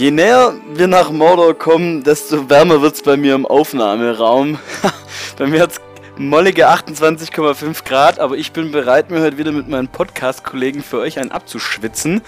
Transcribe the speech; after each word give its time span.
Je 0.00 0.10
näher 0.10 0.54
wir 0.72 0.86
nach 0.86 1.10
Mordor 1.10 1.52
kommen, 1.52 2.02
desto 2.02 2.48
wärmer 2.48 2.80
wird 2.80 2.94
es 2.94 3.02
bei 3.02 3.18
mir 3.18 3.34
im 3.34 3.44
Aufnahmeraum. 3.44 4.58
bei 5.36 5.46
mir 5.46 5.60
hat 5.60 5.72
es 5.72 5.80
mollige 6.16 6.70
28,5 6.70 7.84
Grad, 7.84 8.18
aber 8.18 8.38
ich 8.38 8.52
bin 8.52 8.72
bereit, 8.72 9.10
mir 9.10 9.20
heute 9.20 9.36
wieder 9.36 9.52
mit 9.52 9.68
meinen 9.68 9.88
Podcast-Kollegen 9.88 10.82
für 10.82 11.00
euch 11.00 11.18
einen 11.18 11.30
abzuschwitzen. 11.30 12.22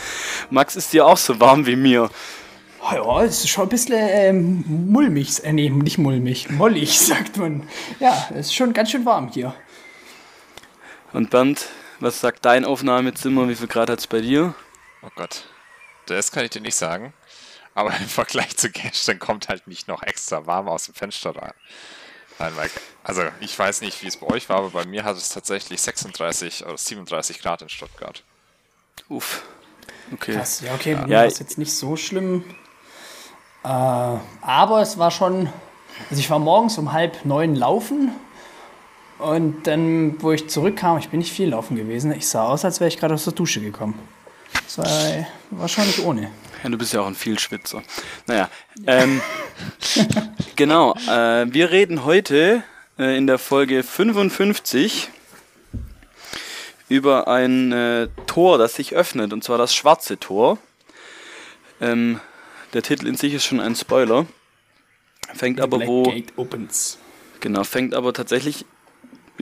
Max, 0.50 0.77
ist 0.77 0.93
dir 0.93 1.06
auch 1.06 1.16
so 1.16 1.41
warm 1.41 1.64
wie 1.64 1.77
mir? 1.77 2.11
Ja, 2.93 3.23
es 3.23 3.38
ist 3.38 3.48
schon 3.48 3.62
ein 3.62 3.69
bisschen 3.70 3.96
ähm, 3.98 4.64
mulmig. 4.68 5.43
Äh, 5.43 5.54
nee, 5.54 5.70
nicht 5.70 5.96
mulmig, 5.96 6.50
mollig, 6.50 7.00
sagt 7.00 7.39
man. 7.39 7.66
Ja, 8.00 8.29
es 8.32 8.48
ist 8.48 8.54
schon 8.54 8.75
ganz 8.75 8.91
schön 8.91 9.07
warm 9.07 9.30
hier. 9.32 9.54
Und 11.15 11.30
Bernd, 11.30 11.70
was 12.01 12.20
sagt 12.20 12.45
dein 12.45 12.66
Aufnahmezimmer? 12.66 13.48
Wie 13.48 13.54
viel 13.54 13.68
Grad 13.68 13.88
hat 13.88 14.01
es 14.01 14.07
bei 14.07 14.20
dir? 14.20 14.54
Oh 15.01 15.10
Gott, 15.16 15.45
das 16.04 16.30
kann 16.32 16.45
ich 16.45 16.51
dir 16.51 16.60
nicht 16.60 16.77
sagen. 16.77 17.15
Aber 17.74 17.96
im 17.96 18.08
Vergleich 18.08 18.56
zu 18.56 18.70
gestern 18.70 19.18
kommt 19.18 19.48
halt 19.48 19.66
nicht 19.66 19.88
noch 19.88 20.02
extra 20.02 20.46
warm 20.46 20.68
aus 20.68 20.86
dem 20.86 20.94
Fenster 20.94 21.34
rein. 21.34 21.54
Nein, 22.38 22.52
Mike. 22.56 22.80
Also 23.04 23.22
ich 23.40 23.58
weiß 23.58 23.80
nicht, 23.80 24.02
wie 24.02 24.08
es 24.08 24.16
bei 24.16 24.26
euch 24.26 24.48
war, 24.48 24.58
aber 24.58 24.70
bei 24.70 24.84
mir 24.84 25.04
hat 25.04 25.16
es 25.16 25.28
tatsächlich 25.28 25.80
36 25.80 26.64
oder 26.66 26.76
37 26.76 27.40
Grad 27.40 27.62
in 27.62 27.68
Stuttgart. 27.68 28.22
Uff. 29.08 29.42
Okay. 30.12 30.34
Krass, 30.34 30.60
ja, 30.60 30.74
okay, 30.74 30.95
bei 30.95 31.06
mir 31.06 31.16
war 31.16 31.24
es 31.26 31.38
jetzt 31.38 31.58
nicht 31.58 31.74
so 31.74 31.96
schlimm. 31.96 32.45
Äh, 33.64 33.68
aber 33.68 34.82
es 34.82 34.98
war 34.98 35.10
schon. 35.10 35.48
Also 36.10 36.20
ich 36.20 36.30
war 36.30 36.38
morgens 36.38 36.78
um 36.78 36.92
halb 36.92 37.24
neun 37.24 37.54
laufen. 37.54 38.12
Und 39.18 39.68
dann, 39.68 40.20
wo 40.20 40.32
ich 40.32 40.48
zurückkam, 40.50 40.98
ich 40.98 41.10
bin 41.10 41.20
nicht 41.20 41.32
viel 41.32 41.50
laufen 41.50 41.76
gewesen, 41.76 42.10
ich 42.12 42.26
sah 42.26 42.48
aus, 42.48 42.64
als 42.64 42.80
wäre 42.80 42.88
ich 42.88 42.98
gerade 42.98 43.14
aus 43.14 43.23
der 43.23 43.32
Dusche 43.32 43.60
gekommen. 43.60 43.96
Das 44.64 44.79
war 44.79 45.26
wahrscheinlich 45.51 46.04
ohne. 46.04 46.32
Ja, 46.63 46.68
du 46.68 46.79
bist 46.79 46.93
ja 46.93 47.01
auch 47.01 47.07
ein 47.07 47.15
Vielschwitzer. 47.15 47.82
Naja, 48.27 48.49
ähm, 48.87 49.21
genau. 50.57 50.95
Äh, 51.09 51.52
wir 51.52 51.71
reden 51.71 52.04
heute 52.04 52.63
äh, 52.99 53.16
in 53.16 53.27
der 53.27 53.38
Folge 53.38 53.82
55 53.82 55.09
über 56.88 57.27
ein 57.27 57.73
äh, 57.73 58.09
Tor, 58.27 58.59
das 58.59 58.74
sich 58.74 58.95
öffnet, 58.95 59.32
und 59.32 59.43
zwar 59.43 59.59
das 59.59 59.74
schwarze 59.74 60.19
Tor. 60.19 60.59
Ähm, 61.80 62.21
der 62.74 62.82
Titel 62.82 63.07
in 63.07 63.16
sich 63.16 63.35
ist 63.35 63.45
schon 63.45 63.60
ein 63.60 63.74
Spoiler. 63.74 64.26
Fängt 65.34 65.59
The 65.59 65.62
aber 65.62 65.78
Black 65.78 65.88
wo. 65.88 66.03
Gate 66.04 66.32
opens. 66.37 66.99
Genau, 67.41 67.65
fängt 67.65 67.94
aber 67.94 68.12
tatsächlich 68.12 68.66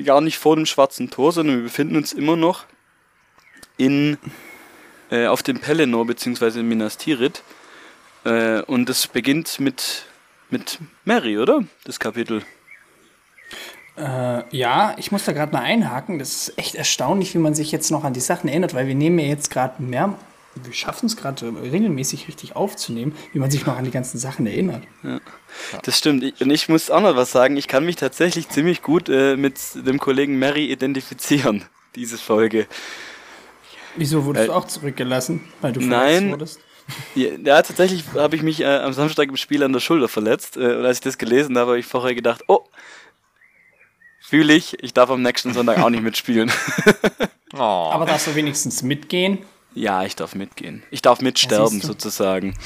gar 0.05 0.21
nicht 0.23 0.39
vor 0.39 0.57
dem 0.57 0.65
schwarzen 0.65 1.11
Tor, 1.11 1.33
sondern 1.33 1.57
wir 1.57 1.65
befinden 1.65 1.97
uns 1.97 2.13
immer 2.13 2.37
noch 2.37 2.65
in 3.77 4.17
äh, 5.11 5.27
auf 5.27 5.43
dem 5.43 5.61
Pelennor 5.61 6.07
bzw. 6.07 6.63
Minas 6.63 6.97
Tirith. 6.97 7.43
Äh, 8.25 8.63
und 8.63 8.89
es 8.91 9.07
beginnt 9.07 9.61
mit, 9.61 10.05
mit 10.51 10.79
Mary, 11.05 11.39
oder? 11.39 11.65
Das 11.85 11.99
Kapitel. 11.99 12.43
Äh, 13.97 14.57
ja, 14.57 14.95
ich 14.99 15.13
muss 15.13 15.25
da 15.25 15.33
gerade 15.33 15.53
mal 15.53 15.63
einhaken. 15.63 16.19
Das 16.19 16.49
ist 16.49 16.59
echt 16.59 16.75
erstaunlich, 16.75 17.35
wie 17.35 17.39
man 17.39 17.55
sich 17.55 17.73
jetzt 17.73 17.91
noch 17.91 18.05
an 18.05 18.13
die 18.13 18.21
Sachen 18.21 18.49
erinnert, 18.49 18.75
weil 18.75 18.87
wir 18.87 18.95
nehmen 18.95 19.19
ja 19.19 19.27
jetzt 19.27 19.51
gerade 19.51 19.83
mehr, 19.83 20.17
wir 20.55 20.73
schaffen 20.73 21.07
es 21.07 21.17
gerade 21.17 21.53
regelmäßig 21.63 22.27
richtig 22.27 22.57
aufzunehmen, 22.57 23.15
wie 23.33 23.39
man 23.39 23.51
sich 23.51 23.67
noch 23.67 23.77
an 23.77 23.85
die 23.85 23.91
ganzen 23.91 24.19
Sachen 24.19 24.47
erinnert. 24.47 24.83
Ja, 25.03 25.21
das 25.83 25.99
stimmt. 25.99 26.41
und 26.41 26.51
ich 26.51 26.69
muss 26.69 26.91
auch 26.91 27.01
noch 27.01 27.15
was 27.15 27.31
sagen. 27.31 27.57
Ich 27.57 27.69
kann 27.69 27.85
mich 27.85 27.97
tatsächlich 27.97 28.49
ziemlich 28.49 28.83
gut 28.83 29.09
äh, 29.09 29.37
mit 29.37 29.59
dem 29.75 29.99
Kollegen 29.99 30.39
Mary 30.39 30.67
identifizieren, 30.67 31.65
diese 31.95 32.19
Folge. 32.19 32.67
Wieso 33.97 34.25
wurdest 34.25 34.45
äh, 34.45 34.47
du 34.49 34.55
auch 34.55 34.67
zurückgelassen? 34.67 35.41
Weil 35.61 35.73
du 35.73 35.81
nein, 35.81 36.31
wurdest? 36.31 36.61
Ja, 37.15 37.31
ja 37.43 37.63
tatsächlich 37.63 38.05
habe 38.15 38.37
ich 38.37 38.43
mich 38.43 38.61
äh, 38.61 38.67
am 38.67 38.93
Samstag 38.93 39.29
im 39.29 39.37
Spiel 39.37 39.63
an 39.63 39.73
der 39.73 39.81
Schulter 39.81 40.09
verletzt. 40.09 40.57
Äh, 40.57 40.77
und 40.77 40.85
als 40.85 40.99
ich 40.99 41.03
das 41.03 41.19
gelesen 41.19 41.57
habe, 41.59 41.71
habe 41.71 41.79
ich 41.79 41.87
vorher 41.87 42.15
gedacht, 42.15 42.43
oh, 42.49 42.65
fühle 44.21 44.55
ich, 44.55 44.83
ich 44.83 44.95
darf 44.95 45.11
am 45.11 45.23
nächsten 45.23 45.53
Sonntag 45.53 45.79
auch 45.79 45.91
nicht 45.91 46.03
mitspielen. 46.03 46.51
oh. 47.55 47.59
Aber 47.59 48.07
darfst 48.07 48.29
du 48.29 48.35
wenigstens 48.35 48.83
mitgehen? 48.83 49.39
Ja, 49.75 50.05
ich 50.05 50.17
darf 50.17 50.35
mitgehen. 50.35 50.83
Ich 50.91 51.03
darf 51.03 51.21
mitsterben, 51.21 51.81
ja, 51.81 51.87
sozusagen. 51.87 52.57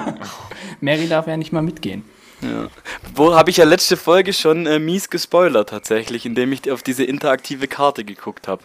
Mary 0.80 1.08
darf 1.08 1.26
ja 1.26 1.36
nicht 1.36 1.52
mal 1.52 1.62
mitgehen. 1.62 2.04
Ja. 2.42 2.68
Wo 3.14 3.34
habe 3.34 3.50
ich 3.50 3.58
ja 3.58 3.64
letzte 3.64 3.96
Folge 3.96 4.32
schon 4.32 4.66
äh, 4.66 4.78
mies 4.78 5.08
gespoilert 5.08 5.70
tatsächlich, 5.70 6.26
indem 6.26 6.52
ich 6.52 6.70
auf 6.70 6.82
diese 6.82 7.04
interaktive 7.04 7.68
Karte 7.68 8.04
geguckt 8.04 8.48
habe. 8.48 8.62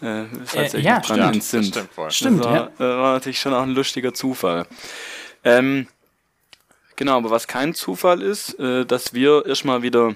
Äh, 0.00 0.24
falls 0.44 0.74
äh, 0.74 0.80
ja, 0.80 1.00
dran 1.00 1.40
stimmt. 1.40 1.44
sind. 1.44 1.76
Das 1.76 1.82
stimmt, 1.84 2.12
stimmt 2.12 2.40
das 2.40 2.46
war, 2.46 2.54
ja. 2.78 2.94
äh, 2.94 2.98
war 2.98 3.12
natürlich 3.14 3.40
schon 3.40 3.54
auch 3.54 3.62
ein 3.62 3.70
lustiger 3.70 4.12
Zufall. 4.14 4.66
Ähm, 5.44 5.86
genau, 6.96 7.16
aber 7.16 7.30
was 7.30 7.46
kein 7.46 7.74
Zufall 7.74 8.22
ist, 8.22 8.58
äh, 8.58 8.84
dass 8.84 9.14
wir 9.14 9.46
erstmal 9.46 9.82
wieder 9.82 10.14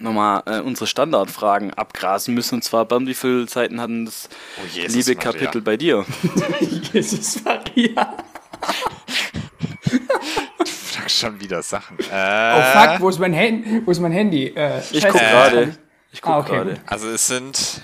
nochmal 0.00 0.42
äh, 0.46 0.60
unsere 0.60 0.86
Standardfragen 0.86 1.74
abgrasen 1.74 2.34
müssen. 2.34 2.56
Und 2.56 2.62
zwar, 2.62 2.84
Bernd, 2.84 3.06
wie 3.06 3.14
viele 3.14 3.46
Seiten 3.46 3.80
hatten 3.80 4.06
das 4.06 4.28
oh, 4.58 4.66
Jesus 4.66 4.94
liebe 4.94 5.18
Maria. 5.18 5.32
Kapitel 5.32 5.60
bei 5.62 5.76
dir? 5.76 6.04
Jesus 6.92 7.44
Maria. 7.44 8.16
du 10.58 10.66
fragst 10.66 11.18
schon 11.18 11.40
wieder 11.40 11.62
Sachen. 11.62 11.98
Äh, 12.10 12.54
oh 12.56 12.62
fuck, 12.62 13.00
wo 13.00 13.08
ist 13.08 13.18
mein, 13.18 13.36
Hand 13.36 13.86
wo 13.86 13.90
ist 13.90 14.00
mein 14.00 14.12
Handy? 14.12 14.46
Äh, 14.48 14.80
ich 14.90 15.06
guck 15.06 15.20
gerade. 15.20 15.76
Ich 16.12 16.22
guck 16.22 16.32
ah, 16.32 16.38
okay. 16.38 16.50
gerade. 16.50 16.80
Also 16.86 17.08
es 17.08 17.26
sind 17.26 17.82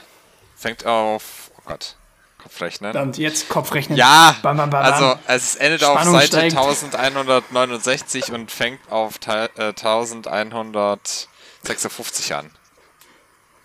fängt 0.67 0.85
auf. 0.85 1.53
Oh 1.59 1.63
Gott. 1.67 1.95
Kopfrechnen. 2.43 2.97
Und 2.97 3.19
jetzt 3.19 3.49
Kopfrechnen. 3.49 3.97
Ja, 3.99 4.37
bam, 4.43 4.57
bam, 4.57 4.71
bam, 4.71 4.85
also 4.85 5.17
es 5.27 5.57
endet 5.57 5.81
Spannung 5.81 6.15
auf 6.15 6.23
Seite 6.23 6.51
steigt. 6.51 6.57
1169 6.57 8.33
und 8.33 8.49
fängt 8.51 8.81
auf 8.91 9.19
äh, 9.27 9.49
1156 9.59 12.35
an. 12.35 12.51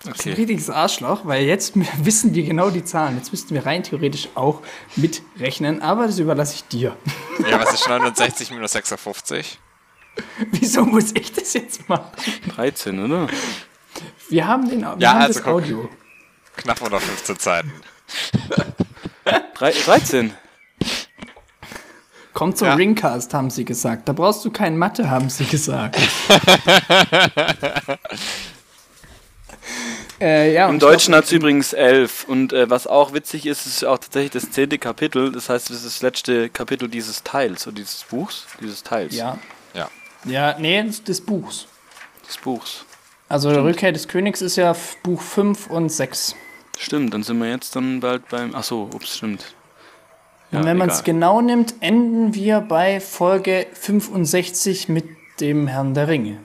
Das 0.03 0.17
ist 0.17 0.25
ein 0.25 0.34
richtiges 0.34 0.72
Arschloch, 0.72 1.25
weil 1.25 1.45
jetzt 1.45 1.73
wissen 2.03 2.34
wir 2.34 2.44
genau 2.44 2.72
die 2.72 2.84
Zahlen. 2.84 3.18
Jetzt 3.18 3.31
müssten 3.31 3.53
wir 3.53 3.66
rein 3.66 3.83
theoretisch 3.83 4.29
auch 4.35 4.62
mitrechnen, 4.95 5.81
aber 5.81 6.07
das 6.07 6.19
überlasse 6.19 6.56
ich 6.56 6.68
dir. 6.68 6.97
Ja, 7.50 7.59
was 7.59 7.73
ist 7.73 7.88
69 7.88 8.51
minus 8.51 8.73
56? 8.73 9.57
Wieso 10.51 10.85
muss 10.85 11.12
ich 11.16 11.33
das 11.33 11.53
jetzt 11.53 11.89
machen? 11.89 12.12
13, 12.56 13.03
oder? 13.03 13.25
Wir 14.29 14.47
haben, 14.47 14.69
den, 14.69 14.81
wir 14.81 14.95
ja, 15.00 15.13
haben 15.13 15.22
also 15.22 15.39
das 15.39 15.47
Audio. 15.47 15.89
Knapp 16.57 16.81
unter 16.81 17.00
15 17.00 17.38
Seiten. 17.38 17.72
13. 19.56 20.34
Komm 22.34 22.56
zum 22.56 22.67
ja. 22.67 22.75
Ringcast, 22.75 23.34
haben 23.34 23.50
sie 23.50 23.66
gesagt. 23.66 24.07
Da 24.07 24.13
brauchst 24.13 24.45
du 24.45 24.51
kein 24.51 24.78
Mathe, 24.78 25.09
haben 25.09 25.29
sie 25.29 25.44
gesagt. 25.45 25.97
äh, 30.22 30.53
ja, 30.53 30.69
Im 30.69 30.79
Deutschen 30.79 31.13
hat 31.13 31.25
es 31.25 31.31
übrigens 31.34 31.73
elf. 31.73 32.23
Und 32.23 32.53
äh, 32.53 32.69
was 32.69 32.88
auch 32.88 33.13
witzig 33.13 33.45
ist, 33.45 33.66
ist 33.68 33.83
auch 33.83 33.97
tatsächlich 33.97 34.31
das 34.31 34.50
zehnte 34.50 34.78
Kapitel. 34.78 35.31
Das 35.31 35.50
heißt, 35.50 35.69
es 35.72 35.78
ist 35.78 35.85
das 35.85 36.01
letzte 36.01 36.50
Kapitel 36.50 36.88
dieses 36.88 37.23
Teils, 37.23 37.68
oder 37.68 37.75
dieses 37.75 38.06
Buchs. 38.06 38.47
Dieses 38.62 38.81
Teils. 38.81 39.13
Ja. 39.13 39.38
Ja. 39.73 39.89
Ja, 40.23 40.57
nee, 40.57 40.81
des 40.83 41.22
Buchs. 41.22 41.68
Des 42.28 42.38
Buchs. 42.38 42.85
Also 43.31 43.50
Stimmt. 43.50 43.66
Rückkehr 43.66 43.92
des 43.94 44.09
Königs 44.09 44.42
ist 44.42 44.58
ja 44.58 44.75
Buch 45.03 45.22
5 45.22 45.68
und 45.68 45.90
6. 45.90 46.36
Stimmt, 46.78 47.14
dann 47.14 47.24
sind 47.24 47.40
wir 47.40 47.50
jetzt 47.50 47.74
dann 47.78 48.02
bald 48.02 48.28
beim. 48.28 48.53
Achso, 48.53 48.90
ups, 48.94 49.16
stimmt. 49.18 49.56
Ja, 50.52 50.59
und 50.59 50.66
wenn 50.66 50.78
man 50.78 50.90
es 50.90 51.06
genau 51.06 51.40
nimmt, 51.40 51.75
enden 51.80 52.34
wir 52.34 52.59
bei 52.59 53.00
Folge 53.00 53.68
65 53.72 54.90
mit 54.90 55.06
dem 55.40 55.68
Herrn 55.68 55.94
der 55.94 56.09
Ringe. 56.09 56.40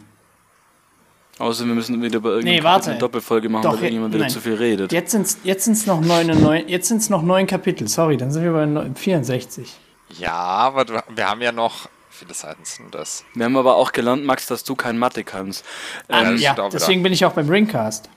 Außer 1.41 1.67
wir 1.67 1.75
müssen 1.75 2.01
wieder 2.01 2.21
bei 2.21 2.29
irgendeiner 2.29 2.59
nee, 2.59 2.63
warte. 2.65 2.95
Doppelfolge 2.95 3.49
machen, 3.49 3.65
Doch, 3.65 3.73
weil 3.73 3.79
irgendjemand 3.79 4.15
wieder 4.15 4.23
nein. 4.23 4.31
zu 4.31 4.41
viel 4.41 4.55
redet. 4.55 4.93
Jetzt 4.93 5.11
sind 5.11 5.27
es 5.27 5.39
jetzt 5.43 5.65
sind's 5.65 5.87
noch, 5.87 6.01
neun, 6.01 6.69
jetzt 6.69 6.87
sind's 6.87 7.11
noch 7.11 7.23
neun 7.23 7.49
Kapitel, 7.49 7.89
sorry, 7.89 8.17
dann 8.17 8.31
sind 8.31 8.45
wir 8.45 8.53
bei 8.53 8.91
64. 8.95 9.75
Ja, 10.21 10.33
aber 10.33 11.03
wir 11.15 11.29
haben 11.29 11.43
ja 11.43 11.51
noch 11.51 11.89
viele 12.17 12.35
Seiten 12.35 12.65
sind 12.65 12.95
das? 12.95 13.25
Wir 13.35 13.45
haben 13.45 13.57
aber 13.57 13.77
auch 13.77 13.93
gelernt, 13.93 14.25
Max, 14.25 14.47
dass 14.47 14.65
du 14.65 14.75
kein 14.75 14.99
Mathe 14.99 15.25
kannst. 15.25 15.65
Ähm, 16.09 16.37
ja, 16.39 16.55
deswegen 16.69 17.03
bin 17.03 17.13
ich 17.13 17.25
auch 17.25 17.33
beim 17.33 17.49
Ringcast. 17.49 18.09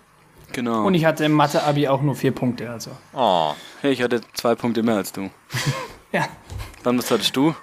Genau. 0.51 0.85
Und 0.85 0.95
ich 0.95 1.05
hatte 1.05 1.25
im 1.25 1.33
Mathe-Abi 1.33 1.87
auch 1.87 2.01
nur 2.01 2.15
vier 2.15 2.31
Punkte, 2.31 2.69
also. 2.69 2.91
Oh. 3.13 3.53
Hey, 3.81 3.91
ich 3.91 4.01
hatte 4.01 4.21
zwei 4.33 4.55
Punkte 4.55 4.81
mehr 4.81 4.95
als 4.95 5.11
du. 5.11 5.29
ja. 6.11 6.27
Dann, 6.83 6.97
was 6.97 7.11
hattest 7.11 7.35
du? 7.35 7.55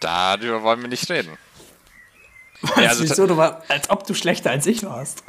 Darüber 0.00 0.62
wollen 0.62 0.80
wir 0.80 0.88
nicht 0.88 1.08
reden. 1.10 1.36
ja, 2.76 2.88
also 2.88 3.04
wieso? 3.04 3.26
Du 3.26 3.36
war, 3.36 3.62
als 3.68 3.90
ob 3.90 4.06
du 4.06 4.14
schlechter 4.14 4.50
als 4.50 4.66
ich 4.66 4.82
warst. 4.82 5.22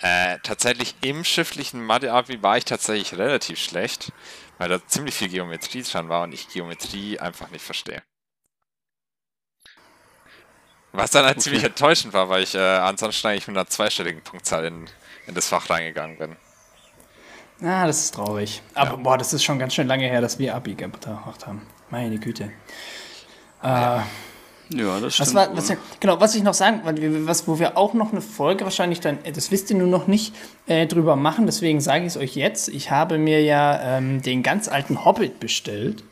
Äh, 0.00 0.38
tatsächlich 0.42 0.96
im 1.02 1.22
schriftlichen 1.22 1.84
Mathe-Abi 1.84 2.42
war 2.42 2.56
ich 2.56 2.64
tatsächlich 2.64 3.16
relativ 3.16 3.58
schlecht, 3.60 4.12
weil 4.58 4.68
da 4.68 4.84
ziemlich 4.84 5.14
viel 5.14 5.28
Geometrie 5.28 5.82
dran 5.82 6.08
war 6.08 6.24
und 6.24 6.32
ich 6.32 6.48
Geometrie 6.48 7.20
einfach 7.20 7.50
nicht 7.50 7.64
verstehe. 7.64 8.02
Was 10.92 11.10
dann 11.10 11.24
halt 11.24 11.36
okay. 11.36 11.44
ziemlich 11.44 11.64
enttäuschend 11.64 12.12
war, 12.12 12.28
weil 12.28 12.42
ich 12.42 12.54
äh, 12.54 12.58
ansonsten 12.58 13.28
eigentlich 13.28 13.48
mit 13.48 13.56
einer 13.56 13.66
zweistelligen 13.66 14.20
Punktzahl 14.22 14.66
in, 14.66 14.86
in 15.26 15.34
das 15.34 15.48
Fach 15.48 15.70
reingegangen 15.70 16.18
bin. 16.18 16.36
Ah, 17.62 17.86
das 17.86 18.04
ist 18.04 18.14
traurig. 18.14 18.60
Aber 18.74 18.90
ja. 18.90 18.96
boah, 18.96 19.16
das 19.16 19.32
ist 19.32 19.44
schon 19.44 19.58
ganz 19.58 19.74
schön 19.74 19.86
lange 19.86 20.06
her, 20.06 20.20
dass 20.20 20.38
wir 20.38 20.54
Abi 20.54 20.74
gemacht 20.74 21.06
haben. 21.06 21.62
Meine 21.90 22.18
Güte. 22.18 22.50
Äh, 23.62 23.66
ja, 23.66 25.00
das 25.00 25.14
stimmt. 25.14 25.28
Was 25.28 25.34
war, 25.34 25.56
was, 25.56 25.72
genau, 26.00 26.20
was 26.20 26.34
ich 26.34 26.42
noch 26.42 26.54
sagen, 26.54 26.80
was, 27.26 27.46
wo 27.46 27.58
wir 27.58 27.76
auch 27.76 27.94
noch 27.94 28.12
eine 28.12 28.20
Folge 28.20 28.64
wahrscheinlich 28.64 29.00
dann, 29.00 29.24
äh, 29.24 29.32
das 29.32 29.50
wisst 29.50 29.70
ihr 29.70 29.76
nur 29.76 29.86
noch 29.86 30.06
nicht, 30.06 30.34
äh, 30.66 30.86
drüber 30.86 31.16
machen, 31.16 31.46
deswegen 31.46 31.80
sage 31.80 32.00
ich 32.04 32.08
es 32.08 32.16
euch 32.16 32.34
jetzt. 32.34 32.68
Ich 32.68 32.90
habe 32.90 33.18
mir 33.18 33.42
ja 33.42 33.98
ähm, 33.98 34.22
den 34.22 34.42
ganz 34.42 34.68
alten 34.68 35.04
Hobbit 35.04 35.40
bestellt. 35.40 36.04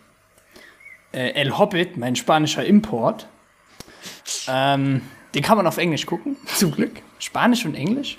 Äh, 1.13 1.31
El 1.31 1.59
Hobbit, 1.59 1.97
mein 1.97 2.17
spanischer 2.17 2.65
Import. 2.65 3.27
Ähm, 4.49 5.03
den 5.35 5.43
kann 5.43 5.57
man 5.57 5.67
auf 5.67 5.79
Englisch 5.79 6.07
gucken, 6.07 6.37
zum 6.47 6.73
Glück. 6.73 7.03
Spanisch 7.19 7.65
und 7.65 7.75
Englisch. 7.75 8.19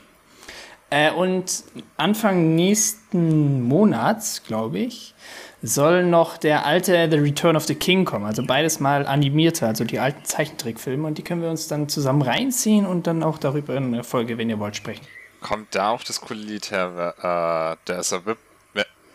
Äh, 0.90 1.12
und 1.12 1.64
Anfang 1.98 2.56
nächsten 2.56 3.64
Monats, 3.64 4.44
glaube 4.44 4.80
ich, 4.80 5.16
soll 5.62 6.04
noch 6.04 6.38
der 6.38 6.66
alte 6.66 7.08
The 7.10 7.18
Return 7.18 7.56
of 7.56 7.66
the 7.66 7.76
King 7.76 8.04
kommen. 8.04 8.26
Also 8.26 8.44
beides 8.46 8.80
mal 8.80 9.06
animierte, 9.08 9.68
also 9.68 9.84
die 9.86 10.00
alten 10.00 10.26
Zeichentrickfilme. 10.26 11.08
Und 11.08 11.18
die 11.18 11.24
können 11.24 11.42
wir 11.42 11.50
uns 11.50 11.68
dann 11.68 11.88
zusammen 11.88 12.22
reinziehen 12.22 12.86
und 12.86 13.08
dann 13.08 13.24
auch 13.24 13.38
darüber 13.38 13.76
in 13.76 13.92
der 13.94 14.04
Folge, 14.04 14.38
wenn 14.38 14.50
ihr 14.50 14.60
wollt, 14.60 14.76
sprechen. 14.76 15.06
Kommt 15.40 15.74
da 15.76 15.92
auch 15.92 16.04
das 16.04 16.20
coole 16.20 16.40
Lied 16.40 16.72
her, 16.72 17.16
äh, 17.18 17.86
There's 17.86 18.12
a 18.14 18.26
Whip, 18.26 18.38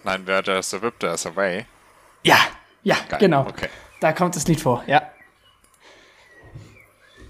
nein, 0.05 0.23
wer 0.25 0.43
There's 0.43 0.73
a 0.73 0.81
Whip, 0.81 0.99
There's 0.99 1.27
a 1.27 1.37
Way? 1.37 1.67
Ja, 2.23 2.39
ja, 2.83 2.97
Geil. 3.09 3.19
genau. 3.21 3.43
Okay. 3.43 3.69
Da 4.01 4.13
kommt 4.13 4.35
das 4.35 4.47
Lied 4.49 4.61
vor, 4.61 4.83
ja. 4.87 5.03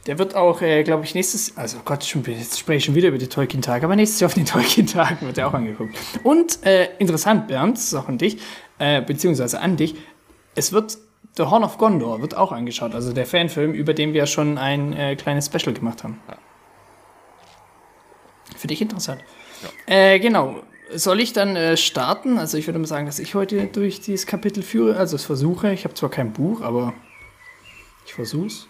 Der 0.06 0.18
wird 0.18 0.36
auch, 0.36 0.62
äh, 0.62 0.84
glaube 0.84 1.04
ich, 1.04 1.14
nächstes, 1.14 1.56
also 1.56 1.78
Gott, 1.84 2.04
schon, 2.04 2.22
jetzt 2.24 2.58
spreche 2.58 2.78
ich 2.78 2.84
schon 2.84 2.94
wieder 2.94 3.08
über 3.08 3.18
die 3.18 3.26
Tolkien-Tage, 3.26 3.84
aber 3.84 3.96
nächstes 3.96 4.20
Jahr 4.20 4.28
auf 4.28 4.34
den 4.34 4.46
Tolkien-Tagen 4.46 5.26
wird 5.26 5.38
er 5.38 5.48
auch 5.48 5.54
angeguckt. 5.54 5.96
Und 6.22 6.64
äh, 6.64 6.88
interessant, 6.98 7.48
Bernd, 7.48 7.76
das 7.76 7.84
ist 7.84 7.94
auch 7.94 8.08
an 8.08 8.18
dich, 8.18 8.38
äh, 8.78 9.02
beziehungsweise 9.02 9.60
an 9.60 9.76
dich, 9.76 9.96
es 10.54 10.72
wird 10.72 10.98
The 11.36 11.44
Horn 11.44 11.64
of 11.64 11.76
Gondor 11.76 12.22
wird 12.22 12.34
auch 12.36 12.50
angeschaut, 12.52 12.94
also 12.94 13.12
der 13.12 13.26
Fanfilm, 13.26 13.74
über 13.74 13.92
den 13.92 14.14
wir 14.14 14.26
schon 14.26 14.56
ein 14.56 14.94
äh, 14.94 15.16
kleines 15.16 15.46
Special 15.46 15.74
gemacht 15.74 16.02
haben. 16.02 16.20
Ja. 16.28 16.38
Für 18.56 18.68
dich 18.68 18.80
interessant. 18.80 19.22
Ja. 19.62 19.94
Äh, 19.94 20.18
genau. 20.18 20.62
Soll 20.94 21.20
ich 21.20 21.32
dann 21.32 21.56
äh, 21.56 21.76
starten? 21.76 22.38
Also 22.38 22.56
ich 22.56 22.66
würde 22.68 22.78
mal 22.78 22.86
sagen, 22.86 23.06
dass 23.06 23.18
ich 23.18 23.34
heute 23.34 23.66
durch 23.66 24.00
dieses 24.00 24.26
Kapitel 24.26 24.62
führe, 24.62 24.96
also 24.96 25.16
es 25.16 25.24
versuche. 25.24 25.72
Ich 25.72 25.84
habe 25.84 25.94
zwar 25.94 26.10
kein 26.10 26.32
Buch, 26.32 26.62
aber 26.62 26.94
ich 28.06 28.14
versuche 28.14 28.46
es. 28.46 28.68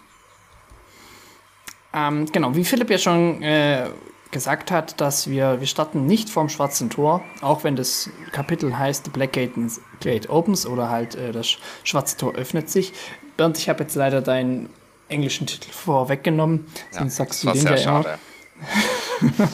Ähm, 1.97 2.25
genau, 2.31 2.55
wie 2.55 2.63
Philipp 2.63 2.89
ja 2.89 2.97
schon 2.97 3.41
äh, 3.41 3.87
gesagt 4.31 4.71
hat, 4.71 4.99
dass 5.01 5.29
wir, 5.29 5.59
wir 5.59 5.67
starten 5.67 6.05
nicht 6.05 6.29
vorm 6.29 6.49
Schwarzen 6.49 6.89
Tor, 6.89 7.23
auch 7.41 7.63
wenn 7.63 7.75
das 7.75 8.09
Kapitel 8.31 8.77
heißt 8.77 9.05
The 9.05 9.11
Black 9.11 9.33
Gate, 9.33 9.53
Gate 10.01 10.29
Opens 10.29 10.65
oder 10.65 10.89
halt 10.89 11.15
äh, 11.15 11.31
das 11.31 11.57
Schwarze 11.83 12.17
Tor 12.17 12.35
öffnet 12.35 12.69
sich. 12.69 12.93
Bernd, 13.35 13.57
ich 13.57 13.69
habe 13.69 13.83
jetzt 13.83 13.95
leider 13.95 14.21
deinen 14.21 14.69
englischen 15.09 15.47
Titel 15.47 15.71
vorweggenommen, 15.71 16.65
ja, 16.91 16.99
sonst 16.99 17.15
sagst 17.15 17.43
du 17.43 17.51
den 17.51 17.65
ja 17.65 17.77
schade. 17.77 18.19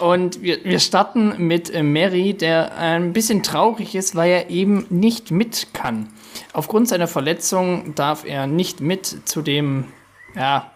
Und 0.00 0.42
wir, 0.42 0.64
wir 0.64 0.80
starten 0.80 1.34
mit 1.46 1.70
äh, 1.70 1.82
Mary, 1.82 2.34
der 2.34 2.76
ein 2.76 3.12
bisschen 3.12 3.42
traurig 3.42 3.94
ist, 3.94 4.14
weil 4.14 4.30
er 4.30 4.50
eben 4.50 4.86
nicht 4.90 5.30
mit 5.30 5.68
kann. 5.72 6.08
Aufgrund 6.52 6.88
seiner 6.88 7.08
Verletzung 7.08 7.94
darf 7.94 8.24
er 8.24 8.46
nicht 8.46 8.80
mit 8.80 9.28
zu 9.28 9.42
dem, 9.42 9.86
ja, 10.34 10.70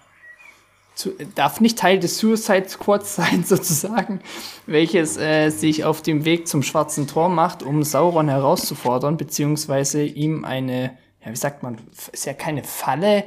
zu, 0.95 1.13
darf 1.35 1.61
nicht 1.61 1.79
Teil 1.79 1.99
des 1.99 2.19
Suicide 2.19 2.69
Squads 2.69 3.17
sein, 3.17 3.45
sozusagen, 3.45 4.21
welches 4.67 5.17
äh, 5.17 5.51
sich 5.51 5.85
auf 5.85 6.03
dem 6.03 6.25
Weg 6.25 6.49
zum 6.49 6.63
Schwarzen 6.63 7.07
Tor 7.07 7.29
macht, 7.29 7.63
um 7.63 7.83
Sauron 7.83 8.29
herauszufordern, 8.29 9.17
beziehungsweise 9.17 10.03
ihm 10.05 10.45
eine, 10.45 10.99
ja, 11.25 11.31
wie 11.31 11.37
sagt 11.37 11.63
man, 11.63 11.79
ist 12.13 12.27
ja 12.27 12.35
keine 12.35 12.65
Falle, 12.65 13.25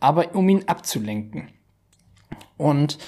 aber 0.00 0.34
um 0.34 0.48
ihn 0.48 0.64
abzulenken. 0.66 1.48
Und 2.56 2.98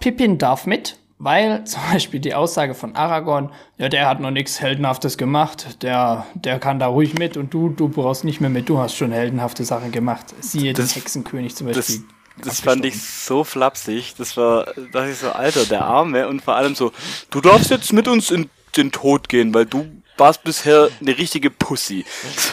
Pippin 0.00 0.38
darf 0.38 0.66
mit, 0.66 0.98
weil 1.18 1.64
zum 1.66 1.80
Beispiel 1.90 2.20
die 2.20 2.34
Aussage 2.34 2.74
von 2.74 2.94
Aragorn, 2.94 3.50
ja, 3.78 3.88
der 3.88 4.08
hat 4.08 4.20
noch 4.20 4.30
nichts 4.30 4.60
Heldenhaftes 4.60 5.16
gemacht, 5.16 5.82
der, 5.82 6.26
der 6.34 6.58
kann 6.58 6.78
da 6.78 6.88
ruhig 6.88 7.18
mit 7.18 7.36
und 7.36 7.54
du, 7.54 7.70
du 7.70 7.88
brauchst 7.88 8.24
nicht 8.24 8.40
mehr 8.40 8.50
mit, 8.50 8.68
du 8.68 8.78
hast 8.78 8.94
schon 8.94 9.12
heldenhafte 9.12 9.64
Sachen 9.64 9.92
gemacht. 9.92 10.34
Siehe 10.40 10.72
das, 10.72 10.92
den 10.92 11.00
Hexenkönig 11.00 11.56
zum 11.56 11.68
Beispiel. 11.68 11.96
Das, 11.98 12.16
das 12.42 12.60
fand 12.60 12.84
ich 12.84 13.00
so 13.00 13.44
flapsig. 13.44 14.14
Das 14.18 14.36
war, 14.36 14.66
dass 14.92 15.10
ich 15.10 15.18
so, 15.18 15.30
Alter, 15.30 15.64
der 15.64 15.84
Arme 15.84 16.28
und 16.28 16.42
vor 16.42 16.56
allem 16.56 16.74
so, 16.74 16.92
du 17.30 17.40
darfst 17.40 17.70
jetzt 17.70 17.92
mit 17.92 18.08
uns 18.08 18.30
in 18.30 18.50
den 18.76 18.92
Tod 18.92 19.28
gehen, 19.28 19.54
weil 19.54 19.66
du 19.66 19.86
warst 20.16 20.44
bisher 20.44 20.88
eine 21.00 21.16
richtige 21.16 21.50
Pussy. 21.50 22.04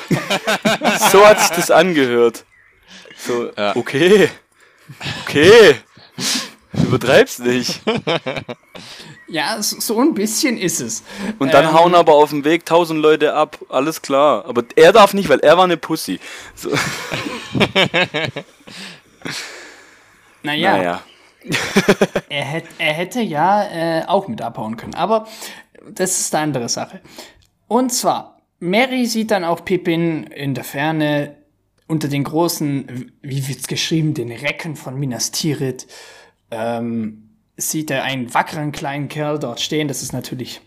so 1.12 1.26
hat 1.26 1.40
sich 1.40 1.50
das 1.52 1.72
angehört. 1.72 2.46
So, 3.18 3.52
ja. 3.58 3.76
okay. 3.76 4.30
Okay. 5.26 5.76
Du 6.74 6.84
übertreibst 6.84 7.40
nicht. 7.40 7.82
Ja, 9.34 9.58
so 9.64 10.00
ein 10.00 10.14
bisschen 10.14 10.58
ist 10.60 10.80
es. 10.80 11.02
Und 11.40 11.56
dann 11.56 11.66
ähm, 11.66 11.74
hauen 11.74 11.96
aber 11.96 12.14
auf 12.14 12.30
dem 12.30 12.46
Weg 12.46 12.68
tausend 12.68 13.02
Leute 13.02 13.34
ab, 13.34 13.58
alles 13.68 14.04
klar. 14.04 14.46
Aber 14.46 14.64
er 14.76 14.92
darf 14.92 15.16
nicht, 15.16 15.28
weil 15.28 15.40
er 15.40 15.58
war 15.58 15.64
eine 15.64 15.76
Pussy. 15.76 16.20
So. 16.54 16.70
Naja. 20.44 20.78
naja. 20.78 21.04
er, 22.30 22.46
hätte, 22.46 22.70
er 22.78 22.94
hätte 22.94 23.22
ja 23.22 23.64
äh, 23.64 24.06
auch 24.06 24.28
mit 24.28 24.42
abhauen 24.42 24.78
können. 24.78 24.96
Aber 24.96 25.28
das 25.92 26.20
ist 26.20 26.34
eine 26.34 26.44
andere 26.44 26.70
Sache. 26.70 27.02
Und 27.68 27.92
zwar, 27.92 28.42
Mary 28.60 29.06
sieht 29.06 29.32
dann 29.32 29.44
auch 29.44 29.66
Pippin 29.66 30.24
in 30.24 30.54
der 30.54 30.64
Ferne 30.64 31.36
unter 31.88 32.08
den 32.08 32.24
großen, 32.24 33.12
wie 33.22 33.48
wird's 33.48 33.68
geschrieben, 33.68 34.14
den 34.14 34.32
Recken 34.32 34.76
von 34.76 34.98
Minas 34.98 35.32
Tirith. 35.32 35.88
Ähm, 36.50 37.30
sieht 37.58 37.92
er 37.92 38.04
einen 38.04 38.34
wackeren 38.34 38.72
kleinen 38.72 39.10
Kerl 39.10 39.38
dort 39.38 39.60
stehen. 39.60 39.88
Das 39.88 40.02
ist 40.02 40.14
natürlich 40.14 40.62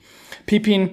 Pippin. 0.44 0.90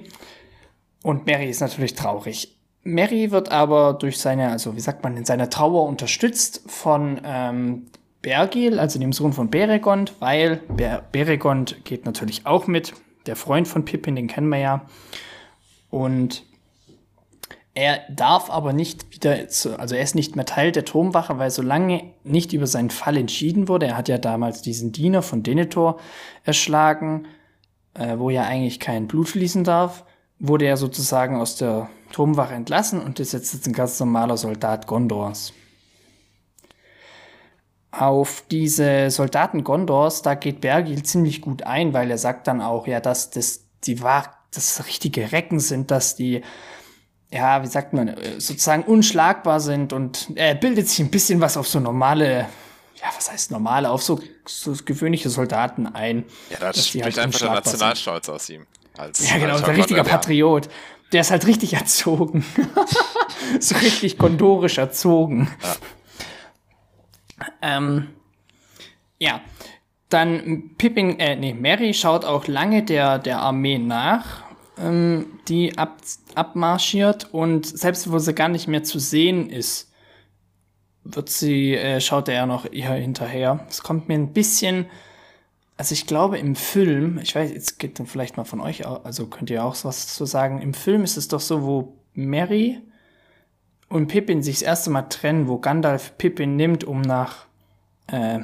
Und 1.02 1.26
Mary 1.26 1.50
ist 1.50 1.60
natürlich 1.60 1.94
traurig. 1.94 2.58
Mary 2.82 3.30
wird 3.30 3.50
aber 3.50 3.94
durch 3.94 4.18
seine, 4.18 4.50
also 4.50 4.76
wie 4.76 4.80
sagt 4.80 5.02
man, 5.02 5.16
in 5.16 5.24
seiner 5.24 5.50
Trauer 5.50 5.86
unterstützt 5.86 6.62
von 6.66 7.20
ähm, 7.24 7.86
Bergil, 8.24 8.80
also 8.80 8.98
dem 8.98 9.12
Sohn 9.12 9.34
von 9.34 9.50
Beregond, 9.50 10.14
weil 10.18 10.56
Ber 10.68 11.04
Beregond 11.12 11.84
geht 11.84 12.06
natürlich 12.06 12.46
auch 12.46 12.66
mit. 12.66 12.94
Der 13.26 13.36
Freund 13.36 13.68
von 13.68 13.84
Pippin, 13.84 14.16
den 14.16 14.28
kennen 14.28 14.48
wir 14.48 14.58
ja. 14.58 14.86
Und 15.90 16.42
er 17.74 18.00
darf 18.10 18.50
aber 18.50 18.72
nicht 18.72 19.14
wieder, 19.14 19.48
zu, 19.48 19.78
also 19.78 19.94
er 19.94 20.02
ist 20.02 20.14
nicht 20.14 20.36
mehr 20.36 20.46
Teil 20.46 20.72
der 20.72 20.86
Turmwache, 20.86 21.38
weil 21.38 21.50
solange 21.50 22.12
nicht 22.24 22.54
über 22.54 22.66
seinen 22.66 22.90
Fall 22.90 23.18
entschieden 23.18 23.68
wurde, 23.68 23.86
er 23.86 23.96
hat 23.96 24.08
ja 24.08 24.16
damals 24.16 24.62
diesen 24.62 24.92
Diener 24.92 25.20
von 25.20 25.42
Denethor 25.42 25.98
erschlagen, 26.44 27.26
äh, 27.92 28.16
wo 28.18 28.30
ja 28.30 28.44
eigentlich 28.44 28.80
kein 28.80 29.06
Blut 29.06 29.28
fließen 29.28 29.64
darf, 29.64 30.04
wurde 30.38 30.64
er 30.64 30.78
sozusagen 30.78 31.36
aus 31.36 31.56
der 31.56 31.90
Turmwache 32.10 32.54
entlassen 32.54 33.00
und 33.00 33.20
ist 33.20 33.32
jetzt 33.32 33.66
ein 33.66 33.72
ganz 33.74 34.00
normaler 34.00 34.38
Soldat 34.38 34.86
Gondors 34.86 35.52
auf 38.00 38.44
diese 38.50 39.10
Soldaten 39.10 39.64
Gondors, 39.64 40.22
da 40.22 40.34
geht 40.34 40.60
Bergil 40.60 41.02
ziemlich 41.02 41.40
gut 41.40 41.62
ein, 41.62 41.92
weil 41.92 42.10
er 42.10 42.18
sagt 42.18 42.46
dann 42.46 42.60
auch, 42.60 42.86
ja, 42.86 43.00
dass 43.00 43.30
das 43.30 43.64
die 43.84 44.02
wahr, 44.02 44.34
das 44.52 44.86
richtige 44.86 45.32
Recken 45.32 45.60
sind, 45.60 45.90
dass 45.90 46.16
die, 46.16 46.42
ja, 47.30 47.62
wie 47.62 47.66
sagt 47.66 47.92
man, 47.92 48.14
sozusagen 48.38 48.84
unschlagbar 48.84 49.60
sind 49.60 49.92
und 49.92 50.28
er 50.34 50.54
bildet 50.54 50.88
sich 50.88 51.00
ein 51.00 51.10
bisschen 51.10 51.40
was 51.40 51.56
auf 51.56 51.68
so 51.68 51.80
normale, 51.80 52.46
ja, 52.96 53.08
was 53.16 53.30
heißt 53.30 53.50
normale, 53.50 53.90
auf 53.90 54.02
so, 54.02 54.20
so 54.46 54.74
gewöhnliche 54.84 55.30
Soldaten 55.30 55.86
ein. 55.86 56.24
Ja, 56.50 56.58
das 56.72 56.88
spricht 56.88 57.04
halt 57.04 57.18
einfach 57.18 57.40
der 57.40 57.50
Nationalstolz 57.50 58.28
aus 58.28 58.48
ihm. 58.48 58.66
Als, 58.96 59.28
ja, 59.28 59.38
genau, 59.38 59.54
als 59.54 59.64
ein 59.64 59.74
richtiger 59.74 60.04
Patriot. 60.04 60.68
Der 61.12 61.20
ist 61.20 61.30
halt 61.30 61.46
richtig 61.46 61.74
erzogen. 61.74 62.44
so 63.60 63.76
richtig 63.76 64.18
gondorisch 64.18 64.78
erzogen. 64.78 65.50
Ja. 65.62 65.74
Ähm, 67.62 68.08
ja, 69.18 69.40
dann 70.08 70.70
Pippin, 70.78 71.18
äh, 71.18 71.36
nee, 71.36 71.54
Mary 71.54 71.94
schaut 71.94 72.24
auch 72.24 72.46
lange 72.46 72.82
der, 72.82 73.18
der 73.18 73.40
Armee 73.40 73.78
nach, 73.78 74.44
ähm, 74.78 75.38
die 75.48 75.76
ab, 75.78 75.98
abmarschiert 76.34 77.32
und 77.32 77.66
selbst 77.66 78.10
wo 78.10 78.18
sie 78.18 78.34
gar 78.34 78.48
nicht 78.48 78.68
mehr 78.68 78.84
zu 78.84 78.98
sehen 78.98 79.50
ist, 79.50 79.90
wird 81.04 81.28
sie, 81.28 81.74
äh, 81.74 82.00
schaut 82.00 82.28
er 82.28 82.46
noch 82.46 82.70
ihr 82.70 82.90
hinterher. 82.90 83.66
Es 83.68 83.82
kommt 83.82 84.08
mir 84.08 84.14
ein 84.14 84.32
bisschen, 84.32 84.86
also 85.76 85.92
ich 85.92 86.06
glaube 86.06 86.38
im 86.38 86.56
Film, 86.56 87.18
ich 87.18 87.34
weiß, 87.34 87.50
jetzt 87.50 87.78
geht 87.78 87.98
dann 87.98 88.06
vielleicht 88.06 88.36
mal 88.36 88.44
von 88.44 88.60
euch, 88.60 88.86
also 88.86 89.26
könnt 89.26 89.50
ihr 89.50 89.64
auch 89.64 89.76
was 89.84 90.14
zu 90.14 90.24
sagen. 90.24 90.62
Im 90.62 90.74
Film 90.74 91.02
ist 91.04 91.16
es 91.16 91.28
doch 91.28 91.40
so, 91.40 91.62
wo 91.62 91.98
Mary 92.14 92.80
und 93.88 94.08
Pippin 94.08 94.42
sich 94.42 94.56
das 94.60 94.62
erste 94.62 94.90
Mal 94.90 95.02
trennen, 95.02 95.48
wo 95.48 95.58
Gandalf 95.58 96.16
Pippin 96.18 96.56
nimmt, 96.56 96.84
um 96.84 97.00
nach 97.00 97.46
äh, 98.08 98.40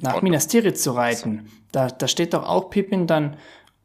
nach 0.00 0.22
Minas 0.22 0.48
Tirith 0.48 0.80
zu 0.80 0.92
reiten. 0.92 1.50
Da, 1.72 1.88
da 1.88 2.08
steht 2.08 2.34
doch 2.34 2.48
auch 2.48 2.70
Pippin 2.70 3.06
dann 3.06 3.36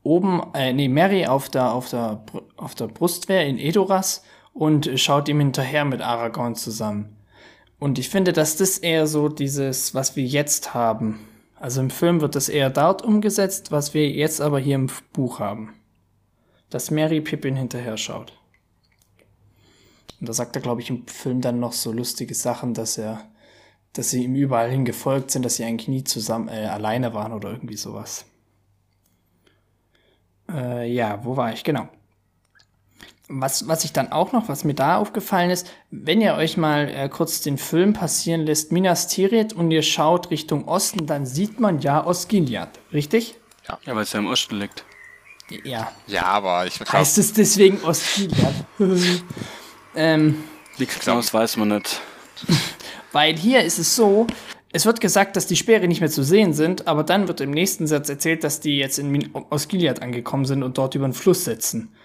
oben, 0.04 0.42
äh, 0.54 0.74
nee, 0.74 0.88
Mary 0.88 1.26
auf 1.26 1.50
der, 1.50 1.72
auf 1.72 1.90
der, 1.90 2.24
auf 2.58 2.76
der 2.76 2.88
Brustwehr 2.88 3.46
in 3.46 3.60
Edoras 3.60 4.24
und 4.54 4.90
schaut 4.96 5.28
ihm 5.28 5.40
hinterher 5.40 5.86
mit 5.86 6.02
Aragorn 6.02 6.56
zusammen. 6.56 7.18
Und 7.80 8.00
ich 8.00 8.10
finde, 8.10 8.32
dass 8.32 8.56
das 8.56 8.78
eher 8.78 9.08
so 9.08 9.28
dieses, 9.28 9.94
was 9.94 10.16
wir 10.16 10.24
jetzt 10.24 10.74
haben. 10.74 11.28
Also 11.56 11.82
im 11.82 11.90
Film 11.90 12.22
wird 12.22 12.36
das 12.36 12.50
eher 12.50 12.70
dort 12.70 13.02
umgesetzt, 13.02 13.72
was 13.72 13.94
wir 13.94 14.10
jetzt 14.10 14.42
aber 14.42 14.60
hier 14.60 14.76
im 14.76 14.90
Buch 15.12 15.40
haben. 15.40 15.74
Dass 16.70 16.92
Mary 16.92 17.22
Pippin 17.22 17.56
hinterher 17.56 17.98
schaut. 17.98 18.34
Und 20.20 20.30
da 20.30 20.34
sagt 20.34 20.56
er, 20.56 20.62
glaube 20.62 20.82
ich, 20.82 20.90
im 20.90 21.08
Film 21.08 21.42
dann 21.42 21.60
noch 21.60 21.74
so 21.74 21.92
lustige 21.92 22.34
Sachen, 22.34 22.74
dass 22.74 22.98
er, 22.98 23.22
dass 23.94 24.10
sie 24.10 24.24
ihm 24.24 24.36
überall 24.36 24.70
hin 24.70 24.86
gefolgt 24.86 25.32
sind, 25.32 25.44
dass 25.44 25.56
sie 25.58 25.66
eigentlich 25.66 25.88
nie 25.88 26.04
zusammen 26.04 26.48
äh, 26.48 26.66
alleine 26.66 27.14
waren 27.14 27.34
oder 27.34 27.52
irgendwie 27.52 27.78
sowas. 27.78 28.26
Äh, 30.50 30.92
ja, 30.92 31.24
wo 31.24 31.38
war 31.38 31.54
ich? 31.54 31.64
Genau. 31.64 31.90
Was, 33.28 33.68
was 33.68 33.84
ich 33.84 33.92
dann 33.92 34.12
auch 34.12 34.34
noch, 34.34 34.50
was 34.50 34.64
mir 34.64 34.76
da 34.76 34.98
aufgefallen 34.98 35.50
ist, 35.50 35.68
wenn 35.90 36.22
ihr 36.22 36.36
euch 36.36 36.58
mal 36.58 36.88
äh, 36.90 37.10
kurz 37.10 37.42
den 37.42 37.58
Film 37.58 37.94
passieren 37.94 38.42
lässt, 38.42 38.72
Minas 38.72 39.08
Tirith, 39.08 39.52
und 39.52 39.72
ihr 39.72 39.82
schaut 39.82 40.30
Richtung 40.30 40.68
Osten, 40.68 41.08
dann 41.08 41.26
sieht 41.26 41.60
man 41.60 41.80
ja 41.80 42.06
Osgiliath, 42.06 42.80
richtig? 42.94 43.36
Ja, 43.68 43.80
ja 43.84 43.96
weil 43.96 44.04
es 44.04 44.14
ja 44.14 44.20
im 44.20 44.28
Osten 44.28 44.58
liegt. 44.60 44.86
Ja. 45.64 45.92
Ja, 46.06 46.24
aber 46.26 46.68
ich 46.68 46.76
glaub... 46.76 46.94
Heißt 46.94 47.18
es 47.18 47.34
deswegen 47.34 47.84
Osgiliath? 47.84 48.66
ähm, 49.96 50.44
Liegt 50.78 51.00
genau, 51.00 51.18
das 51.18 51.34
weiß 51.34 51.58
man 51.58 51.70
nicht. 51.70 52.02
Weil 53.12 53.38
hier 53.38 53.64
ist 53.64 53.80
es 53.80 53.96
so, 53.96 54.28
es 54.72 54.86
wird 54.86 55.00
gesagt, 55.00 55.38
dass 55.38 55.48
die 55.48 55.56
Speere 55.56 55.88
nicht 55.88 56.02
mehr 56.02 56.10
zu 56.10 56.22
sehen 56.22 56.54
sind, 56.54 56.88
aber 56.88 57.04
dann 57.04 57.30
wird 57.30 57.40
im 57.40 57.52
nächsten 57.52 57.88
Satz 57.88 58.10
erzählt, 58.10 58.44
dass 58.44 58.60
die 58.60 58.78
jetzt 58.78 59.00
in 59.00 59.34
Osgiliath 59.50 60.02
angekommen 60.02 60.44
sind 60.44 60.64
und 60.64 60.78
dort 60.78 60.96
über 60.96 61.08
den 61.08 61.14
Fluss 61.14 61.46
setzen. 61.46 61.96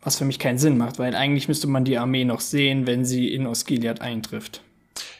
Was 0.00 0.16
für 0.16 0.24
mich 0.24 0.38
keinen 0.38 0.58
Sinn 0.58 0.78
macht, 0.78 0.98
weil 0.98 1.14
eigentlich 1.14 1.48
müsste 1.48 1.66
man 1.66 1.84
die 1.84 1.98
Armee 1.98 2.24
noch 2.24 2.40
sehen, 2.40 2.86
wenn 2.86 3.04
sie 3.04 3.32
in 3.32 3.46
Osgiliath 3.46 4.00
eintrifft. 4.00 4.62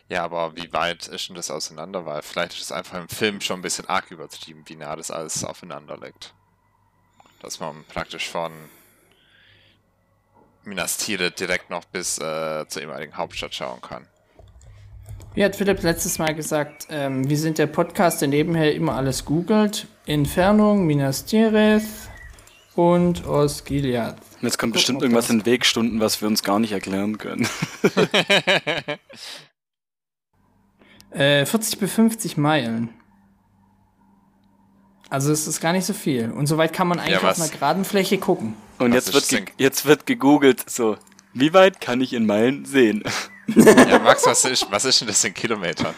Ja, 0.08 0.24
aber 0.24 0.56
wie 0.56 0.72
weit 0.72 1.06
ist 1.08 1.28
denn 1.28 1.36
das 1.36 1.50
auseinander? 1.50 2.06
Weil 2.06 2.22
vielleicht 2.22 2.54
ist 2.54 2.62
es 2.62 2.72
einfach 2.72 2.98
im 2.98 3.08
Film 3.08 3.40
schon 3.40 3.58
ein 3.58 3.62
bisschen 3.62 3.86
arg 3.86 4.10
übertrieben, 4.10 4.62
wie 4.66 4.76
nah 4.76 4.96
das 4.96 5.10
alles 5.10 5.44
aufeinander 5.44 5.98
liegt. 5.98 6.34
Dass 7.40 7.60
man 7.60 7.84
praktisch 7.88 8.28
von 8.28 8.52
Minas 10.64 10.96
Tirith 10.96 11.38
direkt 11.38 11.70
noch 11.70 11.84
bis 11.84 12.18
äh, 12.18 12.66
zur 12.68 12.82
ehemaligen 12.82 13.16
Hauptstadt 13.16 13.54
schauen 13.54 13.80
kann. 13.80 14.06
Wie 15.34 15.44
hat 15.44 15.56
Philipp 15.56 15.82
letztes 15.82 16.18
Mal 16.18 16.34
gesagt, 16.34 16.86
ähm, 16.90 17.28
wir 17.28 17.36
sind 17.36 17.58
der 17.58 17.66
Podcast, 17.66 18.20
der 18.20 18.28
nebenher 18.28 18.74
immer 18.74 18.94
alles 18.94 19.24
googelt. 19.24 19.88
Entfernung, 20.06 20.86
Minas 20.86 21.24
Tirith 21.24 22.08
und 22.76 23.26
Osgiliath. 23.26 24.16
Jetzt 24.42 24.58
kommt 24.58 24.74
bestimmt 24.74 25.02
irgendwas 25.02 25.30
in 25.30 25.44
Wegstunden, 25.44 26.00
was 26.00 26.20
wir 26.20 26.28
uns 26.28 26.42
gar 26.42 26.58
nicht 26.58 26.72
erklären 26.72 27.18
können. 27.18 27.48
äh, 31.10 31.46
40 31.46 31.78
bis 31.78 31.92
50 31.92 32.36
Meilen. 32.36 32.90
Also 35.10 35.32
es 35.32 35.46
ist 35.46 35.60
gar 35.60 35.72
nicht 35.72 35.84
so 35.84 35.92
viel. 35.92 36.30
Und 36.30 36.46
soweit 36.46 36.72
kann 36.72 36.88
man 36.88 36.98
eigentlich 36.98 37.22
ja, 37.22 37.30
auf 37.30 37.38
einer 37.38 37.48
geraden 37.48 37.84
Fläche 37.84 38.18
gucken. 38.18 38.54
Und 38.78 38.92
jetzt 38.92 39.12
wird, 39.12 39.52
jetzt 39.58 39.86
wird 39.86 40.06
gegoogelt, 40.06 40.68
so, 40.68 40.96
wie 41.32 41.52
weit 41.52 41.80
kann 41.80 42.00
ich 42.00 42.12
in 42.12 42.26
Meilen 42.26 42.64
sehen? 42.64 43.04
ja, 43.46 43.98
Max, 43.98 44.26
was 44.26 44.44
ist, 44.44 44.66
was 44.70 44.84
ist 44.84 45.00
denn 45.00 45.08
das 45.08 45.22
in 45.24 45.34
Kilometern? 45.34 45.94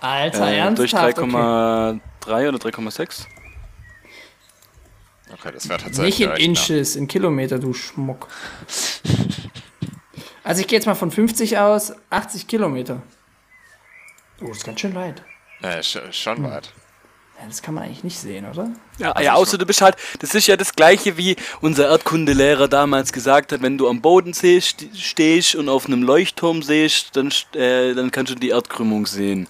Alter, 0.00 0.48
äh, 0.48 0.58
ernsthaft? 0.58 1.18
Durch 1.18 1.28
3,3 1.28 2.00
okay. 2.26 2.48
oder 2.48 2.58
3,6? 2.58 3.26
Okay, 5.32 5.50
das 5.52 5.68
wäre 5.68 5.78
tatsächlich. 5.80 6.18
Nicht 6.20 6.38
in 6.38 6.44
Inches, 6.44 6.96
in 6.96 7.06
Kilometer, 7.06 7.58
du 7.58 7.74
Schmuck. 7.74 8.28
also 10.44 10.60
ich 10.60 10.66
gehe 10.66 10.78
jetzt 10.78 10.86
mal 10.86 10.94
von 10.94 11.10
50 11.10 11.58
aus, 11.58 11.92
80 12.10 12.46
Kilometer. 12.46 13.02
Oh, 14.40 14.50
ist 14.50 14.64
ganz 14.64 14.80
schön 14.80 14.94
weit. 14.94 15.22
Ja, 15.62 15.82
schon 15.82 16.36
hm. 16.36 16.44
weit. 16.44 16.72
Das 17.46 17.62
kann 17.62 17.74
man 17.74 17.84
eigentlich 17.84 18.04
nicht 18.04 18.18
sehen, 18.18 18.46
oder? 18.50 18.70
Ja, 18.98 19.12
also 19.12 19.24
ja 19.24 19.34
außer 19.34 19.58
du 19.58 19.66
bist 19.66 19.80
halt, 19.80 19.96
das 20.18 20.34
ist 20.34 20.46
ja 20.46 20.56
das 20.56 20.74
gleiche 20.74 21.16
wie 21.16 21.36
unser 21.60 21.88
Erdkundelehrer 21.88 22.68
damals 22.68 23.12
gesagt 23.12 23.52
hat, 23.52 23.62
wenn 23.62 23.78
du 23.78 23.88
am 23.88 24.00
Boden 24.00 24.34
stehst 24.34 25.54
und 25.54 25.68
auf 25.68 25.86
einem 25.86 26.02
Leuchtturm 26.02 26.62
siehst, 26.62 27.16
dann, 27.16 27.32
äh, 27.54 27.94
dann 27.94 28.10
kannst 28.10 28.32
du 28.32 28.36
die 28.36 28.50
Erdkrümmung 28.50 29.06
sehen. 29.06 29.48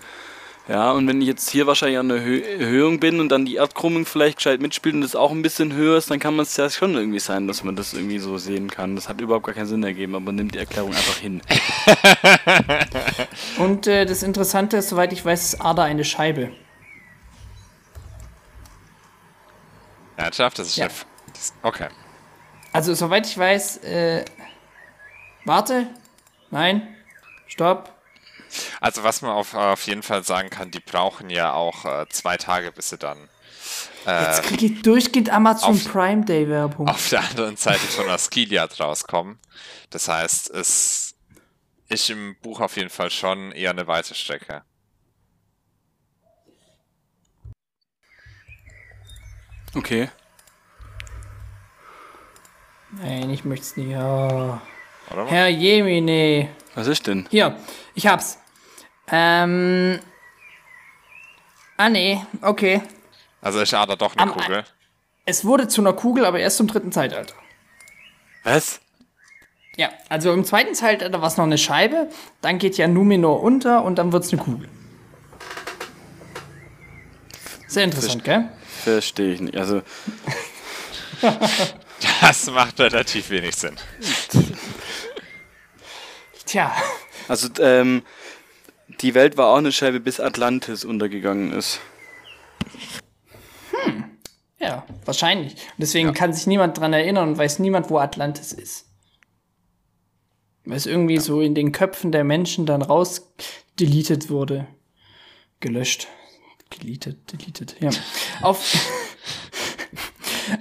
Ja, 0.69 0.93
und 0.93 1.09
wenn 1.09 1.23
ich 1.23 1.27
jetzt 1.27 1.49
hier 1.49 1.67
wahrscheinlich 1.67 1.99
an 1.99 2.11
der 2.11 2.23
Hö 2.23 2.41
Erhöhung 2.41 3.01
bin 3.01 3.21
und 3.21 3.31
dann 3.31 3.47
die 3.47 3.55
Erdkrümmung 3.55 4.05
vielleicht 4.05 4.37
gescheit 4.37 4.61
mitspielt 4.61 4.95
und 4.95 5.01
das 5.01 5.17
auch 5.17 5.31
ein 5.31 5.41
bisschen 5.41 5.73
höher 5.73 5.97
ist, 5.97 6.11
dann 6.11 6.19
kann 6.19 6.37
man 6.37 6.43
es 6.43 6.55
ja 6.59 6.69
schon 6.69 6.95
irgendwie 6.95 7.21
sein, 7.21 7.49
dass 7.49 7.65
man 7.65 7.75
das 7.75 7.95
irgendwie 7.95 8.19
so 8.19 8.37
sehen 8.37 8.69
kann. 8.69 8.95
Das 8.95 9.09
hat 9.09 9.19
überhaupt 9.23 9.47
gar 9.47 9.55
keinen 9.55 9.67
Sinn 9.67 9.83
ergeben, 9.83 10.15
aber 10.15 10.27
man 10.27 10.35
nimmt 10.35 10.55
die 10.55 10.59
Erklärung 10.59 10.91
einfach 10.91 11.17
hin. 11.17 11.41
und 13.59 13.87
äh, 13.87 14.05
das 14.05 14.23
Interessante 14.23 14.77
ist, 14.77 14.91
soweit 14.91 15.15
ich 15.15 15.25
weiß, 15.25 15.55
ist 15.55 15.61
Ada 15.63 15.85
eine 15.85 16.05
Scheibe. 16.05 16.51
Ernsthaft? 20.19 20.59
Das 20.59 20.69
ist 20.69 20.77
ja. 20.77 20.89
Das, 21.33 21.53
okay. 21.63 21.89
Also, 22.73 22.95
soweit 22.95 23.27
ich 23.27 23.37
weiß, 23.37 23.79
äh, 23.79 24.25
warte, 25.45 25.89
nein, 26.51 26.97
stopp, 27.47 27.99
also 28.81 29.05
was 29.05 29.23
man 29.23 29.33
auf, 29.33 29.55
auf 29.55 29.87
jeden 29.87 30.03
Fall 30.03 30.25
sagen 30.25 30.51
kann, 30.51 30.71
die 30.71 30.81
brauchen 30.81 31.31
ja 31.31 31.53
auch 31.53 31.85
äh, 31.85 32.07
zwei 32.09 32.37
Tage, 32.37 32.73
bis 32.73 32.91
sie 32.91 32.99
dann. 32.99 33.29
Äh, 34.07 34.25
Jetzt 34.25 34.43
kriege 34.45 34.67
ich 34.67 34.83
durchgehend 34.83 35.31
Amazon 35.31 35.75
auf, 35.75 35.93
Prime 35.93 36.25
Day 36.25 36.49
Werbung. 36.49 36.89
Auf 36.89 37.09
der 37.11 37.21
anderen 37.21 37.57
Seite 37.57 37.87
von 37.87 38.09
Askiliad 38.09 38.79
rauskommen. 38.81 39.39
Das 39.91 40.09
heißt, 40.09 40.51
es 40.51 41.15
ist 41.89 42.11
im 42.11 42.37
Buch 42.41 42.61
auf 42.61 42.77
jeden 42.77 42.91
Fall 42.91 43.11
schon 43.11 43.53
eher 43.53 43.71
eine 43.71 43.87
weite 43.87 44.15
Strecke. 44.15 44.63
Okay. 49.75 50.09
Nein, 52.91 53.31
ich 53.31 53.45
möchte 53.45 53.65
es 53.65 53.77
nicht. 53.77 53.97
Oh. 53.97 54.59
Herr 55.27 55.49
Jemine. 55.49 56.49
Was 56.75 56.87
ist 56.87 57.07
denn? 57.07 57.27
Hier, 57.31 57.57
ich 57.95 58.07
hab's. 58.07 58.39
Ähm. 59.11 60.01
Ah, 61.77 61.89
nee, 61.89 62.21
okay. 62.43 62.83
Also 63.41 63.61
ist 63.61 63.73
Ada 63.73 63.97
doch 63.97 64.17
eine 64.17 64.33
Am, 64.33 64.39
Kugel. 64.39 64.65
Es 65.25 65.45
wurde 65.45 65.69
zu 65.69 65.81
einer 65.81 65.93
Kugel, 65.93 66.25
aber 66.25 66.41
erst 66.41 66.57
zum 66.57 66.67
dritten 66.67 66.91
Zeitalter. 66.91 67.35
Was? 68.45 68.81
Ja, 69.77 69.91
also 70.09 70.33
im 70.33 70.45
zweiten 70.45 70.75
Zeitalter 70.75 71.21
war 71.21 71.29
es 71.29 71.37
noch 71.37 71.45
eine 71.45 71.59
Scheibe, 71.59 72.11
dann 72.41 72.59
geht 72.59 72.77
ja 72.79 72.89
Numenor 72.89 73.43
unter 73.43 73.85
und 73.85 73.97
dann 73.97 74.13
wird 74.13 74.25
es 74.25 74.33
eine 74.33 74.43
Kugel. 74.43 74.69
Sehr 77.69 77.85
interessant, 77.85 78.25
gell? 78.25 78.49
Verstehe 78.95 79.35
ich 79.35 79.41
nicht. 79.41 79.57
Also. 79.57 79.83
das 82.21 82.51
macht 82.51 82.81
relativ 82.81 83.31
wenig 83.31 83.55
Sinn. 83.55 83.77
Tja. 86.47 86.75
Also, 87.29 87.49
ähm, 87.61 88.03
die 89.01 89.15
Welt 89.15 89.37
war 89.37 89.49
auch 89.49 89.59
eine 89.59 89.73
Scheibe, 89.73 90.01
bis 90.01 90.21
Atlantis 90.21 90.85
untergegangen 90.85 91.53
ist. 91.53 91.81
Hm. 93.71 94.05
Ja, 94.59 94.87
wahrscheinlich. 95.05 95.53
Und 95.53 95.79
deswegen 95.79 96.09
ja. 96.09 96.15
kann 96.15 96.33
sich 96.33 96.47
niemand 96.47 96.79
dran 96.79 96.93
erinnern 96.93 97.29
und 97.29 97.39
weiß 97.39 97.59
niemand, 97.59 97.91
wo 97.91 97.99
Atlantis 97.99 98.53
ist. 98.53 98.87
Weil 100.65 100.77
es 100.77 100.87
irgendwie 100.87 101.15
ja. 101.15 101.21
so 101.21 101.41
in 101.41 101.55
den 101.55 101.73
Köpfen 101.73 102.13
der 102.13 102.25
Menschen 102.25 102.67
dann 102.67 102.83
rausdeletet 102.83 104.31
wurde. 104.31 104.67
Gelöscht. 105.61 106.09
Deleted, 106.77 107.17
deleted, 107.33 107.77
ja. 107.81 107.91
Auf, 108.43 108.75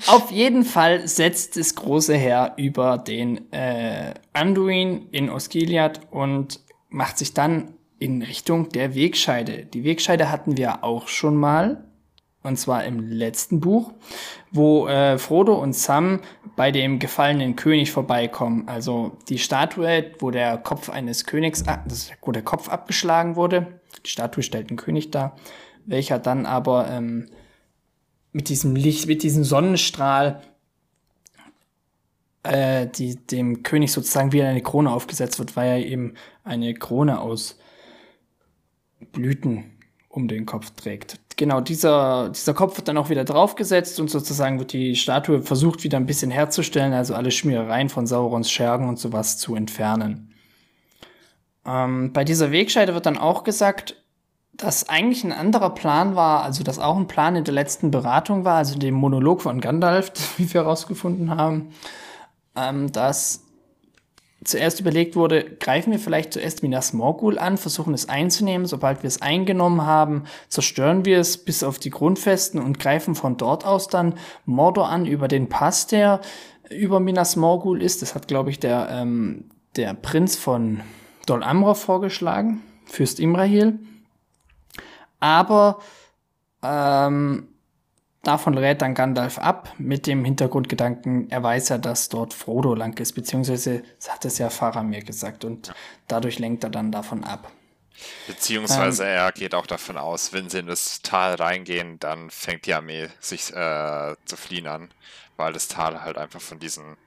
auf 0.07 0.31
jeden 0.31 0.63
Fall 0.63 1.07
setzt 1.07 1.57
das 1.57 1.75
große 1.75 2.15
Heer 2.15 2.53
über 2.57 2.97
den 2.97 3.51
äh, 3.51 4.13
Anduin 4.33 5.09
in 5.11 5.29
Osgiliath 5.29 6.01
und 6.11 6.61
macht 6.89 7.17
sich 7.17 7.33
dann 7.33 7.73
in 7.99 8.21
Richtung 8.21 8.69
der 8.69 8.95
Wegscheide. 8.95 9.65
Die 9.65 9.83
Wegscheide 9.83 10.31
hatten 10.31 10.57
wir 10.57 10.83
auch 10.83 11.07
schon 11.07 11.35
mal, 11.35 11.83
und 12.43 12.57
zwar 12.57 12.85
im 12.85 12.99
letzten 12.99 13.59
Buch, 13.59 13.93
wo 14.51 14.87
äh, 14.87 15.17
Frodo 15.17 15.55
und 15.55 15.73
Sam 15.73 16.21
bei 16.55 16.71
dem 16.71 16.99
gefallenen 16.99 17.55
König 17.55 17.91
vorbeikommen. 17.91 18.67
Also 18.67 19.17
die 19.29 19.39
Statue, 19.39 20.11
wo 20.19 20.31
der 20.31 20.57
Kopf 20.57 20.89
eines 20.89 21.25
Königs, 21.25 21.63
wo 22.21 22.31
der 22.31 22.43
Kopf 22.43 22.69
abgeschlagen 22.69 23.35
wurde. 23.35 23.81
Die 24.05 24.09
Statue 24.09 24.43
stellt 24.43 24.69
einen 24.69 24.77
König 24.77 25.11
dar, 25.11 25.35
welcher 25.87 26.19
dann 26.19 26.45
aber 26.45 26.89
ähm, 26.89 27.25
mit 28.31 28.49
diesem 28.49 28.75
Licht, 28.75 29.07
mit 29.07 29.23
diesem 29.23 29.43
Sonnenstrahl 29.43 30.41
äh, 32.43 32.87
die, 32.87 33.15
dem 33.15 33.63
König 33.63 33.91
sozusagen 33.91 34.31
wieder 34.31 34.47
eine 34.47 34.61
Krone 34.61 34.91
aufgesetzt 34.91 35.39
wird, 35.39 35.55
weil 35.55 35.69
er 35.69 35.85
eben 35.85 36.13
eine 36.43 36.73
Krone 36.73 37.19
aus 37.19 37.57
Blüten 39.11 39.77
um 40.09 40.27
den 40.27 40.45
Kopf 40.45 40.71
trägt. 40.71 41.19
genau, 41.35 41.61
dieser, 41.61 42.29
dieser 42.29 42.53
Kopf 42.53 42.77
wird 42.77 42.87
dann 42.87 42.97
auch 42.97 43.09
wieder 43.09 43.23
draufgesetzt 43.23 43.99
und 43.99 44.09
sozusagen 44.09 44.59
wird 44.59 44.73
die 44.73 44.95
Statue 44.95 45.43
versucht 45.43 45.83
wieder 45.83 45.97
ein 45.97 46.07
bisschen 46.07 46.31
herzustellen, 46.31 46.93
also 46.93 47.13
alle 47.13 47.31
Schmierereien 47.31 47.89
von 47.89 48.07
Saurons 48.07 48.49
Schergen 48.49 48.89
und 48.89 48.97
sowas 48.97 49.37
zu 49.37 49.55
entfernen. 49.55 50.33
Ähm, 51.65 52.13
bei 52.13 52.23
dieser 52.23 52.51
Wegscheide 52.51 52.93
wird 52.95 53.05
dann 53.05 53.17
auch 53.17 53.43
gesagt, 53.43 53.95
dass 54.57 54.89
eigentlich 54.89 55.23
ein 55.23 55.31
anderer 55.31 55.69
Plan 55.69 56.15
war, 56.15 56.43
also 56.43 56.63
dass 56.63 56.79
auch 56.79 56.97
ein 56.97 57.07
Plan 57.07 57.35
in 57.35 57.43
der 57.43 57.53
letzten 57.53 57.91
Beratung 57.91 58.43
war, 58.43 58.57
also 58.57 58.77
dem 58.77 58.95
Monolog 58.95 59.41
von 59.41 59.61
Gandalf, 59.61 60.11
wie 60.37 60.51
wir 60.53 60.61
herausgefunden 60.61 61.35
haben, 61.35 61.69
ähm, 62.55 62.91
dass 62.91 63.43
zuerst 64.43 64.79
überlegt 64.79 65.15
wurde, 65.15 65.43
greifen 65.43 65.91
wir 65.91 65.99
vielleicht 65.99 66.33
zuerst 66.33 66.63
Minas 66.63 66.93
Morgul 66.93 67.37
an, 67.37 67.57
versuchen 67.57 67.93
es 67.93 68.07
einzunehmen. 68.07 68.65
Sobald 68.65 69.03
wir 69.03 69.07
es 69.07 69.21
eingenommen 69.21 69.85
haben, 69.85 70.23
zerstören 70.47 71.05
wir 71.05 71.19
es 71.19 71.37
bis 71.37 71.63
auf 71.63 71.79
die 71.79 71.89
Grundfesten 71.89 72.61
und 72.61 72.79
greifen 72.79 73.15
von 73.15 73.37
dort 73.37 73.65
aus 73.65 73.87
dann 73.87 74.15
Mordor 74.45 74.89
an 74.89 75.05
über 75.05 75.27
den 75.27 75.49
Pass, 75.49 75.87
der 75.87 76.21
über 76.69 76.99
Minas 76.99 77.35
Morgul 77.35 77.81
ist. 77.81 78.01
Das 78.01 78.15
hat, 78.15 78.27
glaube 78.27 78.49
ich, 78.49 78.59
der, 78.59 78.89
ähm, 78.91 79.45
der 79.75 79.93
Prinz 79.93 80.35
von 80.35 80.81
Dol 81.25 81.43
Amra 81.43 81.73
vorgeschlagen, 81.73 82.61
Fürst 82.85 83.19
Imrahil. 83.19 83.79
Aber 85.19 85.79
ähm, 86.63 87.47
Davon 88.27 88.57
rät 88.57 88.81
dann 88.81 88.93
Gandalf 88.93 89.37
ab, 89.37 89.73
mit 89.77 90.05
dem 90.05 90.25
Hintergrundgedanken, 90.25 91.31
er 91.31 91.43
weiß 91.43 91.69
ja, 91.69 91.77
dass 91.77 92.09
dort 92.09 92.33
Frodo 92.33 92.75
lang 92.75 92.99
ist, 92.99 93.13
beziehungsweise 93.13 93.83
hat 94.05 94.25
es 94.25 94.37
ja 94.37 94.49
Faramir 94.49 95.01
gesagt 95.01 95.45
und 95.45 95.73
dadurch 96.09 96.37
lenkt 96.37 96.65
er 96.65 96.69
dann 96.69 96.91
davon 96.91 97.23
ab. 97.23 97.49
Beziehungsweise 98.27 99.05
ähm, 99.05 99.11
er 99.11 99.31
geht 99.31 99.55
auch 99.55 99.65
davon 99.65 99.95
aus, 99.95 100.33
wenn 100.33 100.49
sie 100.49 100.59
in 100.59 100.67
das 100.67 101.01
Tal 101.03 101.35
reingehen, 101.35 101.99
dann 101.99 102.29
fängt 102.29 102.65
die 102.65 102.73
Armee 102.73 103.07
sich 103.21 103.53
äh, 103.55 104.15
zu 104.25 104.35
fliehen 104.35 104.67
an, 104.67 104.91
weil 105.37 105.53
das 105.53 105.69
Tal 105.69 106.03
halt 106.03 106.17
einfach 106.17 106.41
von 106.41 106.59
diesen 106.59 106.97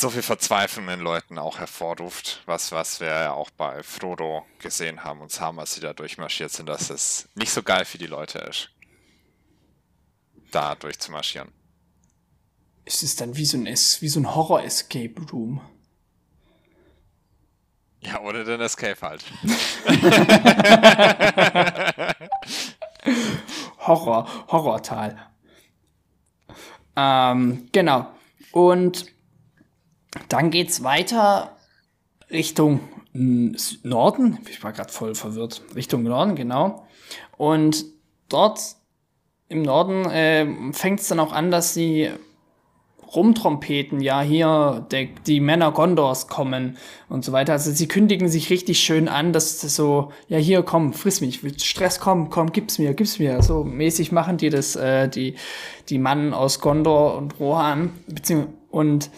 so 0.00 0.10
viel 0.10 0.22
verzweifelnden 0.22 1.00
Leuten 1.00 1.38
auch 1.38 1.58
hervorruft, 1.58 2.42
was, 2.46 2.72
was 2.72 3.00
wir 3.00 3.08
ja 3.08 3.32
auch 3.32 3.50
bei 3.50 3.82
Frodo 3.82 4.44
gesehen 4.58 5.04
haben 5.04 5.20
und 5.20 5.38
haben, 5.40 5.60
als 5.60 5.74
sie 5.74 5.80
da 5.80 5.92
durchmarschiert 5.92 6.50
sind, 6.50 6.68
dass 6.68 6.90
es 6.90 7.28
nicht 7.34 7.52
so 7.52 7.62
geil 7.62 7.84
für 7.84 7.98
die 7.98 8.06
Leute 8.06 8.38
ist 8.38 8.70
da 10.54 10.74
durchzumarschieren. 10.74 11.52
Es 12.84 13.02
ist 13.02 13.20
dann 13.20 13.36
wie 13.36 13.44
so 13.44 13.56
ein, 13.56 13.66
wie 13.66 14.08
so 14.08 14.20
ein 14.20 14.34
Horror-Escape 14.34 15.14
Room. 15.32 15.60
Ja, 18.00 18.20
oder 18.20 18.44
den 18.44 18.60
Escape 18.60 19.00
halt. 19.00 19.24
Horror, 23.78 24.28
Horrortal. 24.52 25.30
Ähm, 26.96 27.68
genau. 27.72 28.14
Und 28.52 29.06
dann 30.28 30.50
geht's 30.50 30.82
weiter 30.82 31.56
Richtung 32.30 32.80
Norden. 33.12 34.38
Ich 34.48 34.62
war 34.62 34.72
gerade 34.72 34.92
voll 34.92 35.14
verwirrt. 35.14 35.62
Richtung 35.74 36.02
Norden, 36.02 36.34
genau. 36.34 36.86
Und 37.36 37.84
dort 38.28 38.60
im 39.48 39.62
Norden 39.62 40.04
äh, 40.06 40.72
fängt 40.72 41.00
es 41.00 41.08
dann 41.08 41.20
auch 41.20 41.32
an, 41.32 41.50
dass 41.50 41.74
sie 41.74 42.10
rumtrompeten, 43.14 44.00
ja, 44.00 44.22
hier 44.22 44.86
der, 44.90 45.06
die 45.26 45.38
Männer 45.40 45.70
Gondors 45.70 46.26
kommen 46.26 46.76
und 47.08 47.24
so 47.24 47.32
weiter. 47.32 47.52
Also 47.52 47.70
sie 47.70 47.86
kündigen 47.86 48.28
sich 48.28 48.50
richtig 48.50 48.80
schön 48.80 49.08
an, 49.08 49.32
dass 49.32 49.60
das 49.60 49.76
so, 49.76 50.10
ja, 50.28 50.38
hier, 50.38 50.62
komm, 50.62 50.92
friss 50.92 51.20
mich, 51.20 51.40
Stress, 51.62 52.00
komm, 52.00 52.30
komm, 52.30 52.52
gib's 52.52 52.78
mir, 52.78 52.94
gib's 52.94 53.18
mir. 53.18 53.42
So 53.42 53.62
mäßig 53.62 54.10
machen 54.10 54.36
die 54.36 54.50
das, 54.50 54.74
äh, 54.74 55.08
die, 55.08 55.36
die 55.88 55.98
Mannen 55.98 56.34
aus 56.34 56.60
Gondor 56.60 57.16
und 57.16 57.38
Rohan, 57.38 57.92
beziehungsweise, 58.08 58.52
und 58.70 59.10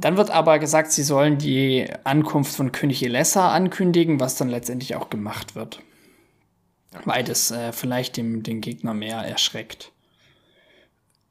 dann 0.00 0.16
wird 0.16 0.30
aber 0.30 0.58
gesagt, 0.58 0.92
sie 0.92 1.02
sollen 1.02 1.38
die 1.38 1.86
Ankunft 2.04 2.54
von 2.54 2.72
König 2.72 3.02
Elessa 3.02 3.52
ankündigen, 3.52 4.20
was 4.20 4.36
dann 4.36 4.48
letztendlich 4.48 4.94
auch 4.94 5.10
gemacht 5.10 5.54
wird. 5.54 5.80
Weil 7.04 7.24
das 7.24 7.50
äh, 7.50 7.72
vielleicht 7.72 8.16
dem, 8.16 8.42
den 8.42 8.60
Gegner 8.60 8.94
mehr 8.94 9.18
erschreckt. 9.18 9.92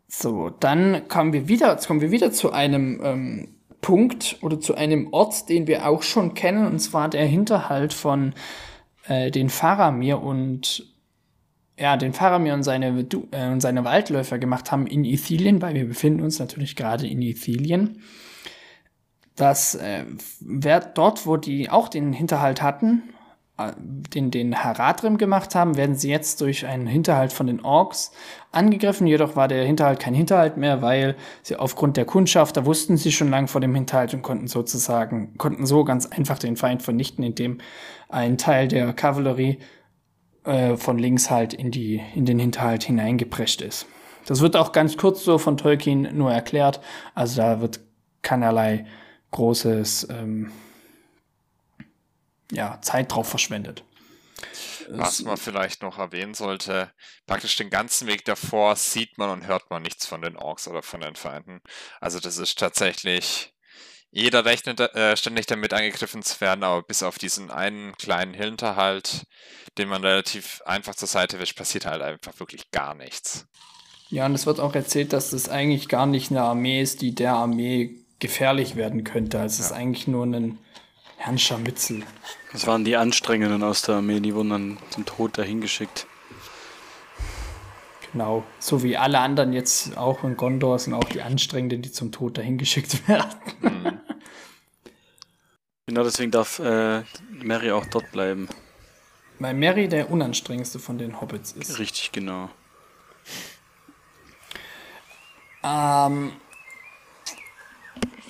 So, 0.08 0.50
dann 0.50 1.08
kommen 1.08 1.34
wir 1.34 1.48
wieder, 1.48 1.72
jetzt 1.72 1.88
kommen 1.88 2.02
wir 2.02 2.12
wieder 2.12 2.32
zu 2.32 2.52
einem 2.52 3.02
ähm, 3.04 3.48
Punkt 3.82 4.38
oder 4.42 4.60
zu 4.60 4.76
einem 4.76 5.14
Ort, 5.14 5.50
den 5.50 5.68
wir 5.68 5.88
auch 5.88 6.04
schon 6.04 6.34
kennen, 6.34 6.66
und 6.66 6.80
zwar 6.80 7.10
der 7.10 7.26
Hinterhalt 7.26 7.94
von 7.94 8.34
äh, 9.08 9.32
den 9.32 9.50
Faramir 9.50 10.22
und 10.22 10.86
ja, 11.80 11.96
den 11.96 12.14
Faramir 12.14 12.54
und 12.54 12.64
seine, 12.64 13.08
äh, 13.32 13.48
und 13.48 13.62
seine 13.62 13.86
Waldläufer 13.86 14.40
gemacht 14.40 14.72
haben 14.72 14.88
in 14.88 15.06
Ithilien, 15.06 15.62
weil 15.62 15.76
wir 15.76 15.88
befinden 15.88 16.22
uns 16.22 16.40
natürlich 16.40 16.76
gerade 16.76 17.08
in 17.08 17.22
Ithilien. 17.22 18.02
Das 19.38 19.76
äh, 19.76 20.04
wer, 20.42 20.82
dort, 20.82 21.26
wo 21.26 21.38
die 21.38 21.70
auch 21.70 21.88
den 21.88 22.12
Hinterhalt 22.12 22.62
hatten, 22.62 23.14
den, 24.14 24.30
den 24.30 24.64
Haradrim 24.64 25.18
gemacht 25.18 25.56
haben, 25.56 25.78
werden 25.78 25.96
sie 25.96 26.10
jetzt 26.10 26.42
durch 26.42 26.66
einen 26.68 26.86
Hinterhalt 26.86 27.34
von 27.34 27.48
den 27.48 27.62
Orks 27.62 28.12
angegriffen. 28.52 29.08
Jedoch 29.08 29.36
war 29.36 29.48
der 29.48 29.66
Hinterhalt 29.66 30.00
kein 30.00 30.14
Hinterhalt 30.14 30.58
mehr, 30.58 30.82
weil 30.82 31.16
sie 31.42 31.56
aufgrund 31.56 31.98
der 31.98 32.06
Kundschaft, 32.06 32.56
da 32.56 32.66
wussten 32.66 32.98
sie 32.98 33.12
schon 33.12 33.32
lang 33.32 33.48
vor 33.48 33.60
dem 33.60 33.74
Hinterhalt 33.74 34.14
und 34.14 34.22
konnten 34.22 34.48
sozusagen, 34.48 35.38
konnten 35.38 35.66
so 35.66 35.84
ganz 35.84 36.06
einfach 36.06 36.38
den 36.38 36.56
Feind 36.56 36.84
vernichten, 36.84 37.24
indem 37.24 37.58
ein 38.10 38.38
Teil 38.38 38.68
der 38.68 38.94
Kavallerie 38.94 39.58
äh, 40.44 40.78
von 40.78 41.00
links 41.00 41.32
halt 41.32 41.54
in, 41.54 41.72
die, 41.72 42.02
in 42.14 42.26
den 42.26 42.38
Hinterhalt 42.38 42.84
hineingeprescht 42.84 43.62
ist. 43.62 43.88
Das 44.28 44.42
wird 44.42 44.56
auch 44.56 44.72
ganz 44.72 44.98
kurz 44.98 45.24
so 45.24 45.40
von 45.40 45.58
Tolkien 45.58 46.16
nur 46.16 46.32
erklärt. 46.32 46.80
Also 47.16 47.42
da 47.42 47.60
wird 47.60 47.80
keinerlei 48.22 48.86
großes 49.32 50.08
ähm, 50.10 50.52
ja, 52.52 52.80
Zeit 52.82 53.12
drauf 53.12 53.30
verschwendet. 53.30 53.84
Was 54.90 55.22
man 55.22 55.38
vielleicht 55.38 55.82
noch 55.82 55.98
erwähnen 55.98 56.34
sollte, 56.34 56.92
praktisch 57.26 57.58
den 57.58 57.70
ganzen 57.70 58.08
Weg 58.08 58.24
davor 58.24 58.76
sieht 58.78 59.18
man 59.18 59.30
und 59.30 59.48
hört 59.48 59.70
man 59.70 59.82
nichts 59.82 60.06
von 60.06 60.22
den 60.22 60.38
Orks 60.38 60.68
oder 60.68 60.82
von 60.82 61.02
den 61.02 61.16
Feinden. 61.16 61.62
Also 62.00 62.20
das 62.20 62.38
ist 62.38 62.58
tatsächlich, 62.58 63.54
jeder 64.12 64.46
rechnet 64.46 64.80
äh, 64.80 65.18
ständig 65.18 65.46
damit 65.46 65.74
angegriffen 65.74 66.24
zu 66.24 66.40
werden, 66.40 66.64
aber 66.64 66.84
bis 66.84 67.04
auf 67.04 67.18
diesen 67.18 67.52
einen 67.52 67.98
kleinen 67.98 68.34
Hinterhalt, 68.34 69.26
den 69.78 69.90
man 69.90 70.06
relativ 70.06 70.62
einfach 70.66 70.96
zur 70.96 71.10
Seite 71.10 71.40
wischt, 71.40 71.58
passiert 71.58 71.86
halt 71.86 72.02
einfach 72.02 72.40
wirklich 72.40 72.72
gar 72.72 72.96
nichts. 72.96 73.46
Ja, 74.10 74.26
und 74.26 74.36
es 74.36 74.46
wird 74.46 74.62
auch 74.62 74.74
erzählt, 74.74 75.12
dass 75.12 75.32
das 75.32 75.50
eigentlich 75.50 75.90
gar 75.90 76.06
nicht 76.06 76.32
eine 76.32 76.44
Armee 76.44 76.82
ist, 76.82 77.02
die 77.02 77.14
der 77.14 77.34
Armee 77.34 78.07
gefährlich 78.20 78.76
werden 78.76 79.04
könnte. 79.04 79.40
Also 79.40 79.62
es 79.62 79.70
ja. 79.70 79.76
ist 79.76 79.80
eigentlich 79.80 80.08
nur 80.08 80.26
ein 80.26 80.58
Herrn 81.18 81.38
Scharmützel. 81.38 82.04
Das 82.52 82.68
waren 82.68 82.86
die 82.86 82.96
Anstrengenden 82.96 83.64
aus 83.64 83.82
der 83.82 83.96
Armee, 83.96 84.20
die 84.20 84.34
wurden 84.34 84.50
dann 84.50 84.78
zum 84.90 85.06
Tod 85.06 85.38
dahin 85.38 85.62
geschickt. 85.62 86.08
Genau, 88.12 88.44
so 88.60 88.84
wie 88.84 88.98
alle 88.98 89.20
anderen 89.20 89.54
jetzt 89.54 89.98
auch 89.98 90.24
in 90.24 90.38
Gondor 90.38 90.80
sind 90.80 90.94
auch 90.94 91.04
die 91.04 91.22
Anstrengenden, 91.22 91.82
die 91.82 91.92
zum 91.92 92.12
Tod 92.12 92.38
dahin 92.38 92.58
geschickt 92.58 93.08
werden. 93.08 93.36
Mhm. 93.62 94.00
Genau 95.88 96.04
deswegen 96.04 96.32
darf 96.32 96.60
äh, 96.60 97.04
Mary 97.32 97.72
auch 97.72 97.86
dort 97.86 98.12
bleiben. 98.12 98.48
Weil 99.40 99.54
Mary 99.54 99.88
der 99.88 100.10
unanstrengendste 100.10 100.80
von 100.80 100.98
den 100.98 101.22
Hobbits 101.22 101.52
ist. 101.54 101.80
Richtig, 101.80 102.12
genau. 102.12 102.50
Ähm, 105.64 106.34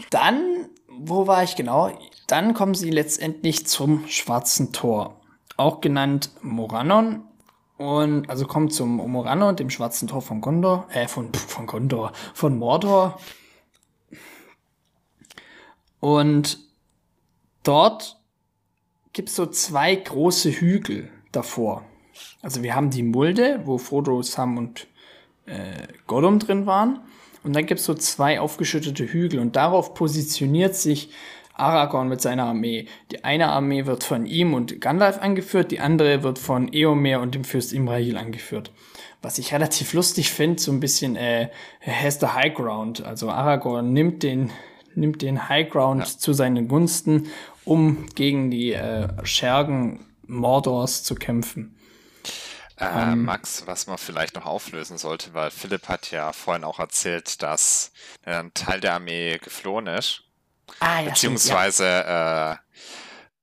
dann, 0.09 0.69
wo 0.87 1.27
war 1.27 1.43
ich 1.43 1.55
genau? 1.55 1.91
Dann 2.27 2.53
kommen 2.53 2.73
sie 2.73 2.89
letztendlich 2.89 3.67
zum 3.67 4.07
Schwarzen 4.07 4.73
Tor, 4.73 5.19
auch 5.55 5.81
genannt 5.81 6.31
Morannon. 6.41 7.23
Und 7.77 8.27
also 8.29 8.47
kommt 8.47 8.73
zum 8.73 8.95
Morannon, 8.95 9.55
dem 9.55 9.69
Schwarzen 9.69 10.07
Tor 10.07 10.21
von 10.21 10.41
Gondor, 10.41 10.87
äh, 10.91 11.07
von, 11.07 11.31
von 11.33 11.67
Gondor, 11.67 12.11
von 12.33 12.57
Mordor. 12.57 13.19
Und 15.99 16.59
dort 17.63 18.17
gibt 19.13 19.29
es 19.29 19.35
so 19.35 19.45
zwei 19.45 19.95
große 19.95 20.51
Hügel 20.51 21.09
davor. 21.31 21.83
Also 22.41 22.63
wir 22.63 22.75
haben 22.75 22.89
die 22.89 23.03
Mulde, 23.03 23.61
wo 23.65 23.77
Frodo, 23.77 24.21
Sam 24.21 24.57
und 24.57 24.87
äh, 25.45 25.87
Gollum 26.07 26.39
drin 26.39 26.65
waren. 26.65 27.01
Und 27.47 27.55
dann 27.55 27.65
gibt 27.65 27.79
es 27.79 27.85
so 27.85 27.93
zwei 27.93 28.41
aufgeschüttete 28.41 29.05
Hügel 29.05 29.39
und 29.39 29.55
darauf 29.55 29.93
positioniert 29.93 30.75
sich 30.75 31.09
Aragorn 31.53 32.09
mit 32.09 32.19
seiner 32.19 32.43
Armee. 32.43 32.87
Die 33.09 33.23
eine 33.23 33.47
Armee 33.47 33.85
wird 33.85 34.03
von 34.03 34.25
ihm 34.25 34.53
und 34.53 34.81
Gandalf 34.81 35.19
angeführt, 35.19 35.71
die 35.71 35.79
andere 35.79 36.23
wird 36.23 36.39
von 36.39 36.71
Eomer 36.73 37.21
und 37.21 37.35
dem 37.35 37.45
Fürst 37.45 37.71
Imrahil 37.71 38.17
angeführt. 38.17 38.73
Was 39.21 39.37
ich 39.37 39.53
relativ 39.53 39.93
lustig 39.93 40.29
finde, 40.29 40.61
so 40.61 40.73
ein 40.73 40.81
bisschen 40.81 41.15
äh, 41.15 41.47
has 41.81 42.19
the 42.19 42.27
high 42.27 42.53
ground. 42.53 43.03
Also 43.05 43.29
Aragorn 43.29 43.93
nimmt 43.93 44.23
den 44.23 44.51
nimmt 44.93 45.21
den 45.21 45.47
High 45.47 45.69
Ground 45.69 46.01
ja. 46.01 46.05
zu 46.05 46.33
seinen 46.33 46.67
Gunsten, 46.67 47.27
um 47.63 48.07
gegen 48.15 48.51
die 48.51 48.73
äh, 48.73 49.07
Schergen 49.23 50.05
Mordors 50.25 51.03
zu 51.03 51.15
kämpfen. 51.15 51.76
Äh, 52.77 52.85
ähm, 52.85 53.25
Max, 53.25 53.65
was 53.65 53.87
man 53.87 53.97
vielleicht 53.97 54.35
noch 54.35 54.45
auflösen 54.45 54.97
sollte, 54.97 55.33
weil 55.33 55.49
Philipp 55.49 55.87
hat 55.87 56.11
ja 56.11 56.31
vorhin 56.31 56.63
auch 56.63 56.79
erzählt, 56.79 57.41
dass 57.41 57.91
ein 58.23 58.53
Teil 58.53 58.79
der 58.79 58.93
Armee 58.93 59.39
geflohen 59.39 59.87
ist. 59.87 60.23
Ah, 60.79 60.99
ja, 60.99 61.09
beziehungsweise 61.09 61.85
ja. 61.85 62.53
äh, 62.53 62.57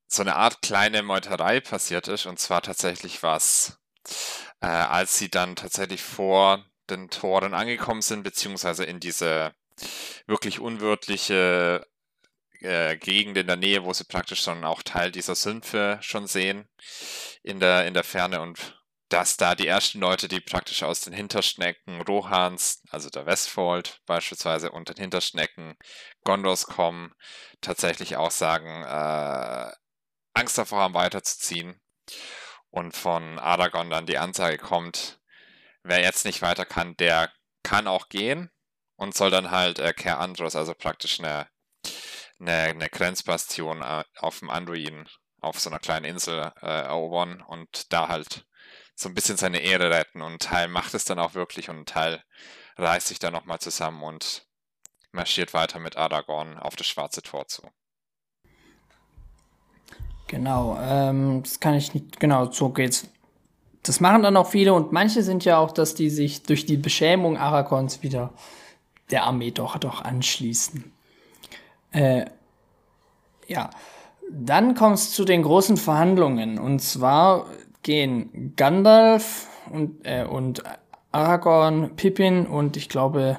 so 0.06 0.22
eine 0.22 0.36
Art 0.36 0.62
kleine 0.62 1.02
Meuterei 1.02 1.60
passiert 1.60 2.06
ist. 2.06 2.26
Und 2.26 2.38
zwar 2.38 2.62
tatsächlich 2.62 3.22
was, 3.22 3.78
äh, 4.60 4.66
als 4.66 5.18
sie 5.18 5.30
dann 5.30 5.56
tatsächlich 5.56 6.02
vor 6.02 6.64
den 6.88 7.10
Toren 7.10 7.54
angekommen 7.54 8.02
sind, 8.02 8.22
beziehungsweise 8.22 8.84
in 8.84 9.00
diese 9.00 9.52
wirklich 10.26 10.60
unwirtliche 10.60 11.86
äh, 12.60 12.96
Gegend 12.96 13.36
in 13.36 13.48
der 13.48 13.56
Nähe, 13.56 13.84
wo 13.84 13.92
sie 13.92 14.04
praktisch 14.04 14.42
schon 14.42 14.64
auch 14.64 14.82
Teil 14.82 15.10
dieser 15.10 15.34
Sümpfe 15.34 15.98
schon 16.02 16.28
sehen 16.28 16.68
in 17.42 17.58
der, 17.58 17.86
in 17.86 17.94
der 17.94 18.04
Ferne 18.04 18.40
und 18.40 18.83
dass 19.08 19.36
da 19.36 19.54
die 19.54 19.66
ersten 19.66 20.00
Leute, 20.00 20.28
die 20.28 20.40
praktisch 20.40 20.82
aus 20.82 21.02
den 21.02 21.12
Hinterschnecken 21.12 22.00
Rohans, 22.02 22.82
also 22.90 23.10
der 23.10 23.26
Westfold 23.26 24.00
beispielsweise 24.06 24.72
und 24.72 24.88
den 24.88 24.96
Hinterschnecken 24.96 25.76
Gondors 26.24 26.66
kommen, 26.66 27.12
tatsächlich 27.60 28.16
auch 28.16 28.30
sagen, 28.30 28.82
äh, 28.84 29.72
Angst 30.34 30.58
davor 30.58 30.80
haben 30.80 30.94
weiterzuziehen. 30.94 31.80
Und 32.70 32.96
von 32.96 33.38
Aragorn 33.38 33.88
dann 33.88 34.06
die 34.06 34.18
Ansage 34.18 34.58
kommt, 34.58 35.20
wer 35.84 36.00
jetzt 36.00 36.24
nicht 36.24 36.42
weiter 36.42 36.66
kann, 36.66 36.96
der 36.96 37.32
kann 37.62 37.86
auch 37.86 38.08
gehen 38.08 38.50
und 38.96 39.14
soll 39.14 39.30
dann 39.30 39.50
halt 39.50 39.78
äh, 39.78 39.92
Ker 39.92 40.18
Andros, 40.18 40.56
also 40.56 40.74
praktisch 40.74 41.20
eine, 41.20 41.48
eine, 42.40 42.52
eine 42.52 42.88
Grenzbastion 42.88 43.82
äh, 43.82 44.02
auf 44.18 44.40
dem 44.40 44.50
Anduin, 44.50 45.08
auf 45.40 45.60
so 45.60 45.70
einer 45.70 45.78
kleinen 45.78 46.04
Insel 46.04 46.52
äh, 46.62 46.66
erobern 46.66 47.42
und 47.42 47.92
da 47.92 48.08
halt 48.08 48.44
so 48.94 49.08
ein 49.08 49.14
bisschen 49.14 49.36
seine 49.36 49.58
Ehre 49.58 49.90
retten 49.90 50.22
und 50.22 50.42
Teil 50.42 50.68
macht 50.68 50.94
es 50.94 51.04
dann 51.04 51.18
auch 51.18 51.34
wirklich 51.34 51.68
und 51.68 51.88
Teil 51.88 52.22
reißt 52.76 53.08
sich 53.08 53.18
dann 53.18 53.32
nochmal 53.32 53.58
zusammen 53.58 54.02
und 54.02 54.46
marschiert 55.12 55.54
weiter 55.54 55.78
mit 55.78 55.96
Aragorn 55.96 56.58
auf 56.58 56.76
das 56.76 56.86
schwarze 56.86 57.22
Tor 57.22 57.46
zu. 57.46 57.62
Genau, 60.26 60.78
ähm, 60.80 61.42
das 61.42 61.60
kann 61.60 61.74
ich 61.74 61.94
nicht, 61.94 62.18
genau, 62.18 62.50
so 62.50 62.70
geht's. 62.70 63.08
Das 63.82 64.00
machen 64.00 64.22
dann 64.22 64.36
auch 64.36 64.48
viele 64.48 64.72
und 64.72 64.92
manche 64.92 65.22
sind 65.22 65.44
ja 65.44 65.58
auch, 65.58 65.70
dass 65.70 65.94
die 65.94 66.08
sich 66.08 66.42
durch 66.42 66.64
die 66.64 66.78
Beschämung 66.78 67.36
Aragons 67.36 68.02
wieder 68.02 68.32
der 69.10 69.24
Armee 69.24 69.50
doch, 69.50 69.76
doch 69.78 70.00
anschließen. 70.02 70.90
Äh, 71.92 72.24
ja, 73.46 73.70
dann 74.30 74.74
kommt 74.74 74.96
es 74.96 75.12
zu 75.12 75.26
den 75.26 75.42
großen 75.42 75.76
Verhandlungen 75.76 76.58
und 76.58 76.80
zwar 76.80 77.46
gehen 77.84 78.54
Gandalf 78.56 79.46
und, 79.70 80.04
äh, 80.04 80.24
und 80.24 80.64
Aragorn, 81.12 81.94
Pippin 81.94 82.46
und 82.46 82.76
ich 82.76 82.88
glaube 82.88 83.38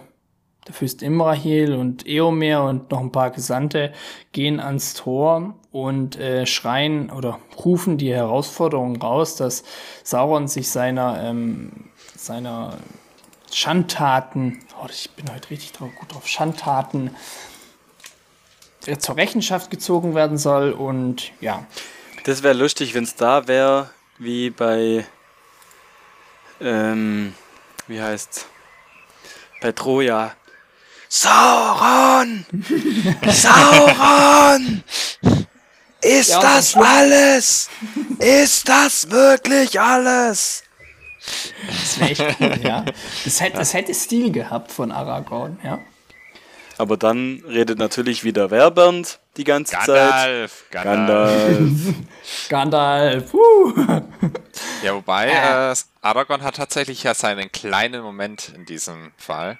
der 0.66 0.74
Fürst 0.74 1.04
Imrahil 1.04 1.74
und 1.76 2.08
Eomer 2.08 2.64
und 2.64 2.90
noch 2.90 3.00
ein 3.00 3.12
paar 3.12 3.32
Gesandte 3.32 3.92
gehen 4.32 4.60
ans 4.60 4.94
Tor 4.94 5.56
und 5.72 6.18
äh, 6.18 6.46
schreien 6.46 7.12
oder 7.12 7.40
rufen 7.64 7.98
die 7.98 8.14
Herausforderung 8.14 8.96
raus, 9.00 9.36
dass 9.36 9.64
Sauron 10.04 10.48
sich 10.48 10.70
seiner, 10.70 11.22
ähm, 11.24 11.90
seiner 12.16 12.78
Schandtaten, 13.52 14.60
oh, 14.82 14.88
ich 14.90 15.12
bin 15.12 15.32
heute 15.32 15.52
richtig 15.52 15.74
drauf, 15.74 15.90
gut 16.00 16.14
drauf, 16.14 16.28
Schandtaten 16.28 17.12
äh, 18.88 18.98
zur 18.98 19.18
Rechenschaft 19.18 19.70
gezogen 19.70 20.16
werden 20.16 20.38
soll 20.38 20.72
und 20.72 21.32
ja. 21.42 21.66
Das 22.24 22.42
wäre 22.42 22.56
lustig, 22.56 22.96
wenn 22.96 23.04
es 23.04 23.16
da 23.16 23.48
wäre, 23.48 23.92
wie 24.18 24.50
bei, 24.50 25.06
ähm, 26.62 27.34
wie 27.88 28.02
heißt's? 28.02 28.46
Bei 29.62 29.72
Troja. 29.72 30.36
Sauron! 31.10 32.46
Sauron! 33.30 34.84
Ist 36.02 36.30
ja, 36.30 36.40
das 36.40 36.76
alles? 36.76 37.70
Ist 38.20 38.70
das 38.70 39.10
wirklich 39.10 39.80
alles? 39.80 40.64
Das 41.68 42.00
wäre 42.00 42.12
echt 42.12 42.40
cool, 42.40 42.60
ja. 42.62 42.86
Das 43.24 43.42
hätte, 43.42 43.58
das 43.58 43.74
hätte 43.74 43.94
Stil 43.94 44.32
gehabt 44.32 44.72
von 44.72 44.92
Aragorn, 44.92 45.60
ja. 45.64 45.80
Aber 46.78 46.98
dann 46.98 47.44
redet 47.48 47.80
natürlich 47.80 48.24
wieder 48.24 48.52
Werbernd 48.52 49.20
die 49.38 49.44
ganze 49.44 49.76
Gandalf, 49.76 50.64
Zeit. 50.72 50.84
Gandalf. 50.84 51.94
Gandalf. 52.50 53.34
Gandalf. 53.34 54.04
ja, 54.84 54.94
wobei 54.94 55.28
äh. 55.28 55.72
äh, 55.72 55.76
Aragorn 56.02 56.44
hat 56.44 56.58
tatsächlich 56.58 57.04
ja 57.04 57.14
seinen 57.14 57.52
kleinen 57.52 58.02
Moment 58.02 58.52
in 58.56 58.66
diesem 58.66 59.12
Fall. 59.18 59.58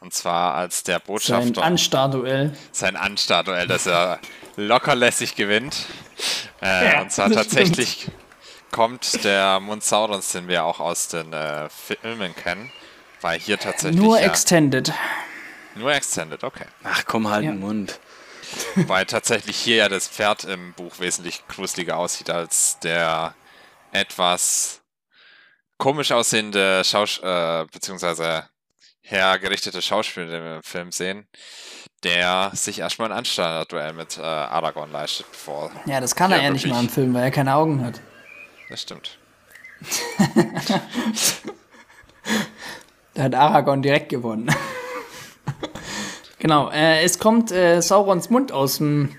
Und 0.00 0.14
zwar 0.14 0.54
als 0.54 0.82
der 0.82 0.98
Botschafter. 0.98 1.54
Sein 1.54 1.62
Anstarduell. 1.62 2.56
Sein 2.72 2.96
Anstarduell, 2.96 3.66
dass 3.66 3.86
er 3.86 4.18
lockerlässig 4.56 5.36
gewinnt. 5.36 5.86
Äh, 6.62 6.92
ja, 6.92 7.02
und 7.02 7.12
zwar 7.12 7.30
tatsächlich 7.30 8.02
stimmt. 8.02 8.16
kommt 8.72 9.24
der 9.24 9.60
Mund 9.60 9.84
Saurons, 9.84 10.32
den 10.32 10.48
wir 10.48 10.64
auch 10.64 10.80
aus 10.80 11.08
den 11.08 11.32
äh, 11.32 11.68
Filmen 11.68 12.34
kennen. 12.34 12.72
Weil 13.20 13.38
hier 13.38 13.58
tatsächlich. 13.58 14.00
Nur 14.00 14.18
ja, 14.18 14.26
Extended. 14.26 14.94
Nur 15.74 15.92
Extended, 15.92 16.42
okay. 16.44 16.66
Ach 16.82 17.04
komm, 17.06 17.28
halt 17.28 17.44
ja. 17.44 17.52
den 17.52 17.60
Mund. 17.60 17.98
Weil 18.74 19.06
tatsächlich 19.06 19.56
hier 19.56 19.76
ja 19.76 19.88
das 19.88 20.08
Pferd 20.08 20.44
im 20.44 20.72
Buch 20.74 20.98
wesentlich 20.98 21.46
gruseliger 21.48 21.96
aussieht 21.96 22.30
als 22.30 22.78
der 22.80 23.34
etwas 23.92 24.80
komisch 25.78 26.12
aussehende 26.12 26.82
Schausch 26.84 27.20
äh, 27.22 27.64
beziehungsweise 27.72 28.48
hergerichtete 29.02 29.82
Schauspieler, 29.82 30.26
den 30.26 30.44
wir 30.44 30.56
im 30.56 30.62
Film 30.62 30.92
sehen, 30.92 31.26
der 32.04 32.50
sich 32.54 32.78
erstmal 32.78 33.10
ein 33.10 33.18
Anstand-Duell 33.18 33.92
mit 33.92 34.18
äh, 34.18 34.22
Aragorn 34.22 34.92
leistet, 34.92 35.26
bevor. 35.32 35.72
Ja, 35.86 36.00
das 36.00 36.14
kann 36.14 36.30
er 36.30 36.42
ja 36.42 36.50
nicht 36.50 36.66
mal 36.66 36.80
im 36.80 36.88
Film, 36.88 37.12
weil 37.14 37.24
er 37.24 37.30
keine 37.30 37.54
Augen 37.54 37.84
hat. 37.84 38.00
Das 38.68 38.82
stimmt. 38.82 39.18
da 43.14 43.22
hat 43.22 43.34
Aragorn 43.34 43.82
direkt 43.82 44.10
gewonnen. 44.10 44.54
Genau, 46.40 46.70
äh, 46.70 47.04
es 47.04 47.20
kommt 47.20 47.52
äh, 47.52 47.80
Saurons 47.80 48.30
Mund 48.30 48.50
aus 48.50 48.78
dem. 48.78 49.10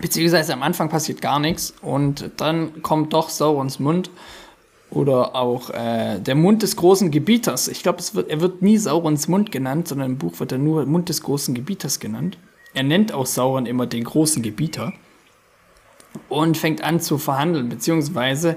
Beziehungsweise 0.00 0.54
am 0.54 0.62
Anfang 0.62 0.88
passiert 0.88 1.20
gar 1.20 1.38
nichts 1.38 1.74
und 1.82 2.30
dann 2.38 2.80
kommt 2.80 3.12
doch 3.12 3.28
Saurons 3.28 3.78
Mund 3.80 4.10
oder 4.88 5.36
auch 5.36 5.68
äh, 5.68 6.18
der 6.18 6.34
Mund 6.34 6.62
des 6.62 6.76
großen 6.76 7.10
Gebieters. 7.10 7.68
Ich 7.68 7.82
glaube, 7.82 8.02
er 8.26 8.40
wird 8.40 8.62
nie 8.62 8.78
Saurons 8.78 9.28
Mund 9.28 9.52
genannt, 9.52 9.88
sondern 9.88 10.12
im 10.12 10.18
Buch 10.18 10.40
wird 10.40 10.52
er 10.52 10.58
nur 10.58 10.86
Mund 10.86 11.10
des 11.10 11.22
großen 11.22 11.54
Gebieters 11.54 12.00
genannt. 12.00 12.38
Er 12.72 12.82
nennt 12.82 13.12
auch 13.12 13.26
Sauron 13.26 13.66
immer 13.66 13.86
den 13.86 14.04
großen 14.04 14.42
Gebieter 14.42 14.92
und 16.28 16.56
fängt 16.56 16.82
an 16.82 17.00
zu 17.00 17.18
verhandeln, 17.18 17.68
beziehungsweise 17.68 18.56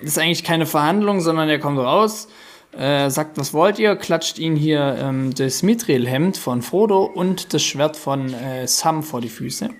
ist 0.00 0.18
eigentlich 0.18 0.44
keine 0.44 0.66
Verhandlung, 0.66 1.20
sondern 1.20 1.48
er 1.48 1.58
kommt 1.58 1.78
raus, 1.78 2.28
äh, 2.76 3.10
sagt, 3.10 3.38
was 3.38 3.52
wollt 3.52 3.78
ihr, 3.78 3.96
klatscht 3.96 4.38
ihn 4.38 4.56
hier 4.56 4.96
ähm, 4.98 5.34
das 5.34 5.62
Mithril-Hemd 5.62 6.36
von 6.36 6.62
Frodo 6.62 7.04
und 7.04 7.54
das 7.54 7.62
Schwert 7.62 7.96
von 7.96 8.32
äh, 8.32 8.66
Sam 8.66 9.02
vor 9.02 9.20
die 9.20 9.28
Füße. 9.28 9.70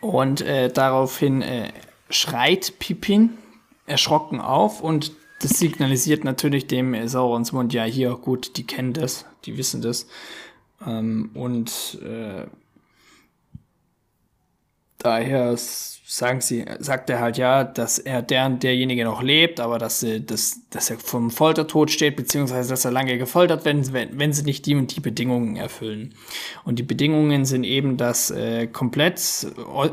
Und 0.00 0.40
äh, 0.40 0.70
daraufhin 0.70 1.42
äh, 1.42 1.72
schreit 2.08 2.78
Pippin, 2.78 3.30
erschrocken 3.86 4.40
auf 4.40 4.80
und 4.80 5.12
das 5.40 5.58
signalisiert 5.58 6.22
natürlich 6.22 6.66
dem 6.66 7.08
Saurons 7.08 7.52
Mund, 7.52 7.72
ja, 7.72 7.84
hier, 7.84 8.14
gut, 8.14 8.56
die 8.56 8.66
kennen 8.66 8.92
das, 8.92 9.24
die 9.44 9.56
wissen 9.56 9.82
das. 9.82 10.06
Ähm, 10.86 11.30
und 11.34 11.98
äh, 12.02 12.46
daher 15.00 15.56
sagen 16.10 16.40
sie, 16.40 16.64
sagt 16.80 17.08
er 17.08 17.20
halt 17.20 17.38
ja, 17.38 17.62
dass 17.62 18.00
er 18.00 18.20
der, 18.20 18.50
derjenige 18.50 19.04
noch 19.04 19.22
lebt, 19.22 19.60
aber 19.60 19.78
dass, 19.78 20.00
sie, 20.00 20.24
dass, 20.26 20.62
dass 20.70 20.90
er 20.90 20.98
vom 20.98 21.30
Foltertod 21.30 21.88
steht, 21.88 22.16
beziehungsweise 22.16 22.70
dass 22.70 22.84
er 22.84 22.90
lange 22.90 23.16
gefoltert 23.16 23.64
wird, 23.64 23.92
wenn, 23.92 24.18
wenn 24.18 24.32
sie 24.32 24.42
nicht 24.42 24.66
die 24.66 24.74
und 24.74 24.94
die 24.96 25.00
Bedingungen 25.00 25.54
erfüllen. 25.54 26.14
Und 26.64 26.80
die 26.80 26.82
Bedingungen 26.82 27.44
sind 27.44 27.62
eben, 27.62 27.96
dass 27.96 28.32
äh, 28.32 28.66
komplett 28.66 29.20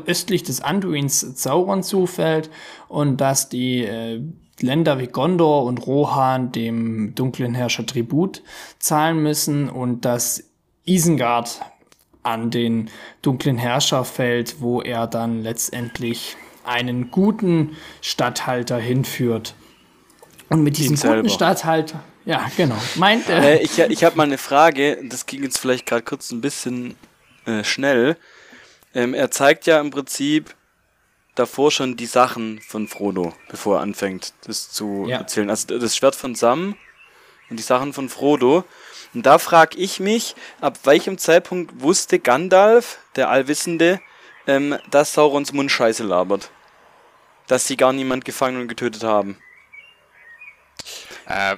östlich 0.06 0.42
des 0.42 0.60
Anduins 0.60 1.20
Sauron 1.20 1.84
zufällt 1.84 2.50
und 2.88 3.20
dass 3.20 3.48
die 3.48 3.84
äh, 3.84 4.20
Länder 4.60 4.98
wie 4.98 5.06
Gondor 5.06 5.64
und 5.64 5.86
Rohan 5.86 6.50
dem 6.50 7.14
dunklen 7.14 7.54
Herrscher 7.54 7.86
Tribut 7.86 8.42
zahlen 8.80 9.22
müssen 9.22 9.68
und 9.68 10.04
dass 10.04 10.42
Isengard 10.84 11.60
an 12.28 12.50
den 12.50 12.90
dunklen 13.22 13.56
Herrscher 13.56 14.04
fällt, 14.04 14.60
wo 14.60 14.82
er 14.82 15.06
dann 15.06 15.42
letztendlich 15.42 16.36
einen 16.64 17.10
guten 17.10 17.76
Statthalter 18.02 18.78
hinführt. 18.78 19.54
Und 20.50 20.62
mit 20.62 20.76
diesem 20.76 20.96
guten 20.96 21.30
Statthalter, 21.30 22.00
ja, 22.24 22.46
genau. 22.56 22.76
Meint 22.96 23.28
er. 23.28 23.42
Äh, 23.42 23.62
ich 23.62 23.78
ich 23.78 24.04
habe 24.04 24.16
mal 24.16 24.24
eine 24.24 24.36
Frage, 24.36 24.98
das 25.02 25.24
ging 25.24 25.42
jetzt 25.42 25.58
vielleicht 25.58 25.86
gerade 25.86 26.02
kurz 26.02 26.30
ein 26.30 26.42
bisschen 26.42 26.94
äh, 27.46 27.64
schnell. 27.64 28.18
Ähm, 28.94 29.14
er 29.14 29.30
zeigt 29.30 29.66
ja 29.66 29.80
im 29.80 29.90
Prinzip 29.90 30.54
davor 31.34 31.70
schon 31.70 31.96
die 31.96 32.06
Sachen 32.06 32.60
von 32.60 32.86
Frodo, 32.86 33.32
bevor 33.48 33.76
er 33.76 33.82
anfängt, 33.82 34.34
das 34.44 34.70
zu 34.70 35.06
ja. 35.08 35.18
erzählen. 35.18 35.48
Also 35.48 35.78
das 35.78 35.96
Schwert 35.96 36.16
von 36.16 36.34
Sam 36.34 36.76
und 37.48 37.58
die 37.58 37.62
Sachen 37.62 37.94
von 37.94 38.10
Frodo. 38.10 38.64
Und 39.14 39.24
da 39.26 39.38
frage 39.38 39.76
ich 39.78 40.00
mich, 40.00 40.34
ab 40.60 40.78
welchem 40.84 41.18
Zeitpunkt 41.18 41.80
wusste 41.80 42.18
Gandalf, 42.18 42.98
der 43.16 43.30
Allwissende, 43.30 44.00
ähm, 44.46 44.78
dass 44.90 45.14
Saurons 45.14 45.52
Mund 45.52 45.70
scheiße 45.70 46.04
labert? 46.04 46.50
Dass 47.46 47.66
sie 47.66 47.76
gar 47.76 47.92
niemand 47.92 48.24
gefangen 48.24 48.60
und 48.60 48.68
getötet 48.68 49.04
haben? 49.04 49.38
Äh, 51.26 51.56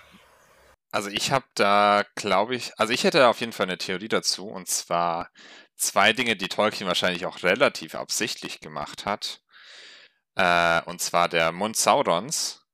also 0.93 1.09
ich 1.09 1.31
habe 1.31 1.47
da, 1.55 2.05
glaube 2.17 2.57
ich, 2.57 2.73
also 2.79 2.93
ich 2.93 3.05
hätte 3.05 3.29
auf 3.29 3.41
jeden 3.41 3.53
Fall 3.53 3.67
eine 3.67 3.79
Theorie 3.79 4.09
dazu, 4.09 4.49
und 4.49 4.69
zwar 4.69 5.31
zwei 5.77 6.13
Dinge, 6.13 6.37
die 6.37 6.49
Tolkien 6.49 6.89
wahrscheinlich 6.89 7.27
auch 7.27 7.43
relativ 7.43 7.95
absichtlich 7.95 8.61
gemacht 8.61 9.07
hat. 9.07 9.41
Äh, 10.37 10.83
und 10.83 11.01
zwar 11.01 11.29
der 11.29 11.53
Mund 11.53 11.77
Saurons 11.77 12.67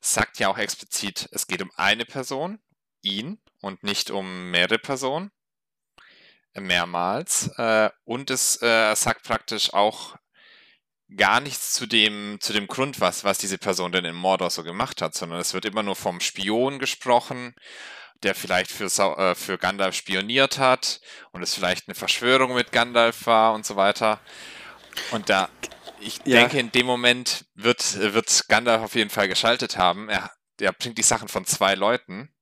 sagt 0.00 0.38
ja 0.38 0.48
auch 0.48 0.58
explizit, 0.58 1.28
es 1.32 1.46
geht 1.46 1.62
um 1.62 1.70
eine 1.76 2.04
Person, 2.04 2.60
ihn, 3.02 3.40
und 3.60 3.82
nicht 3.82 4.10
um 4.10 4.50
mehrere 4.50 4.78
Personen. 4.78 5.30
Mehrmals. 6.54 7.48
Äh, 7.56 7.90
und 8.04 8.30
es 8.30 8.60
äh, 8.62 8.94
sagt 8.94 9.24
praktisch 9.24 9.72
auch 9.72 10.16
gar 11.16 11.40
nichts 11.40 11.72
zu 11.72 11.86
dem, 11.86 12.38
zu 12.40 12.52
dem 12.52 12.66
Grund, 12.66 13.00
was, 13.00 13.24
was 13.24 13.38
diese 13.38 13.58
Person 13.58 13.92
denn 13.92 14.04
in 14.04 14.14
Mordor 14.14 14.50
so 14.50 14.62
gemacht 14.62 15.00
hat, 15.00 15.14
sondern 15.14 15.40
es 15.40 15.54
wird 15.54 15.64
immer 15.64 15.82
nur 15.82 15.96
vom 15.96 16.20
Spion 16.20 16.78
gesprochen, 16.78 17.54
der 18.22 18.34
vielleicht 18.34 18.70
für, 18.70 18.86
äh, 18.86 19.34
für 19.34 19.58
Gandalf 19.58 19.94
spioniert 19.94 20.58
hat 20.58 21.00
und 21.32 21.42
es 21.42 21.54
vielleicht 21.54 21.88
eine 21.88 21.94
Verschwörung 21.94 22.54
mit 22.54 22.72
Gandalf 22.72 23.26
war 23.26 23.54
und 23.54 23.64
so 23.64 23.76
weiter. 23.76 24.20
Und 25.12 25.28
da, 25.28 25.48
ich 26.00 26.18
ja. 26.24 26.40
denke, 26.40 26.58
in 26.58 26.72
dem 26.72 26.86
Moment 26.86 27.46
wird, 27.54 27.98
wird 27.98 28.48
Gandalf 28.48 28.82
auf 28.82 28.94
jeden 28.94 29.10
Fall 29.10 29.28
geschaltet 29.28 29.78
haben. 29.78 30.08
Er, 30.08 30.30
er 30.60 30.72
bringt 30.72 30.98
die 30.98 31.02
Sachen 31.02 31.28
von 31.28 31.46
zwei 31.46 31.74
Leuten 31.74 32.34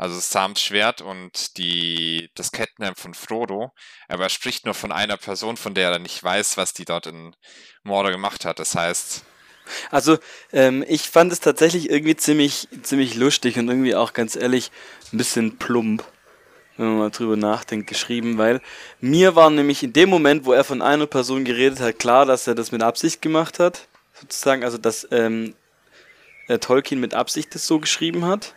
also 0.00 0.18
Sams 0.18 0.62
Schwert 0.62 1.02
und 1.02 1.58
die, 1.58 2.30
das 2.34 2.52
Kettenhemd 2.52 2.98
von 2.98 3.12
Frodo. 3.12 3.70
Aber 4.08 4.22
er 4.22 4.28
spricht 4.30 4.64
nur 4.64 4.72
von 4.72 4.92
einer 4.92 5.18
Person, 5.18 5.58
von 5.58 5.74
der 5.74 5.90
er 5.90 5.98
nicht 5.98 6.24
weiß, 6.24 6.56
was 6.56 6.72
die 6.72 6.86
dort 6.86 7.06
in 7.06 7.36
Mordor 7.82 8.10
gemacht 8.10 8.46
hat. 8.46 8.58
Das 8.58 8.74
heißt. 8.74 9.24
Also, 9.90 10.16
ähm, 10.54 10.82
ich 10.88 11.02
fand 11.02 11.30
es 11.32 11.40
tatsächlich 11.40 11.90
irgendwie 11.90 12.16
ziemlich, 12.16 12.66
ziemlich 12.82 13.14
lustig 13.14 13.58
und 13.58 13.68
irgendwie 13.68 13.94
auch 13.94 14.14
ganz 14.14 14.36
ehrlich 14.36 14.70
ein 15.12 15.18
bisschen 15.18 15.58
plump, 15.58 16.02
wenn 16.78 16.86
man 16.86 16.98
mal 16.98 17.10
drüber 17.10 17.36
nachdenkt, 17.36 17.86
geschrieben, 17.86 18.38
weil 18.38 18.62
mir 19.00 19.36
war 19.36 19.50
nämlich 19.50 19.82
in 19.82 19.92
dem 19.92 20.08
Moment, 20.08 20.46
wo 20.46 20.54
er 20.54 20.64
von 20.64 20.80
einer 20.80 21.08
Person 21.08 21.44
geredet 21.44 21.78
hat, 21.80 21.98
klar, 21.98 22.24
dass 22.24 22.46
er 22.46 22.54
das 22.54 22.72
mit 22.72 22.82
Absicht 22.82 23.20
gemacht 23.20 23.58
hat. 23.58 23.86
Sozusagen, 24.14 24.64
also 24.64 24.78
dass 24.78 25.06
ähm, 25.10 25.54
äh, 26.48 26.58
Tolkien 26.58 27.00
mit 27.00 27.12
Absicht 27.12 27.54
das 27.54 27.66
so 27.66 27.78
geschrieben 27.80 28.24
hat. 28.24 28.54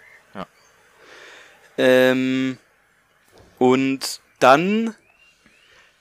Ähm, 1.77 2.57
und 3.57 4.19
dann, 4.39 4.95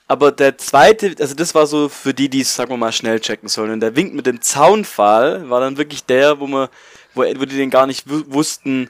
aber 0.07 0.31
der 0.31 0.57
zweite, 0.57 1.15
also 1.19 1.33
das 1.35 1.55
war 1.55 1.65
so 1.65 1.89
für 1.89 2.13
die, 2.13 2.29
die 2.29 2.41
es, 2.41 2.55
sagen 2.55 2.71
wir 2.71 2.77
mal, 2.77 2.91
schnell 2.91 3.19
checken 3.19 3.49
sollen. 3.49 3.71
Und 3.71 3.79
der 3.79 3.95
Wink 3.95 4.13
mit 4.13 4.25
dem 4.25 4.41
Zaunpfahl 4.41 5.49
war 5.49 5.61
dann 5.61 5.77
wirklich 5.77 6.03
der, 6.05 6.39
wo 6.39 6.47
man, 6.47 6.67
wo, 7.13 7.21
wo 7.21 7.45
die 7.45 7.57
den 7.57 7.69
gar 7.69 7.87
nicht 7.87 8.03
wussten, 8.07 8.89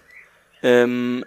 ähm, 0.61 1.25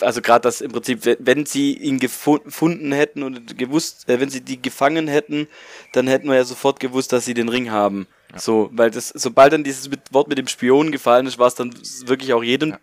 also 0.00 0.20
gerade 0.20 0.42
das 0.42 0.60
im 0.60 0.72
Prinzip, 0.72 1.16
wenn 1.20 1.46
sie 1.46 1.74
ihn 1.74 2.00
gefunden 2.00 2.90
hätten 2.90 3.22
und 3.22 3.56
gewusst, 3.56 4.08
äh, 4.08 4.18
wenn 4.18 4.28
sie 4.28 4.40
die 4.40 4.60
gefangen 4.60 5.06
hätten, 5.06 5.46
dann 5.92 6.08
hätten 6.08 6.28
wir 6.28 6.34
ja 6.34 6.44
sofort 6.44 6.80
gewusst, 6.80 7.12
dass 7.12 7.24
sie 7.24 7.34
den 7.34 7.48
Ring 7.48 7.70
haben. 7.70 8.08
Ja. 8.32 8.40
So, 8.40 8.68
weil 8.72 8.90
das, 8.90 9.10
sobald 9.10 9.52
dann 9.52 9.62
dieses 9.62 9.88
Wort 10.10 10.26
mit 10.26 10.38
dem 10.38 10.48
Spion 10.48 10.90
gefallen 10.90 11.26
ist, 11.26 11.38
war 11.38 11.46
es 11.46 11.54
dann 11.54 11.72
wirklich 12.06 12.32
auch 12.32 12.42
jedem 12.42 12.70
ja 12.70 12.78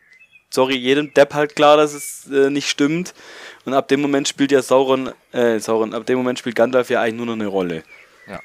sorry, 0.51 0.75
jedem 0.75 1.13
Depp 1.13 1.33
halt 1.33 1.55
klar, 1.55 1.77
dass 1.77 1.93
es 1.93 2.27
äh, 2.31 2.49
nicht 2.49 2.69
stimmt. 2.69 3.13
Und 3.65 3.73
ab 3.73 3.87
dem 3.87 4.01
Moment 4.01 4.27
spielt 4.27 4.51
ja 4.51 4.61
Sauron, 4.61 5.13
äh, 5.31 5.59
Sauron, 5.59 5.93
ab 5.93 6.05
dem 6.05 6.17
Moment 6.17 6.39
spielt 6.39 6.55
Gandalf 6.55 6.89
ja 6.89 7.01
eigentlich 7.01 7.15
nur 7.15 7.25
noch 7.27 7.33
eine 7.33 7.47
Rolle. 7.47 7.83
Ja. 8.27 8.39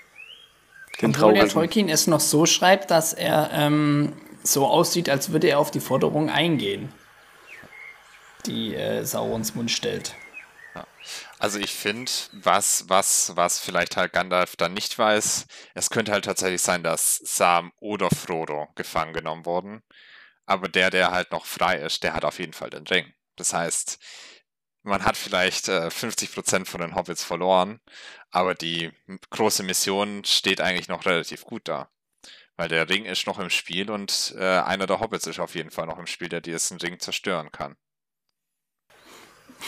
Den 1.00 1.14
Obwohl 1.14 1.34
der 1.34 1.48
Tolkien 1.48 1.88
es 1.88 2.06
noch 2.06 2.20
so 2.20 2.46
schreibt, 2.46 2.90
dass 2.90 3.12
er 3.12 3.50
ähm, 3.52 4.12
so 4.42 4.66
aussieht, 4.66 5.08
als 5.08 5.32
würde 5.32 5.48
er 5.48 5.58
auf 5.58 5.70
die 5.70 5.80
Forderung 5.80 6.30
eingehen, 6.30 6.92
die 8.46 8.74
äh, 8.74 9.04
Saurons 9.04 9.54
Mund 9.54 9.70
stellt. 9.70 10.14
Also 11.38 11.58
ich 11.58 11.72
finde, 11.72 12.10
was, 12.32 12.84
was, 12.88 13.32
was 13.36 13.58
vielleicht 13.58 13.96
halt 13.96 14.12
Gandalf 14.12 14.56
dann 14.56 14.74
nicht 14.74 14.98
weiß, 14.98 15.46
es 15.74 15.90
könnte 15.90 16.12
halt 16.12 16.24
tatsächlich 16.24 16.62
sein, 16.62 16.82
dass 16.82 17.20
Sam 17.24 17.72
oder 17.78 18.08
Frodo 18.10 18.68
gefangen 18.74 19.12
genommen 19.12 19.44
wurden. 19.44 19.82
Aber 20.46 20.68
der, 20.68 20.90
der 20.90 21.10
halt 21.10 21.32
noch 21.32 21.44
frei 21.44 21.78
ist, 21.78 22.04
der 22.04 22.14
hat 22.14 22.24
auf 22.24 22.38
jeden 22.38 22.52
Fall 22.52 22.70
den 22.70 22.86
Ring. 22.86 23.12
Das 23.34 23.52
heißt, 23.52 23.98
man 24.86 25.04
hat 25.04 25.16
vielleicht 25.16 25.68
äh, 25.68 25.88
50% 25.88 26.64
von 26.64 26.80
den 26.80 26.94
Hobbits 26.94 27.24
verloren, 27.24 27.80
aber 28.30 28.54
die 28.54 28.92
große 29.30 29.64
Mission 29.64 30.24
steht 30.24 30.60
eigentlich 30.60 30.88
noch 30.88 31.04
relativ 31.04 31.44
gut 31.44 31.62
da. 31.64 31.90
Weil 32.56 32.68
der 32.68 32.88
Ring 32.88 33.04
ist 33.04 33.26
noch 33.26 33.38
im 33.38 33.50
Spiel 33.50 33.90
und 33.90 34.34
äh, 34.38 34.60
einer 34.60 34.86
der 34.86 35.00
Hobbits 35.00 35.26
ist 35.26 35.40
auf 35.40 35.54
jeden 35.54 35.70
Fall 35.70 35.86
noch 35.86 35.98
im 35.98 36.06
Spiel, 36.06 36.28
der 36.28 36.40
diesen 36.40 36.78
Ring 36.78 37.00
zerstören 37.00 37.50
kann. 37.50 37.76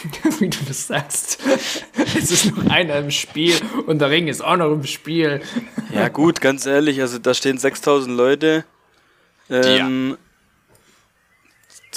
Wie 0.38 0.48
du 0.48 0.58
das 0.66 0.86
sagst. 0.86 1.40
Es 2.16 2.30
ist 2.30 2.56
noch 2.56 2.70
einer 2.70 2.96
im 2.96 3.10
Spiel 3.10 3.60
und 3.86 3.98
der 3.98 4.10
Ring 4.10 4.28
ist 4.28 4.40
auch 4.40 4.56
noch 4.56 4.72
im 4.72 4.84
Spiel. 4.84 5.42
Ja, 5.92 6.08
gut, 6.08 6.40
ganz 6.40 6.64
ehrlich, 6.64 7.00
also 7.00 7.18
da 7.18 7.34
stehen 7.34 7.58
6000 7.58 8.16
Leute. 8.16 8.64
Ähm, 9.50 10.10
ja 10.10 10.27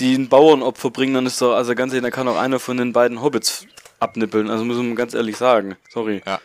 die 0.01 0.15
ein 0.15 0.29
Bauernopfer 0.29 0.89
bringen, 0.89 1.13
dann 1.13 1.25
ist 1.25 1.41
doch, 1.41 1.53
also 1.53 1.75
ganz 1.75 1.93
ehrlich, 1.93 2.09
da 2.09 2.15
kann 2.15 2.27
auch 2.27 2.37
einer 2.37 2.59
von 2.59 2.77
den 2.77 2.91
beiden 2.91 3.21
Hobbits 3.21 3.67
abnippeln. 3.99 4.49
Also 4.49 4.65
muss 4.65 4.77
man 4.77 4.95
ganz 4.95 5.13
ehrlich 5.13 5.37
sagen. 5.37 5.77
Sorry. 5.89 6.21
Ja. 6.25 6.41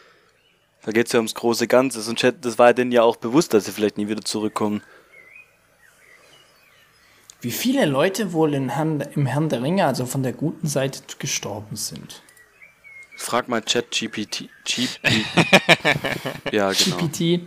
Da 0.85 0.93
geht 0.93 1.07
es 1.07 1.13
ja 1.13 1.19
ums 1.19 1.35
große 1.35 1.67
Ganze. 1.67 2.09
Und 2.09 2.23
das 2.23 2.59
war 2.59 2.75
denen 2.75 2.93
ja 2.93 3.03
auch 3.03 3.17
bewusst, 3.17 3.55
dass 3.55 3.65
sie 3.65 3.73
vielleicht 3.73 3.99
nie 3.99 4.09
wieder 4.09 4.23
zurückkommen. 4.23 4.83
Wie 7.41 7.51
viele 7.51 7.87
Leute 7.87 8.33
wohl 8.33 8.55
in 8.55 8.69
Herrn, 8.69 9.01
im 9.15 9.27
Herrn 9.27 9.49
der 9.49 9.63
Ringe, 9.63 9.87
also 9.87 10.07
von 10.07 10.23
der 10.23 10.33
guten 10.33 10.67
Seite, 10.67 11.01
gestorben 11.19 11.77
sind? 11.77 12.23
Frag 13.17 13.49
mal 13.49 13.63
Chat 13.63 13.91
GPT. 13.91 14.49
ja, 16.53 16.73
genau. 16.73 16.97
GPT. 16.99 17.41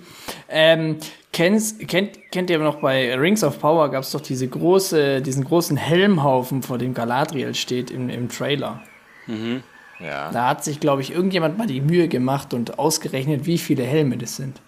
Ähm, 0.49 0.97
Kennt, 1.31 1.87
kennt, 1.87 2.31
kennt 2.31 2.49
ihr 2.49 2.57
noch 2.57 2.81
bei 2.81 3.13
Rings 3.15 3.43
of 3.43 3.59
Power 3.59 3.89
gab 3.91 4.03
es 4.03 4.11
doch 4.11 4.21
diese 4.21 4.47
große, 4.47 5.21
diesen 5.21 5.43
großen 5.43 5.77
Helmhaufen, 5.77 6.63
vor 6.63 6.77
dem 6.77 6.93
Galadriel 6.93 7.53
steht 7.53 7.91
im, 7.91 8.09
im 8.09 8.29
Trailer. 8.29 8.81
Mhm. 9.27 9.63
Ja. 9.99 10.31
Da 10.31 10.47
hat 10.47 10.63
sich, 10.63 10.79
glaube 10.79 11.01
ich, 11.01 11.11
irgendjemand 11.11 11.57
mal 11.57 11.67
die 11.67 11.81
Mühe 11.81 12.07
gemacht 12.07 12.53
und 12.53 12.79
ausgerechnet, 12.79 13.45
wie 13.45 13.57
viele 13.57 13.83
Helme 13.83 14.17
das 14.17 14.37
sind. 14.37 14.61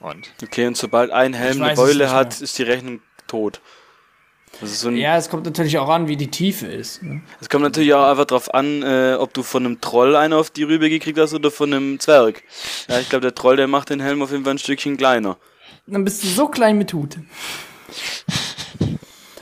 Und? 0.00 0.30
Okay, 0.42 0.66
und 0.66 0.76
sobald 0.76 1.10
ein 1.10 1.32
Helm 1.32 1.62
eine 1.62 1.74
Beule 1.74 2.12
hat, 2.12 2.40
ist 2.40 2.58
die 2.58 2.64
Rechnung 2.64 3.00
tot. 3.26 3.60
So 4.62 4.90
ja, 4.90 5.16
es 5.16 5.28
kommt 5.28 5.44
natürlich 5.44 5.78
auch 5.78 5.88
an, 5.88 6.08
wie 6.08 6.16
die 6.16 6.30
Tiefe 6.30 6.66
ist. 6.66 7.02
Ne? 7.02 7.20
Es 7.40 7.48
kommt 7.48 7.62
natürlich 7.62 7.92
auch 7.94 8.08
einfach 8.08 8.24
darauf 8.24 8.52
an, 8.54 8.82
äh, 8.82 9.16
ob 9.18 9.34
du 9.34 9.42
von 9.42 9.66
einem 9.66 9.80
Troll 9.80 10.16
einen 10.16 10.32
auf 10.32 10.50
die 10.50 10.62
Rübe 10.62 10.88
gekriegt 10.88 11.18
hast 11.18 11.34
oder 11.34 11.50
von 11.50 11.72
einem 11.72 12.00
Zwerg. 12.00 12.42
Ja, 12.88 12.98
ich 12.98 13.08
glaube, 13.08 13.22
der 13.22 13.34
Troll, 13.34 13.56
der 13.56 13.68
macht 13.68 13.90
den 13.90 14.00
Helm 14.00 14.22
auf 14.22 14.30
jeden 14.30 14.44
Fall 14.44 14.54
ein 14.54 14.58
Stückchen 14.58 14.96
kleiner. 14.96 15.36
Dann 15.86 16.04
bist 16.04 16.24
du 16.24 16.28
so 16.28 16.48
klein 16.48 16.78
mit 16.78 16.92
Hut. 16.92 17.16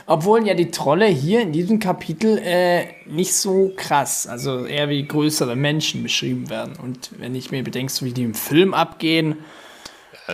Obwohl 0.07 0.45
ja 0.45 0.53
die 0.53 0.69
Trolle 0.69 1.07
hier 1.07 1.41
in 1.41 1.51
diesem 1.51 1.79
Kapitel 1.79 2.37
äh, 2.37 2.85
nicht 3.07 3.33
so 3.33 3.73
krass, 3.75 4.27
also 4.27 4.65
eher 4.65 4.87
wie 4.89 5.07
größere 5.07 5.55
Menschen 5.55 6.03
beschrieben 6.03 6.49
werden. 6.49 6.75
Und 6.81 7.09
wenn 7.17 7.33
ich 7.33 7.49
mir 7.49 7.63
bedenkst, 7.63 8.03
wie 8.03 8.11
die 8.11 8.23
im 8.23 8.35
Film 8.35 8.75
abgehen, 8.75 9.37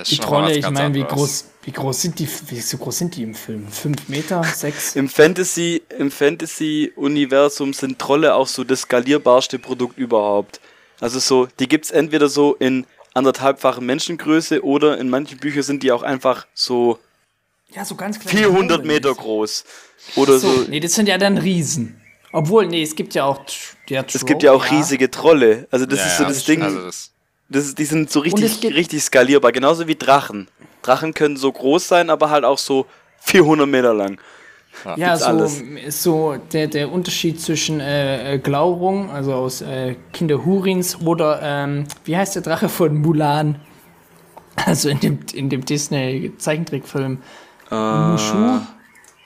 die 0.10 0.18
Trolle, 0.18 0.58
ich 0.58 0.70
meine, 0.70 0.94
wie 0.94 1.04
groß, 1.04 1.51
wie 1.64 1.72
groß 1.72 2.02
sind 2.02 2.20
die, 2.20 2.28
wie 2.48 2.60
so 2.60 2.78
groß 2.78 2.98
sind 2.98 3.16
die 3.16 3.24
im 3.24 3.36
Film? 3.36 3.68
Fünf 3.68 4.10
Meter, 4.10 4.44
sechs? 4.44 4.96
Im 4.96 5.10
Fantasy, 5.10 5.82
im 5.98 6.10
Fantasy-Universum 6.10 7.74
sind 7.74 8.00
Trolle 8.00 8.34
auch 8.34 8.48
so 8.48 8.64
das 8.64 8.82
skalierbarste 8.82 9.60
Produkt 9.60 9.98
überhaupt. 9.98 10.60
Also 11.00 11.20
so, 11.20 11.48
die 11.60 11.68
gibt 11.68 11.86
es 11.86 11.92
entweder 11.92 12.30
so 12.30 12.56
in 12.56 12.86
anderthalbfachen 13.14 13.86
Menschengröße 13.86 14.64
oder 14.64 14.98
in 14.98 15.10
manchen 15.10 15.38
Büchern 15.38 15.64
sind 15.64 15.84
die 15.84 15.92
auch 15.92 16.04
einfach 16.04 16.48
so, 16.54 17.00
ja, 17.76 17.86
so 17.86 17.96
ganz 17.96 18.20
klein 18.20 18.38
400 18.38 18.86
Meter 18.86 19.14
groß. 19.14 19.64
Oder 20.16 20.40
so, 20.40 20.52
so. 20.52 20.70
Nee, 20.70 20.80
das 20.80 20.94
sind 20.94 21.08
ja 21.08 21.18
dann 21.18 21.38
Riesen. 21.38 22.02
Obwohl, 22.32 22.68
nee, 22.68 22.82
es 22.82 22.96
gibt 22.96 23.14
ja 23.14 23.26
auch. 23.26 23.44
Ja, 23.90 24.04
es 24.08 24.26
gibt 24.26 24.42
ja 24.42 24.54
auch 24.54 24.72
riesige 24.72 25.12
Trolle. 25.12 25.68
Also, 25.70 25.86
das 25.86 26.00
ja, 26.00 26.06
ist 26.06 26.18
so 26.18 26.24
das 26.24 26.46
Ding. 26.46 26.62
Also 26.62 26.86
das 26.86 27.12
das, 27.52 27.76
die 27.76 27.84
sind 27.84 28.10
so 28.10 28.22
richtig, 28.22 28.64
richtig 28.64 29.04
skalierbar, 29.04 29.52
genauso 29.52 29.86
wie 29.88 29.96
Drachen. 29.96 30.48
Drachen 30.82 31.14
können 31.14 31.38
so 31.38 31.52
groß 31.52 31.88
sein, 31.88 32.10
aber 32.10 32.30
halt 32.30 32.44
auch 32.44 32.58
so 32.58 32.86
400 33.22 33.68
Meter 33.68 33.94
lang. 33.94 34.20
Ja, 34.86 34.96
ja 34.98 35.18
so, 35.18 35.26
alles. 35.26 35.62
so 35.90 36.36
der, 36.54 36.68
der 36.68 36.92
Unterschied 36.92 37.40
zwischen 37.42 37.80
äh, 37.80 38.36
äh, 38.36 38.40
Glaurung, 38.40 39.12
also 39.12 39.34
aus 39.34 39.62
äh, 39.62 39.96
Kinder 40.14 40.46
Hurins, 40.46 41.00
oder 41.02 41.40
ähm, 41.42 41.86
wie 42.06 42.18
heißt 42.18 42.36
der 42.36 42.42
Drache 42.42 42.70
von 42.70 42.96
Mulan? 43.02 43.60
Also 44.66 44.90
in 44.90 45.00
dem, 45.00 45.20
in 45.34 45.50
dem 45.50 45.66
Disney-Zeichentrickfilm 45.66 47.20
äh, 47.72 47.76
Mushu. 47.76 48.60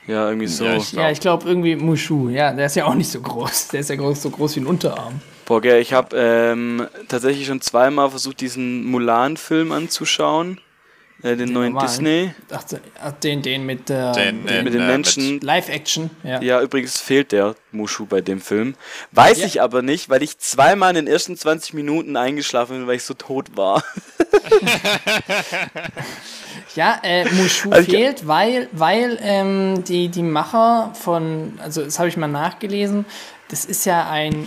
Ja, 0.06 0.28
irgendwie 0.28 0.46
so. 0.46 0.64
Ja, 0.64 0.76
ich 0.76 0.92
glaube 0.92 1.18
glaub 1.20 1.46
irgendwie 1.46 1.74
Mushu. 1.74 2.28
Ja, 2.28 2.52
der 2.52 2.66
ist 2.66 2.76
ja 2.76 2.86
auch 2.86 2.94
nicht 2.94 3.10
so 3.10 3.20
groß. 3.20 3.68
Der 3.68 3.80
ist 3.80 3.90
ja 3.90 3.96
groß, 3.96 4.22
so 4.22 4.30
groß 4.30 4.56
wie 4.56 4.60
ein 4.60 4.66
Unterarm. 4.66 5.20
Boah, 5.44 5.60
gell, 5.60 5.80
ich 5.80 5.92
habe 5.92 6.16
ähm, 6.16 6.86
tatsächlich 7.08 7.46
schon 7.46 7.60
zweimal 7.60 8.10
versucht, 8.10 8.40
diesen 8.40 8.84
Mulan-Film 8.84 9.72
anzuschauen. 9.72 10.60
Äh, 11.22 11.28
den, 11.30 11.38
den, 11.38 11.52
neuen 11.52 11.72
normalen. 11.72 11.88
Disney. 11.88 12.34
Ach, 12.50 13.12
den, 13.12 13.40
den 13.40 13.64
mit, 13.64 13.88
äh, 13.88 14.12
den, 14.12 14.44
den, 14.46 14.64
mit 14.64 14.74
den 14.74 14.82
äh, 14.82 14.86
Menschen. 14.86 15.40
Live-Action, 15.40 16.10
ja. 16.22 16.42
Ja, 16.42 16.60
übrigens 16.60 17.00
fehlt 17.00 17.32
der 17.32 17.54
Mushu 17.72 18.04
bei 18.04 18.20
dem 18.20 18.40
Film. 18.40 18.74
Weiß 19.12 19.38
ja. 19.38 19.46
ich 19.46 19.62
aber 19.62 19.80
nicht, 19.80 20.10
weil 20.10 20.22
ich 20.22 20.38
zweimal 20.38 20.90
in 20.90 21.06
den 21.06 21.12
ersten 21.12 21.36
20 21.36 21.72
Minuten 21.72 22.16
eingeschlafen 22.16 22.78
bin, 22.78 22.86
weil 22.86 22.96
ich 22.96 23.04
so 23.04 23.14
tot 23.14 23.56
war. 23.56 23.82
ja, 26.74 27.00
äh, 27.02 27.24
Mushu 27.32 27.70
also 27.70 27.90
fehlt, 27.90 28.26
weil, 28.26 28.68
weil 28.72 29.18
ähm, 29.22 29.84
die, 29.84 30.08
die 30.08 30.22
Macher 30.22 30.92
von, 30.94 31.58
also 31.62 31.82
das 31.82 31.98
habe 31.98 32.10
ich 32.10 32.18
mal 32.18 32.28
nachgelesen, 32.28 33.06
das 33.48 33.64
ist 33.64 33.86
ja 33.86 34.08
ein 34.10 34.46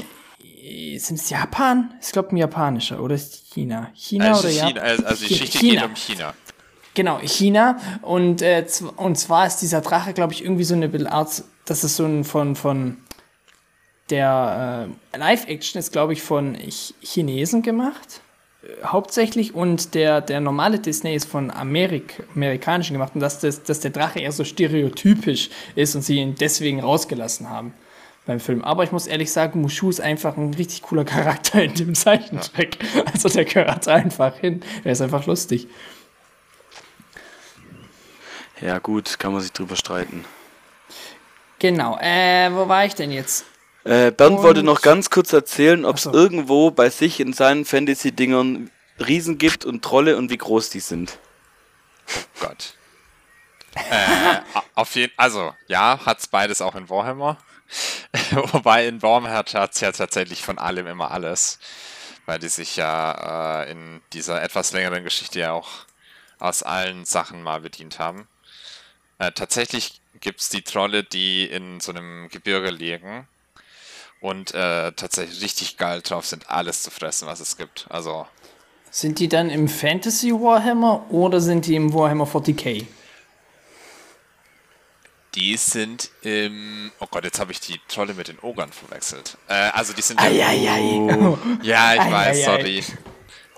sind 0.97 1.19
es 1.19 1.29
Japan? 1.31 1.95
Ich 2.01 2.11
glaube 2.11 2.29
ein 2.35 2.37
japanischer 2.37 3.01
oder 3.01 3.15
ist 3.15 3.51
China? 3.51 3.89
China 3.95 4.27
also 4.29 4.47
oder 4.47 4.49
China, 4.49 4.67
Japan? 4.67 5.05
Also 5.05 5.25
die 5.25 5.33
Geschichte 5.33 5.57
China. 5.57 5.81
geht 5.81 5.89
um 5.89 5.95
China. 5.95 6.33
Genau, 6.99 7.19
China. 7.19 7.77
Und, 8.01 8.41
äh, 8.41 8.65
und 8.97 9.17
zwar 9.17 9.47
ist 9.47 9.59
dieser 9.59 9.79
Drache, 9.79 10.11
glaube 10.11 10.33
ich, 10.33 10.43
irgendwie 10.43 10.65
so 10.65 10.75
eine 10.75 10.91
Art, 11.09 11.43
das 11.63 11.85
ist 11.85 11.95
so 11.95 12.03
ein 12.03 12.25
von, 12.25 12.57
von 12.57 12.97
der 14.09 14.89
äh, 15.13 15.17
Live-Action 15.17 15.79
ist, 15.79 15.93
glaube 15.93 16.11
ich, 16.11 16.21
von 16.21 16.55
Ch 16.55 16.93
Chinesen 16.99 17.61
gemacht. 17.61 18.19
Äh, 18.63 18.85
hauptsächlich. 18.85 19.55
Und 19.55 19.95
der, 19.95 20.19
der 20.19 20.41
normale 20.41 20.77
Disney 20.77 21.15
ist 21.15 21.29
von 21.29 21.51
Amerik 21.51 22.21
Amerikanischen 22.35 22.95
gemacht. 22.95 23.13
Und 23.15 23.21
dass, 23.21 23.39
das, 23.39 23.63
dass 23.63 23.79
der 23.79 23.91
Drache 23.91 24.19
eher 24.19 24.33
so 24.33 24.43
stereotypisch 24.43 25.51
ist 25.75 25.95
und 25.95 26.01
sie 26.01 26.17
ihn 26.17 26.35
deswegen 26.35 26.81
rausgelassen 26.81 27.49
haben 27.49 27.73
beim 28.25 28.41
Film. 28.41 28.61
Aber 28.61 28.83
ich 28.83 28.91
muss 28.91 29.07
ehrlich 29.07 29.31
sagen, 29.31 29.61
Mushu 29.61 29.89
ist 29.89 30.01
einfach 30.01 30.35
ein 30.35 30.53
richtig 30.53 30.81
cooler 30.81 31.05
Charakter 31.05 31.63
in 31.63 31.75
dem 31.75 31.95
Zeichentrick. 31.95 32.77
Ja. 32.93 33.03
Also 33.13 33.29
der 33.29 33.45
gehört 33.45 33.87
einfach 33.87 34.35
hin. 34.35 34.59
Er 34.83 34.91
ist 34.91 35.01
einfach 35.01 35.25
lustig. 35.27 35.69
Ja, 38.61 38.79
gut, 38.79 39.19
kann 39.19 39.31
man 39.31 39.41
sich 39.41 39.51
drüber 39.51 39.75
streiten. 39.75 40.25
Genau, 41.59 41.97
äh, 41.99 42.49
wo 42.53 42.67
war 42.67 42.85
ich 42.85 42.95
denn 42.95 43.11
jetzt? 43.11 43.45
Äh, 43.83 44.11
Bernd 44.11 44.37
Und 44.37 44.43
wollte 44.43 44.63
noch 44.63 44.81
ganz 44.81 45.09
kurz 45.09 45.33
erzählen, 45.33 45.85
ob 45.85 45.97
es 45.97 46.03
so. 46.03 46.13
irgendwo 46.13 46.71
bei 46.71 46.89
sich 46.89 47.19
in 47.19 47.33
seinen 47.33 47.65
Fantasy-Dingern 47.65 48.69
Riesen 48.99 49.37
gibt 49.37 49.65
und 49.65 49.83
Trolle 49.83 50.17
und 50.17 50.29
wie 50.29 50.37
groß 50.37 50.69
die 50.69 50.81
sind. 50.81 51.19
Oh 52.07 52.45
Gott. 52.47 52.75
äh, 53.75 54.41
auf 54.75 54.95
jeden 54.95 55.13
also, 55.15 55.53
ja, 55.67 55.99
hat 56.05 56.19
es 56.19 56.27
beides 56.27 56.61
auch 56.61 56.75
in 56.75 56.89
Warhammer. 56.89 57.37
Wobei 58.31 58.87
in 58.87 59.01
Warhammer 59.01 59.31
hat 59.31 59.53
es 59.53 59.79
ja 59.81 59.91
tatsächlich 59.91 60.43
von 60.43 60.57
allem 60.57 60.87
immer 60.87 61.11
alles. 61.11 61.59
Weil 62.25 62.39
die 62.39 62.49
sich 62.49 62.75
ja 62.75 63.63
äh, 63.63 63.71
in 63.71 64.01
dieser 64.13 64.41
etwas 64.41 64.71
längeren 64.71 65.03
Geschichte 65.03 65.39
ja 65.39 65.51
auch 65.53 65.69
aus 66.39 66.63
allen 66.63 67.05
Sachen 67.05 67.41
mal 67.43 67.61
bedient 67.61 67.99
haben. 67.99 68.27
Äh, 69.19 69.33
tatsächlich 69.33 70.01
gibt 70.21 70.39
es 70.39 70.49
die 70.49 70.61
Trolle, 70.61 71.03
die 71.03 71.45
in 71.45 71.79
so 71.79 71.91
einem 71.91 72.29
Gebirge 72.29 72.71
liegen 72.71 73.27
und 74.21 74.53
äh, 74.53 74.91
tatsächlich 74.93 75.41
richtig 75.41 75.77
geil 75.77 76.01
drauf 76.01 76.25
sind, 76.25 76.49
alles 76.49 76.83
zu 76.83 76.91
fressen, 76.91 77.27
was 77.27 77.39
es 77.39 77.57
gibt. 77.57 77.85
Also. 77.89 78.25
Sind 78.91 79.19
die 79.19 79.27
dann 79.27 79.49
im 79.49 79.67
Fantasy 79.67 80.31
Warhammer 80.31 81.05
oder 81.11 81.39
sind 81.39 81.67
die 81.67 81.75
im 81.75 81.93
Warhammer 81.93 82.25
40k? 82.25 82.85
Die 85.35 85.57
sind 85.57 86.09
im. 86.23 86.91
Oh 86.99 87.05
Gott, 87.09 87.23
jetzt 87.23 87.39
habe 87.39 87.51
ich 87.51 87.59
die 87.59 87.79
Trolle 87.87 88.15
mit 88.15 88.29
den 88.29 88.39
Ogern 88.39 88.71
verwechselt. 88.71 89.37
Äh, 89.47 89.53
also 89.53 89.93
die 89.93 90.01
sind. 90.01 90.19
Ai, 90.19 90.43
ai, 90.43 90.69
ai. 90.69 91.15
Oh. 91.15 91.37
Ja, 91.61 91.93
ich 91.93 91.99
ai, 92.01 92.11
weiß, 92.11 92.45
sorry. 92.45 92.83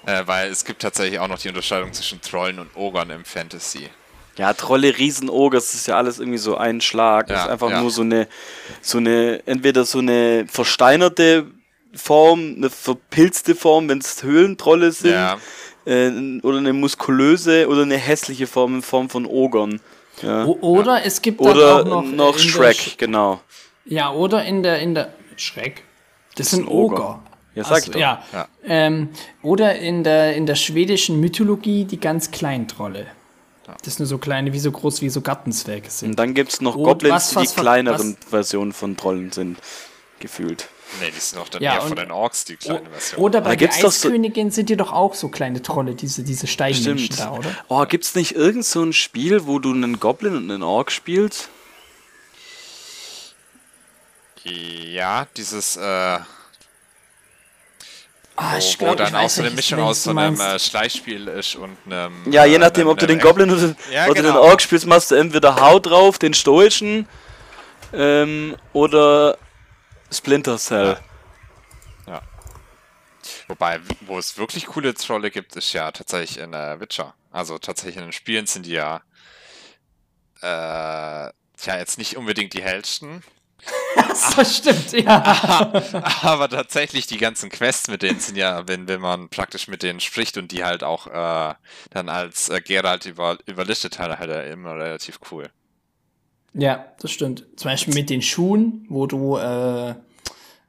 Äh, 0.05 0.23
weil 0.25 0.49
es 0.49 0.65
gibt 0.65 0.81
tatsächlich 0.81 1.19
auch 1.19 1.29
noch 1.29 1.39
die 1.39 1.47
Unterscheidung 1.47 1.93
zwischen 1.93 2.19
Trollen 2.19 2.59
und 2.59 2.75
Ogern 2.75 3.09
im 3.11 3.23
Fantasy. 3.23 3.89
Ja, 4.37 4.53
Trolle, 4.53 4.97
Riesenoger, 4.97 5.57
das 5.57 5.73
ist 5.73 5.87
ja 5.87 5.97
alles 5.97 6.19
irgendwie 6.19 6.37
so 6.37 6.55
ein 6.55 6.81
Schlag. 6.81 7.29
Ja, 7.29 7.35
das 7.35 7.45
ist 7.45 7.51
einfach 7.51 7.69
ja. 7.69 7.81
nur 7.81 7.91
so 7.91 8.01
eine, 8.01 8.27
so 8.81 8.97
eine, 8.97 9.45
entweder 9.45 9.83
so 9.83 9.99
eine 9.99 10.45
versteinerte 10.49 11.47
Form, 11.93 12.55
eine 12.57 12.69
verpilzte 12.69 13.55
Form, 13.55 13.89
wenn 13.89 13.99
es 13.99 14.23
Höhlentrolle 14.23 14.91
sind, 14.93 15.11
ja. 15.11 15.37
äh, 15.85 16.39
oder 16.41 16.59
eine 16.59 16.73
muskulöse 16.73 17.67
oder 17.67 17.81
eine 17.81 17.97
hässliche 17.97 18.47
Form 18.47 18.75
in 18.75 18.81
Form 18.81 19.09
von 19.09 19.25
Ogern. 19.25 19.81
Ja. 20.21 20.45
Oder 20.45 21.03
es 21.03 21.21
gibt 21.21 21.41
oder 21.41 21.81
auch 21.81 21.85
noch, 21.85 22.03
noch 22.03 22.37
Shrek, 22.37 22.75
Sch 22.75 22.97
genau. 22.97 23.41
Ja, 23.85 24.11
oder 24.11 24.45
in 24.45 24.63
der, 24.63 24.79
in 24.79 24.95
der 24.95 25.13
Shrek. 25.35 25.83
Das, 26.35 26.47
das 26.47 26.51
sind 26.51 26.67
Oger. 26.67 26.95
Oger. 26.95 27.23
Ja, 27.55 27.63
sag 27.63 27.73
also, 27.73 27.99
ja. 27.99 28.23
ja. 28.31 28.47
Ähm, 28.63 29.09
oder 29.41 29.75
in 29.75 30.03
der, 30.03 30.35
in 30.35 30.45
der 30.45 30.55
schwedischen 30.55 31.19
Mythologie 31.19 31.83
die 31.85 31.99
ganz 31.99 32.31
kleinen 32.31 32.67
Trolle. 32.67 33.07
Das 33.83 33.99
nur 33.99 34.07
so 34.07 34.17
kleine, 34.17 34.53
wie 34.53 34.59
so 34.59 34.71
groß 34.71 35.01
wie 35.01 35.09
so 35.09 35.21
Gartenzwerge 35.21 35.89
sind. 35.89 36.11
Und 36.11 36.19
dann 36.19 36.33
gibt 36.33 36.51
es 36.51 36.61
noch 36.61 36.75
Und 36.75 36.83
Goblins, 36.83 37.13
was, 37.13 37.35
was, 37.35 37.53
die 37.53 37.61
kleineren 37.61 38.17
was, 38.19 38.29
Versionen 38.29 38.73
von 38.73 38.97
Trollen 38.97 39.31
sind, 39.31 39.59
gefühlt. 40.19 40.67
Nee, 40.99 41.11
die 41.15 41.19
sind 41.19 41.39
auch 41.39 41.47
dann 41.47 41.61
ja, 41.61 41.75
eher 41.75 41.81
von 41.81 41.95
den 41.95 42.11
Orks, 42.11 42.43
die 42.43 42.57
kleine 42.57 42.89
Version. 42.89 43.21
Oder 43.21 43.41
bei 43.41 43.55
der 43.55 43.69
Eiskönigin 43.69 44.49
so 44.51 44.55
sind 44.55 44.69
die 44.69 44.75
doch 44.75 44.91
auch 44.91 45.13
so 45.13 45.29
kleine 45.29 45.61
Trolle, 45.61 45.95
diese, 45.95 46.23
diese 46.23 46.47
Steinmenschen 46.47 47.15
da, 47.15 47.31
oder? 47.31 47.55
Oh, 47.69 47.85
gibt's 47.85 48.13
nicht 48.15 48.35
irgend 48.35 48.65
so 48.65 48.83
ein 48.83 48.91
Spiel, 48.91 49.45
wo 49.45 49.59
du 49.59 49.71
einen 49.71 49.99
Goblin 49.99 50.35
und 50.35 50.51
einen 50.51 50.63
Ork 50.63 50.91
spielst? 50.91 51.49
Ja, 54.43 55.27
dieses, 55.37 55.77
äh, 55.77 56.19
Ah, 58.35 58.57
ich 58.57 58.79
wo, 58.79 58.85
glaub, 58.85 58.99
wo 58.99 59.03
dann 59.03 59.15
auch 59.15 59.29
so 59.29 59.41
eine 59.41 59.51
Mischung 59.51 59.79
aus 59.79 60.03
so 60.03 60.11
einem 60.11 60.39
äh, 60.39 60.57
Schleichspiel 60.57 61.27
ist 61.27 61.55
und 61.55 61.77
einem. 61.85 62.31
Ja, 62.31 62.45
je 62.45 62.57
nachdem, 62.57 62.87
ob 62.87 62.97
du 62.97 63.05
den 63.05 63.19
Goblin 63.19 63.51
oder, 63.51 63.75
ja, 63.91 64.05
oder 64.05 64.21
genau. 64.21 64.33
den 64.33 64.37
Ork 64.37 64.61
spielst, 64.61 64.85
machst 64.87 65.11
du 65.11 65.15
entweder 65.15 65.59
Haut 65.59 65.85
drauf, 65.85 66.17
den 66.17 66.33
stoischen 66.33 67.07
ähm, 67.93 68.55
oder 68.73 69.37
Splinter 70.11 70.57
Cell. 70.57 70.97
Ja. 72.07 72.13
ja. 72.13 72.21
Wobei, 73.47 73.79
wo 74.01 74.17
es 74.17 74.37
wirklich 74.37 74.65
coole 74.67 74.93
Trolle 74.93 75.29
gibt, 75.29 75.55
ist 75.55 75.73
ja 75.73 75.91
tatsächlich 75.91 76.39
in 76.39 76.53
äh, 76.53 76.79
Witcher. 76.79 77.13
Also 77.31 77.57
tatsächlich 77.59 77.97
in 77.97 78.03
den 78.03 78.11
Spielen 78.11 78.47
sind 78.47 78.65
die 78.65 78.73
ja 78.73 79.01
äh, 80.41 81.31
tja, 81.57 81.77
jetzt 81.77 81.97
nicht 81.97 82.17
unbedingt 82.17 82.53
die 82.53 82.61
hellsten, 82.61 83.23
das 84.35 84.57
stimmt, 84.57 84.91
ja. 84.93 85.71
Aber 86.21 86.49
tatsächlich 86.49 87.07
die 87.07 87.17
ganzen 87.17 87.49
Quests 87.49 87.87
mit 87.89 88.01
denen 88.01 88.19
sind 88.19 88.37
ja, 88.37 88.67
wenn, 88.67 88.87
wenn 88.87 89.01
man 89.01 89.29
praktisch 89.29 89.67
mit 89.67 89.83
denen 89.83 89.99
spricht 89.99 90.37
und 90.37 90.51
die 90.51 90.63
halt 90.63 90.83
auch 90.83 91.07
äh, 91.07 91.53
dann 91.91 92.09
als 92.09 92.49
äh, 92.49 92.61
Geralt 92.61 93.05
über, 93.05 93.37
überlistet 93.45 93.99
hat, 93.99 94.17
halt 94.19 94.51
immer 94.51 94.75
relativ 94.75 95.19
cool. 95.31 95.49
Ja, 96.53 96.85
das 96.99 97.11
stimmt. 97.11 97.45
Zum 97.55 97.71
Beispiel 97.71 97.93
mit 97.93 98.09
den 98.09 98.21
Schuhen, 98.21 98.85
wo 98.89 99.07
du, 99.07 99.37
äh, 99.37 99.95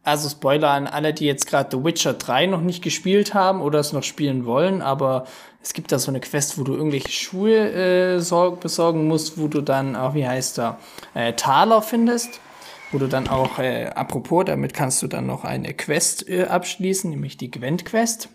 also 0.05 0.29
Spoiler 0.29 0.71
an 0.71 0.87
alle, 0.87 1.13
die 1.13 1.27
jetzt 1.27 1.47
gerade 1.47 1.77
The 1.77 1.85
Witcher 1.85 2.15
3 2.15 2.47
noch 2.47 2.61
nicht 2.61 2.83
gespielt 2.83 3.35
haben 3.35 3.61
oder 3.61 3.81
es 3.81 3.93
noch 3.93 4.03
spielen 4.03 4.47
wollen, 4.47 4.83
aber 4.83 5.27
es 5.63 5.75
gibt 5.75 5.93
da 5.93 5.99
so 5.99 6.11
eine 6.11 6.21
Quest, 6.21 6.59
wo 6.59 6.65
du 6.65 6.75
irgendwelche 6.75 7.11
Schuhe 7.11 8.17
äh, 8.17 8.57
besorgen 8.61 9.07
musst, 9.07 9.39
wo 9.39 9.49
du 9.49 9.61
dann 9.61 9.97
auch, 9.97 10.15
wie 10.15 10.27
heißt 10.27 10.59
da, 10.59 10.79
äh, 11.15 11.33
Taler 11.35 11.83
findest 11.83 12.41
wo 12.93 12.99
du 12.99 13.09
dann 13.09 13.27
auch, 13.29 13.59
äh, 13.59 13.87
apropos, 13.87 14.45
damit 14.45 14.75
kannst 14.75 15.03
du 15.03 15.07
dann 15.07 15.27
noch 15.27 15.45
eine 15.45 15.75
Quest 15.75 16.29
äh, 16.29 16.45
abschließen, 16.45 17.11
nämlich 17.11 17.37
die 17.39 17.51
Gwent-Quest. 17.51 18.29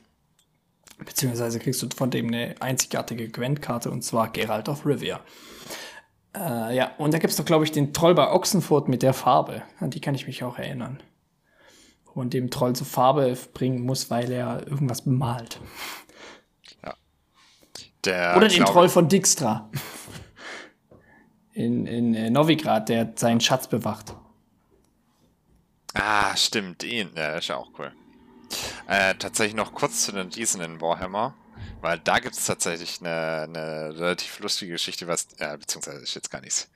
Beziehungsweise 1.05 1.59
kriegst 1.59 1.81
du 1.83 1.87
von 1.95 2.09
dem 2.09 2.27
eine 2.27 2.55
einzigartige 2.59 3.29
Gwent-Karte 3.29 3.91
und 3.91 4.03
zwar 4.03 4.31
Geralt 4.31 4.67
of 4.67 4.85
Rivia. 4.85 5.19
Äh, 6.35 6.75
ja, 6.75 6.91
und 6.97 7.13
da 7.13 7.19
gibt 7.19 7.31
es 7.31 7.37
doch, 7.37 7.45
glaube 7.45 7.65
ich, 7.65 7.71
den 7.71 7.93
Troll 7.93 8.15
bei 8.15 8.31
Ochsenfurt 8.31 8.87
mit 8.87 9.03
der 9.03 9.13
Farbe. 9.13 9.61
An 9.79 9.91
die 9.91 10.01
kann 10.01 10.15
ich 10.15 10.25
mich 10.25 10.43
auch 10.43 10.57
erinnern. 10.57 11.01
Wo 12.05 12.19
man 12.19 12.31
dem 12.31 12.49
Troll 12.49 12.75
zur 12.75 12.87
Farbe 12.87 13.37
bringen 13.53 13.81
muss, 13.81 14.09
weil 14.09 14.31
er 14.31 14.65
irgendwas 14.67 15.03
bemalt. 15.03 15.59
Ja. 16.83 16.95
Der, 18.05 18.37
Oder 18.37 18.47
den 18.47 18.65
Troll 18.65 18.89
von 18.89 19.07
Dijkstra. 19.07 19.69
in, 21.53 21.85
in 21.85 22.15
äh, 22.15 22.31
Novigrad, 22.31 22.89
der 22.89 23.13
seinen 23.15 23.39
Schatz 23.39 23.67
bewacht. 23.67 24.15
Ah, 25.99 26.35
stimmt, 26.35 26.83
ihn. 26.83 27.11
Ja, 27.15 27.37
ist 27.37 27.47
ja 27.47 27.55
auch 27.55 27.71
cool. 27.79 27.91
Äh, 28.87 29.15
tatsächlich 29.15 29.55
noch 29.55 29.73
kurz 29.73 30.05
zu 30.05 30.11
den 30.11 30.29
Riesen 30.29 30.61
in 30.61 30.79
Warhammer, 30.79 31.35
weil 31.81 31.99
da 31.99 32.19
gibt 32.19 32.35
es 32.35 32.45
tatsächlich 32.45 32.99
eine, 33.01 33.43
eine, 33.43 33.99
relativ 33.99 34.39
lustige 34.39 34.73
Geschichte, 34.73 35.07
was, 35.07 35.27
äh, 35.39 35.57
beziehungsweise 35.57 35.97
ist 36.03 36.15
jetzt 36.15 36.31
gar 36.31 36.41
nichts. 36.41 36.69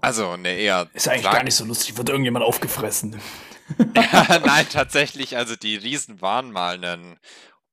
Also, 0.00 0.30
eine 0.30 0.54
eher. 0.56 0.88
Ist 0.94 1.08
eigentlich 1.08 1.30
gar 1.30 1.42
nicht 1.42 1.54
so 1.54 1.64
lustig, 1.64 1.96
wird 1.96 2.08
irgendjemand 2.08 2.44
aufgefressen. 2.44 3.20
ja, 3.94 4.40
nein, 4.44 4.66
tatsächlich, 4.70 5.36
also 5.36 5.56
die 5.56 5.76
Riesen 5.76 6.20
waren 6.20 6.50
mal 6.50 6.84
ein 6.84 7.18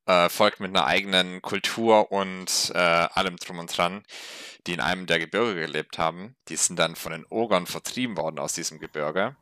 äh, 0.05 0.29
Volk 0.29 0.59
mit 0.59 0.69
einer 0.69 0.85
eigenen 0.85 1.41
Kultur 1.41 2.11
und 2.11 2.71
äh, 2.73 2.77
allem 2.77 3.37
drum 3.37 3.59
und 3.59 3.75
dran, 3.75 4.03
die 4.67 4.73
in 4.73 4.81
einem 4.81 5.07
der 5.07 5.19
Gebirge 5.19 5.59
gelebt 5.59 5.97
haben. 5.97 6.35
Die 6.49 6.55
sind 6.55 6.77
dann 6.77 6.95
von 6.95 7.11
den 7.11 7.25
Ogern 7.29 7.65
vertrieben 7.65 8.17
worden 8.17 8.39
aus 8.39 8.53
diesem 8.53 8.79
Gebirge 8.79 9.35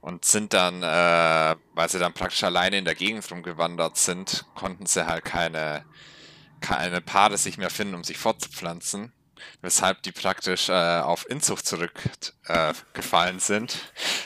und 0.00 0.24
sind 0.24 0.52
dann, 0.52 0.82
äh, 0.82 1.56
weil 1.74 1.88
sie 1.88 1.98
dann 1.98 2.12
praktisch 2.12 2.44
alleine 2.44 2.78
in 2.78 2.84
der 2.84 2.94
Gegend 2.94 3.28
rumgewandert 3.30 3.96
sind, 3.96 4.44
konnten 4.54 4.86
sie 4.86 5.06
halt 5.06 5.24
keine, 5.24 5.84
keine 6.60 7.00
Paare 7.00 7.38
sich 7.38 7.58
mehr 7.58 7.70
finden, 7.70 7.94
um 7.94 8.04
sich 8.04 8.18
fortzupflanzen. 8.18 9.12
Weshalb 9.60 10.02
die 10.02 10.12
praktisch 10.12 10.68
äh, 10.68 11.00
auf 11.00 11.28
Inzucht 11.28 11.66
zurückgefallen 11.66 13.36
äh, 13.36 13.40
sind, 13.40 13.78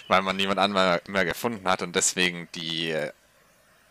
weil 0.06 0.22
man 0.22 0.36
niemand 0.36 0.60
anderes 0.60 1.00
mehr 1.08 1.24
gefunden 1.24 1.68
hat 1.68 1.82
und 1.82 1.96
deswegen 1.96 2.48
die 2.54 2.94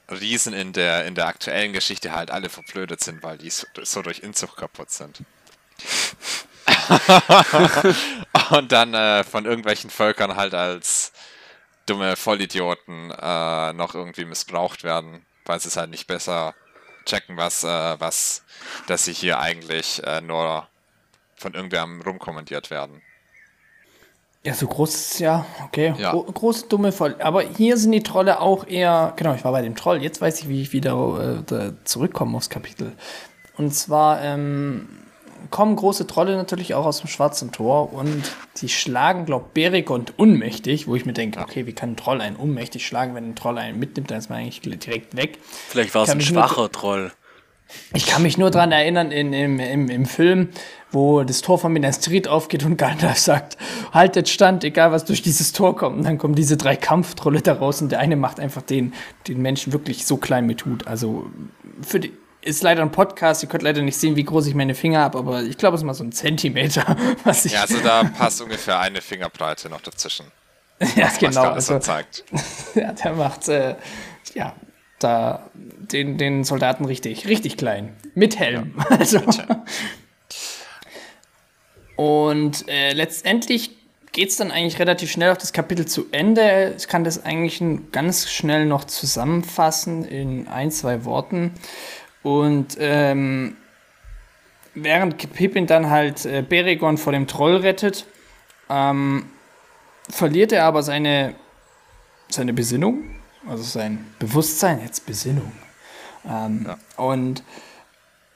Riesen 0.09 0.53
in 0.53 0.73
der, 0.73 1.05
in 1.05 1.15
der 1.15 1.27
aktuellen 1.27 1.73
Geschichte 1.73 2.13
halt 2.13 2.31
alle 2.31 2.49
verblödet 2.49 3.03
sind, 3.03 3.23
weil 3.23 3.37
die 3.37 3.49
so, 3.49 3.67
so 3.83 4.01
durch 4.01 4.19
Inzucht 4.19 4.57
kaputt 4.57 4.89
sind. 4.89 5.21
und 8.51 8.71
dann 8.71 8.93
äh, 8.93 9.23
von 9.23 9.45
irgendwelchen 9.45 9.89
Völkern 9.89 10.35
halt 10.35 10.53
als 10.53 11.11
dumme 11.85 12.15
Vollidioten 12.15 13.11
äh, 13.11 13.73
noch 13.73 13.95
irgendwie 13.95 14.25
missbraucht 14.25 14.83
werden, 14.83 15.25
weil 15.45 15.59
sie 15.59 15.69
es 15.69 15.77
halt 15.77 15.89
nicht 15.89 16.07
besser 16.07 16.53
checken, 17.05 17.37
was, 17.37 17.63
äh, 17.63 17.99
was, 17.99 18.43
dass 18.87 19.05
sie 19.05 19.13
hier 19.13 19.39
eigentlich 19.39 20.03
äh, 20.05 20.21
nur 20.21 20.67
von 21.35 21.53
irgendwem 21.53 22.01
rumkommandiert 22.01 22.69
werden. 22.69 23.01
Ja, 24.43 24.53
so 24.53 24.67
groß, 24.67 25.19
ja, 25.19 25.45
okay. 25.65 25.93
Ja. 25.97 26.11
Gro 26.11 26.23
große, 26.23 26.67
dumme 26.67 26.91
Voll. 26.91 27.15
Aber 27.19 27.41
hier 27.41 27.77
sind 27.77 27.91
die 27.91 28.03
Trolle 28.03 28.39
auch 28.39 28.65
eher, 28.65 29.13
genau, 29.17 29.33
ich 29.33 29.43
war 29.43 29.51
bei 29.51 29.61
dem 29.61 29.75
Troll, 29.75 30.01
jetzt 30.01 30.21
weiß 30.21 30.39
ich, 30.41 30.47
wie 30.47 30.61
ich 30.61 30.73
wieder 30.73 31.43
äh, 31.51 31.71
zurückkomme 31.83 32.37
aufs 32.37 32.49
Kapitel. 32.49 32.93
Und 33.57 33.71
zwar, 33.71 34.21
ähm, 34.21 34.87
kommen 35.49 35.75
große 35.75 36.07
Trolle 36.07 36.35
natürlich 36.35 36.73
auch 36.73 36.85
aus 36.85 36.99
dem 36.99 37.07
Schwarzen 37.07 37.51
Tor 37.51 37.93
und 37.93 38.23
die 38.57 38.69
schlagen, 38.69 39.25
glaub 39.25 39.53
Berigond 39.53 40.17
unmächtig, 40.17 40.87
wo 40.87 40.95
ich 40.95 41.05
mir 41.05 41.13
denke, 41.13 41.39
okay, 41.39 41.65
wie 41.65 41.73
kann 41.73 41.91
ein 41.91 41.95
Troll 41.97 42.21
einen 42.21 42.35
unmächtig 42.35 42.85
schlagen, 42.85 43.15
wenn 43.15 43.29
ein 43.29 43.35
Troll 43.35 43.57
einen 43.57 43.79
mitnimmt, 43.79 44.11
dann 44.11 44.19
ist 44.19 44.29
man 44.29 44.39
eigentlich 44.39 44.61
direkt 44.61 45.15
weg. 45.15 45.39
Vielleicht 45.69 45.93
war 45.95 46.03
es 46.03 46.09
ein 46.09 46.21
schwacher 46.21 46.71
Troll. 46.71 47.11
Ich 47.93 48.05
kann 48.05 48.23
mich 48.23 48.37
nur 48.37 48.49
daran 48.49 48.71
erinnern, 48.71 49.11
in, 49.11 49.33
im, 49.33 49.59
im, 49.59 49.89
im 49.89 50.05
Film, 50.05 50.49
wo 50.91 51.23
das 51.23 51.41
Tor 51.41 51.59
von 51.59 51.73
Minas 51.73 51.99
Tirith 51.99 52.27
aufgeht 52.27 52.63
und 52.63 52.77
Gandalf 52.77 53.17
sagt, 53.17 53.57
haltet 53.91 54.29
stand, 54.29 54.63
egal 54.63 54.91
was 54.91 55.03
durch 55.03 55.21
dieses 55.21 55.51
Tor 55.51 55.75
kommt. 55.75 55.97
Und 55.97 56.03
dann 56.05 56.17
kommen 56.17 56.35
diese 56.35 56.55
drei 56.55 56.75
Kampftrolle 56.75 57.41
da 57.41 57.53
raus 57.53 57.81
und 57.81 57.91
der 57.91 57.99
eine 57.99 58.15
macht 58.15 58.39
einfach 58.39 58.61
den, 58.61 58.93
den 59.27 59.41
Menschen 59.41 59.73
wirklich 59.73 60.05
so 60.05 60.17
klein 60.17 60.45
mit 60.45 60.59
tut. 60.59 60.87
Also 60.87 61.25
für 61.81 61.99
die, 61.99 62.13
ist 62.47 62.63
leider 62.63 62.81
ein 62.81 62.91
Podcast, 62.91 63.43
ihr 63.43 63.49
könnt 63.49 63.63
leider 63.63 63.81
nicht 63.81 63.97
sehen, 63.97 64.15
wie 64.15 64.23
groß 64.23 64.47
ich 64.47 64.55
meine 64.55 64.73
Finger 64.73 65.01
habe, 65.01 65.17
aber 65.17 65.43
ich 65.43 65.57
glaube, 65.57 65.75
es 65.75 65.81
ist 65.81 65.85
mal 65.85 65.93
so 65.93 66.03
ein 66.03 66.11
Zentimeter. 66.11 66.95
Was 67.23 67.45
ich 67.45 67.53
ja, 67.53 67.61
also 67.61 67.79
da 67.79 68.05
passt 68.05 68.41
ungefähr 68.41 68.79
eine 68.79 69.01
Fingerbreite 69.01 69.69
noch 69.69 69.81
dazwischen. 69.81 70.25
ja, 70.95 71.05
was, 71.05 71.17
genau. 71.17 71.41
Was 71.41 71.71
also, 71.71 71.79
zeigt. 71.79 72.23
ja, 72.75 72.93
der 72.93 73.13
macht, 73.13 73.47
äh, 73.49 73.75
ja, 74.35 74.55
da 74.99 75.49
den, 75.55 76.19
den 76.19 76.43
Soldaten 76.43 76.85
richtig, 76.85 77.27
richtig 77.27 77.57
klein. 77.57 77.95
Mit 78.13 78.37
Helm. 78.37 78.75
Ja. 78.77 78.97
Also. 78.97 79.21
Und 81.95 82.69
äh, 82.69 82.93
letztendlich 82.93 83.71
geht 84.11 84.29
es 84.29 84.37
dann 84.37 84.51
eigentlich 84.51 84.77
relativ 84.77 85.11
schnell 85.11 85.31
auf 85.31 85.39
das 85.39 85.51
Kapitel 85.51 85.87
zu 85.87 86.05
Ende. 86.11 86.75
Ich 86.77 86.87
kann 86.87 87.03
das 87.03 87.25
eigentlich 87.25 87.61
ganz 87.91 88.29
schnell 88.29 88.67
noch 88.67 88.83
zusammenfassen 88.83 90.05
in 90.05 90.47
ein, 90.47 90.69
zwei 90.69 91.05
Worten. 91.05 91.53
Und 92.27 92.75
ähm, 92.77 93.55
während 94.75 95.17
Pippin 95.31 95.65
dann 95.65 95.89
halt 95.89 96.25
äh, 96.25 96.43
Beregon 96.47 96.97
vor 96.97 97.13
dem 97.13 97.25
Troll 97.25 97.55
rettet, 97.55 98.05
ähm, 98.69 99.27
verliert 100.09 100.51
er 100.51 100.65
aber 100.65 100.83
seine, 100.83 101.35
seine 102.27 102.51
Besinnung, 102.51 103.15
also 103.47 103.63
sein 103.63 104.05
Bewusstsein, 104.19 104.81
jetzt 104.83 105.05
Besinnung. 105.05 105.53
Ähm, 106.29 106.65
ja. 106.67 106.77
Und 107.01 107.43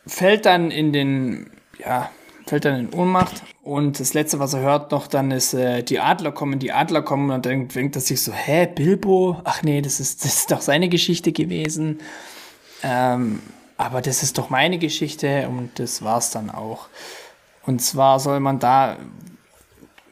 fällt 0.08 0.46
dann 0.46 0.72
in 0.72 0.94
den, 0.94 1.52
ja, 1.78 2.10
fällt 2.48 2.64
dann 2.64 2.80
in 2.80 2.94
Ohnmacht. 2.94 3.44
Und 3.62 4.00
das 4.00 4.14
letzte, 4.14 4.40
was 4.40 4.54
er 4.54 4.62
hört 4.62 4.92
noch 4.92 5.08
dann 5.08 5.32
ist, 5.32 5.54
äh, 5.54 5.84
die 5.84 6.00
Adler 6.00 6.32
kommen, 6.32 6.60
die 6.60 6.72
Adler 6.72 7.02
kommen. 7.02 7.30
Und 7.30 7.46
dann 7.46 7.68
denkt 7.68 7.98
er 7.98 8.02
sich 8.02 8.24
so, 8.24 8.32
hä, 8.32 8.68
Bilbo? 8.68 9.42
Ach 9.44 9.64
nee, 9.64 9.82
das 9.82 10.00
ist, 10.00 10.24
das 10.24 10.38
ist 10.38 10.52
doch 10.52 10.62
seine 10.62 10.88
Geschichte 10.88 11.34
gewesen. 11.34 12.00
Ähm, 12.84 13.42
aber 13.82 14.02
das 14.02 14.24
ist 14.24 14.38
doch 14.38 14.50
meine 14.50 14.78
Geschichte 14.78 15.48
und 15.48 15.80
das 15.80 16.04
war's 16.04 16.32
dann 16.32 16.50
auch. 16.50 16.88
Und 17.66 17.82
zwar 17.82 18.20
soll 18.20 18.40
man 18.40 18.60
da, 18.60 18.98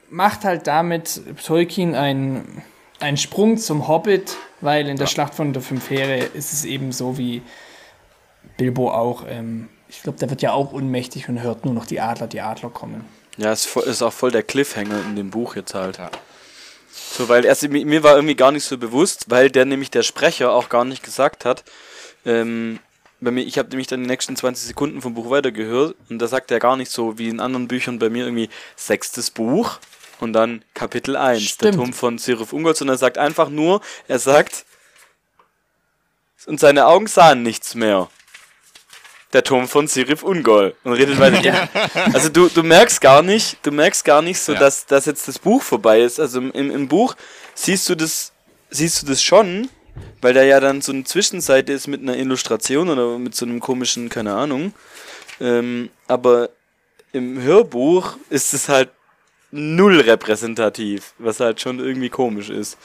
macht 0.10 0.44
halt 0.44 0.68
damit 0.68 1.22
Tolkien 1.46 1.96
einen, 1.96 2.64
einen 3.00 3.18
Sprung 3.18 3.58
zum 3.58 3.88
Hobbit, 3.88 4.38
weil 4.62 4.88
in 4.88 4.98
der 4.98 5.08
ja. 5.08 5.12
Schlacht 5.12 5.36
von 5.36 5.54
der 5.54 5.62
Fünf 5.62 5.90
Heere 5.90 6.18
ist 6.18 6.54
es 6.54 6.66
eben 6.66 6.92
so 6.92 7.18
wie 7.18 7.42
Bilbo 8.58 8.92
auch. 8.92 9.26
Ähm, 9.28 9.70
ich 9.88 10.04
glaube, 10.04 10.20
der 10.20 10.30
wird 10.30 10.42
ja 10.42 10.54
auch 10.54 10.72
unmächtig 10.72 11.30
und 11.30 11.42
hört 11.42 11.66
nur 11.66 11.74
noch 11.74 11.86
die 11.86 12.00
Adler, 12.00 12.28
die 12.28 12.42
Adler 12.42 12.70
kommen. 12.70 13.06
Ja, 13.38 13.52
es 13.52 13.66
ist 13.76 14.02
auch 14.02 14.14
voll 14.14 14.32
der 14.32 14.44
Cliffhanger 14.44 15.02
in 15.08 15.16
dem 15.16 15.30
Buch 15.30 15.56
jetzt 15.56 15.74
halt. 15.74 15.98
Ja. 15.98 16.12
So, 16.92 17.30
weil 17.30 17.46
erst, 17.46 17.68
mir 17.70 18.04
war 18.04 18.16
irgendwie 18.16 18.36
gar 18.36 18.52
nicht 18.52 18.66
so 18.66 18.78
bewusst, 18.78 19.26
weil 19.30 19.50
der 19.50 19.66
nämlich 19.66 19.90
der 19.90 20.04
Sprecher 20.04 20.52
auch 20.52 20.70
gar 20.70 20.86
nicht 20.86 21.04
gesagt 21.04 21.46
hat, 21.46 21.64
ähm, 22.26 22.80
bei 23.22 23.32
mir, 23.32 23.42
ich 23.42 23.58
habe 23.58 23.70
nämlich 23.70 23.88
dann 23.88 24.02
die 24.02 24.10
nächsten 24.10 24.36
20 24.36 24.68
Sekunden 24.68 25.02
vom 25.02 25.14
Buch 25.14 25.30
weitergehört 25.30 25.96
und 26.10 26.20
da 26.20 26.28
sagt 26.28 26.52
er 26.52 26.60
gar 26.60 26.78
nicht 26.78 26.92
so 26.92 27.18
wie 27.18 27.30
in 27.30 27.40
anderen 27.40 27.68
Büchern 27.68 28.00
bei 28.00 28.10
mir 28.10 28.26
irgendwie 28.26 28.50
sechstes 28.76 29.30
Buch 29.32 29.80
und 30.20 30.34
dann 30.34 30.64
Kapitel 30.74 31.16
1, 31.16 31.42
Stimmt. 31.42 31.62
der 31.64 31.72
Turm 31.74 31.94
von 31.94 32.18
Sirif 32.18 32.54
Ungol, 32.54 32.76
sondern 32.76 32.96
er 32.96 33.00
sagt 33.00 33.18
einfach 33.18 33.50
nur, 33.50 33.82
er 34.08 34.20
sagt, 34.20 34.66
und 36.46 36.60
seine 36.60 36.88
Augen 36.88 37.08
sahen 37.08 37.44
nichts 37.44 37.76
mehr. 37.76 38.10
Der 39.34 39.44
Turm 39.44 39.68
von 39.68 39.88
Sirif 39.88 40.24
Ungol 40.24 40.76
und 40.84 40.94
redet 40.94 41.20
weiter. 41.20 41.42
ja. 41.42 41.70
Also 42.14 42.30
du, 42.30 42.50
du 42.50 42.64
merkst 42.64 43.00
gar 43.00 43.22
nicht, 43.22 43.58
du 43.62 43.72
merkst 43.72 44.04
gar 44.04 44.22
nicht 44.22 44.40
so, 44.40 44.54
ja. 44.54 44.60
dass, 44.60 44.88
dass 44.88 45.06
jetzt 45.06 45.28
das 45.28 45.38
Buch 45.38 45.62
vorbei 45.62 46.02
ist. 46.02 46.20
Also 46.20 46.40
im, 46.40 46.72
im 46.72 46.88
Buch 46.88 47.16
siehst 47.54 47.88
du 47.90 47.96
das, 47.96 48.32
siehst 48.72 49.04
du 49.04 49.06
das 49.06 49.22
schon, 49.22 49.70
weil 50.22 50.34
da 50.34 50.44
ja 50.44 50.60
dann 50.60 50.82
so 50.82 50.92
eine 50.92 51.04
Zwischenseite 51.04 51.74
ist 51.74 51.88
mit 51.88 52.02
einer 52.02 52.18
Illustration 52.18 52.90
oder 52.90 53.18
mit 53.18 53.36
so 53.36 53.46
einem 53.46 53.60
komischen, 53.60 54.10
keine 54.10 54.34
Ahnung. 54.34 54.74
Ähm, 55.40 55.90
aber 56.08 56.50
im 57.12 57.42
Hörbuch 57.42 58.18
ist 58.30 58.54
es 58.54 58.70
halt 58.70 58.90
null 59.52 60.00
repräsentativ, 60.00 61.14
was 61.18 61.40
halt 61.40 61.62
schon 61.62 61.80
irgendwie 61.80 62.10
komisch 62.10 62.50
ist. 62.50 62.78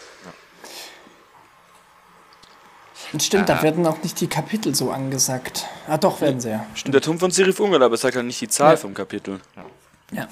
Stimmt, 3.20 3.48
da 3.48 3.62
werden 3.62 3.86
auch 3.86 4.02
nicht 4.02 4.20
die 4.20 4.26
Kapitel 4.26 4.74
so 4.74 4.90
angesagt. 4.90 5.66
Ah, 5.86 5.98
doch, 5.98 6.20
werden 6.20 6.40
sie 6.40 6.50
ja. 6.50 6.66
Stimmt. 6.74 6.94
Der 6.94 7.02
Turm 7.02 7.18
von 7.18 7.30
Sirif 7.30 7.60
Ungar, 7.60 7.80
aber 7.80 7.94
es 7.94 8.00
sagt 8.00 8.16
halt 8.16 8.26
nicht 8.26 8.40
die 8.40 8.48
Zahl 8.48 8.72
ja. 8.72 8.76
vom 8.76 8.92
Kapitel. 8.92 9.40
Ja. 10.10 10.22
Gut, 10.22 10.28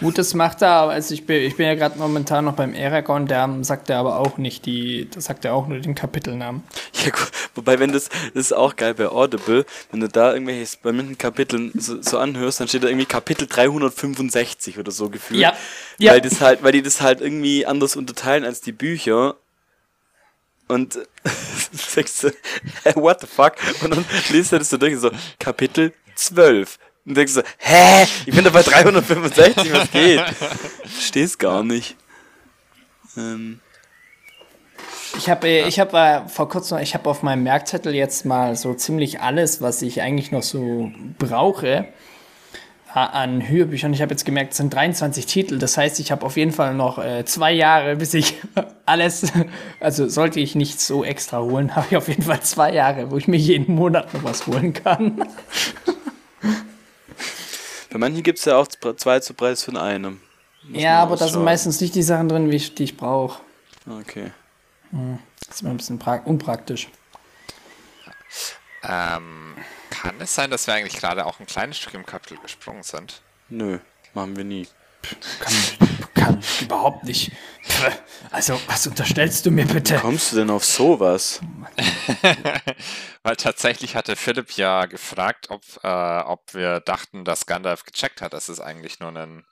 das 0.00 0.34
macht 0.34 0.62
er, 0.62 0.70
aber 0.70 0.92
also 0.92 1.14
ich 1.14 1.26
bin, 1.26 1.42
ich 1.42 1.56
bin 1.56 1.66
ja 1.66 1.74
gerade 1.74 1.98
momentan 1.98 2.44
noch 2.44 2.54
beim 2.54 2.74
Eragon, 2.74 3.26
der 3.26 3.48
sagt 3.62 3.90
er 3.90 3.98
aber 3.98 4.18
auch 4.18 4.38
nicht 4.38 4.66
die, 4.66 5.08
das 5.10 5.26
sagt 5.26 5.44
er 5.44 5.54
auch 5.54 5.68
nur 5.68 5.78
den 5.78 5.94
Kapitelnamen. 5.94 6.62
Ja, 7.04 7.10
gut, 7.10 7.30
wobei, 7.54 7.78
wenn 7.78 7.92
das, 7.92 8.08
das 8.08 8.46
ist 8.46 8.52
auch 8.52 8.76
geil 8.76 8.94
bei 8.94 9.06
Audible, 9.06 9.64
wenn 9.90 10.00
du 10.00 10.08
da 10.08 10.32
irgendwelche 10.32 10.76
bei 10.82 10.92
manchen 10.92 11.18
Kapiteln 11.18 11.72
so, 11.74 12.00
so, 12.02 12.18
anhörst, 12.18 12.60
dann 12.60 12.68
steht 12.68 12.82
da 12.82 12.88
irgendwie 12.88 13.06
Kapitel 13.06 13.46
365 13.46 14.78
oder 14.78 14.90
so 14.90 15.10
gefühlt. 15.10 15.40
Ja. 15.40 15.54
ja. 15.98 16.12
Weil, 16.12 16.20
das 16.20 16.40
halt, 16.40 16.62
weil 16.62 16.72
die 16.72 16.82
das 16.82 17.00
halt 17.00 17.20
irgendwie 17.20 17.66
anders 17.66 17.96
unterteilen 17.96 18.44
als 18.44 18.60
die 18.60 18.72
Bücher. 18.72 19.36
Und 20.66 20.98
sagst 21.72 22.22
du, 22.22 22.30
what 22.94 23.20
the 23.20 23.26
fuck? 23.26 23.54
Und 23.82 23.90
dann 23.90 24.04
liest 24.30 24.52
du 24.52 24.58
das 24.58 24.70
so 24.70 24.76
durch, 24.76 24.98
so 24.98 25.10
Kapitel 25.38 25.92
12. 26.14 26.78
Und 27.06 27.16
denkst 27.16 27.34
so, 27.34 27.42
hä? 27.58 28.06
Ich 28.24 28.34
bin 28.34 28.44
da 28.44 28.50
bei 28.50 28.62
365, 28.62 29.72
was 29.72 29.90
geht? 29.90 30.22
Stehst 31.00 31.38
gar 31.38 31.62
nicht. 31.62 31.96
Ähm. 33.16 33.60
Ich 35.16 35.28
habe 35.28 35.46
äh, 35.46 35.68
ich 35.68 35.78
hab, 35.78 35.92
äh, 35.94 36.26
vor 36.28 36.48
kurzem, 36.48 36.78
ich 36.78 36.94
habe 36.94 37.08
auf 37.08 37.22
meinem 37.22 37.42
Merkzettel 37.42 37.94
jetzt 37.94 38.24
mal 38.24 38.56
so 38.56 38.74
ziemlich 38.74 39.20
alles, 39.20 39.60
was 39.60 39.82
ich 39.82 40.00
eigentlich 40.00 40.32
noch 40.32 40.42
so 40.42 40.90
brauche 41.18 41.86
an 42.94 43.48
Hörbüchern. 43.48 43.92
Ich 43.92 44.02
habe 44.02 44.12
jetzt 44.12 44.24
gemerkt, 44.24 44.52
es 44.52 44.58
sind 44.58 44.72
23 44.72 45.26
Titel. 45.26 45.58
Das 45.58 45.76
heißt, 45.76 45.98
ich 45.98 46.12
habe 46.12 46.24
auf 46.24 46.36
jeden 46.36 46.52
Fall 46.52 46.74
noch 46.74 46.98
äh, 46.98 47.24
zwei 47.24 47.52
Jahre, 47.52 47.96
bis 47.96 48.14
ich 48.14 48.36
alles, 48.86 49.32
also 49.80 50.08
sollte 50.08 50.38
ich 50.38 50.54
nicht 50.54 50.80
so 50.80 51.04
extra 51.04 51.40
holen, 51.40 51.74
habe 51.76 51.86
ich 51.90 51.96
auf 51.96 52.08
jeden 52.08 52.22
Fall 52.22 52.40
zwei 52.40 52.72
Jahre, 52.72 53.10
wo 53.10 53.16
ich 53.16 53.26
mir 53.26 53.36
jeden 53.36 53.74
Monat 53.74 54.14
noch 54.14 54.22
was 54.22 54.46
holen 54.46 54.72
kann. 54.72 55.26
Bei 57.94 58.00
manchen 58.00 58.24
gibt 58.24 58.40
es 58.40 58.44
ja 58.44 58.56
auch 58.56 58.66
zwei 58.66 59.20
zu 59.20 59.34
Preis 59.34 59.62
von 59.62 59.76
einem. 59.76 60.20
Muss 60.64 60.82
ja, 60.82 61.00
aber 61.00 61.14
da 61.14 61.28
sind 61.28 61.44
meistens 61.44 61.80
nicht 61.80 61.94
die 61.94 62.02
Sachen 62.02 62.28
drin, 62.28 62.50
die 62.50 62.56
ich, 62.56 62.80
ich 62.80 62.96
brauche. 62.96 63.40
Okay. 63.88 64.32
Hm, 64.90 65.20
das 65.38 65.54
ist 65.54 65.62
mir 65.62 65.70
ein 65.70 65.76
bisschen 65.76 66.00
unpraktisch. 66.24 66.88
Ähm, 68.82 69.54
kann 69.90 70.16
es 70.18 70.34
sein, 70.34 70.50
dass 70.50 70.66
wir 70.66 70.74
eigentlich 70.74 71.00
gerade 71.00 71.24
auch 71.24 71.38
ein 71.38 71.46
kleines 71.46 71.78
Stück 71.78 71.94
im 71.94 72.04
Kapitel 72.04 72.36
gesprungen 72.38 72.82
sind? 72.82 73.22
Nö, 73.48 73.78
machen 74.12 74.34
wir 74.34 74.42
nie. 74.42 74.66
Kann, 75.38 75.88
kann 76.24 76.42
überhaupt 76.60 77.04
nicht. 77.04 77.32
Also, 78.30 78.60
was 78.66 78.86
unterstellst 78.86 79.46
du 79.46 79.50
mir 79.50 79.66
bitte? 79.66 79.96
Wie 79.96 80.00
kommst 80.00 80.32
du 80.32 80.36
denn 80.36 80.50
auf 80.50 80.64
sowas? 80.64 81.40
Weil 83.22 83.36
tatsächlich 83.36 83.96
hatte 83.96 84.16
Philipp 84.16 84.52
ja 84.52 84.86
gefragt, 84.86 85.50
ob, 85.50 85.62
äh, 85.82 86.20
ob 86.20 86.54
wir 86.54 86.80
dachten, 86.80 87.24
dass 87.24 87.46
Gandalf 87.46 87.84
gecheckt 87.84 88.20
hat, 88.20 88.32
dass 88.32 88.48
es 88.48 88.60
eigentlich 88.60 89.00
nur 89.00 89.16
ein 89.16 89.44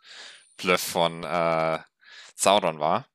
Bluff 0.56 0.80
von 0.80 1.24
äh, 1.24 1.78
Sauron 2.34 2.80
war. 2.80 3.06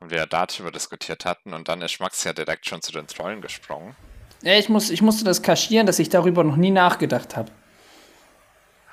Und 0.00 0.10
wir 0.10 0.26
darüber 0.26 0.70
diskutiert 0.70 1.24
hatten 1.24 1.54
und 1.54 1.68
dann 1.68 1.80
ist 1.80 1.98
Max 1.98 2.24
ja 2.24 2.32
direkt 2.32 2.66
schon 2.66 2.82
zu 2.82 2.92
den 2.92 3.06
Trollen 3.06 3.40
gesprungen. 3.40 3.96
Ja, 4.42 4.58
ich, 4.58 4.68
muss, 4.68 4.90
ich 4.90 5.00
musste 5.00 5.24
das 5.24 5.42
kaschieren, 5.42 5.86
dass 5.86 5.98
ich 5.98 6.08
darüber 6.08 6.44
noch 6.44 6.56
nie 6.56 6.70
nachgedacht 6.70 7.36
habe. 7.36 7.50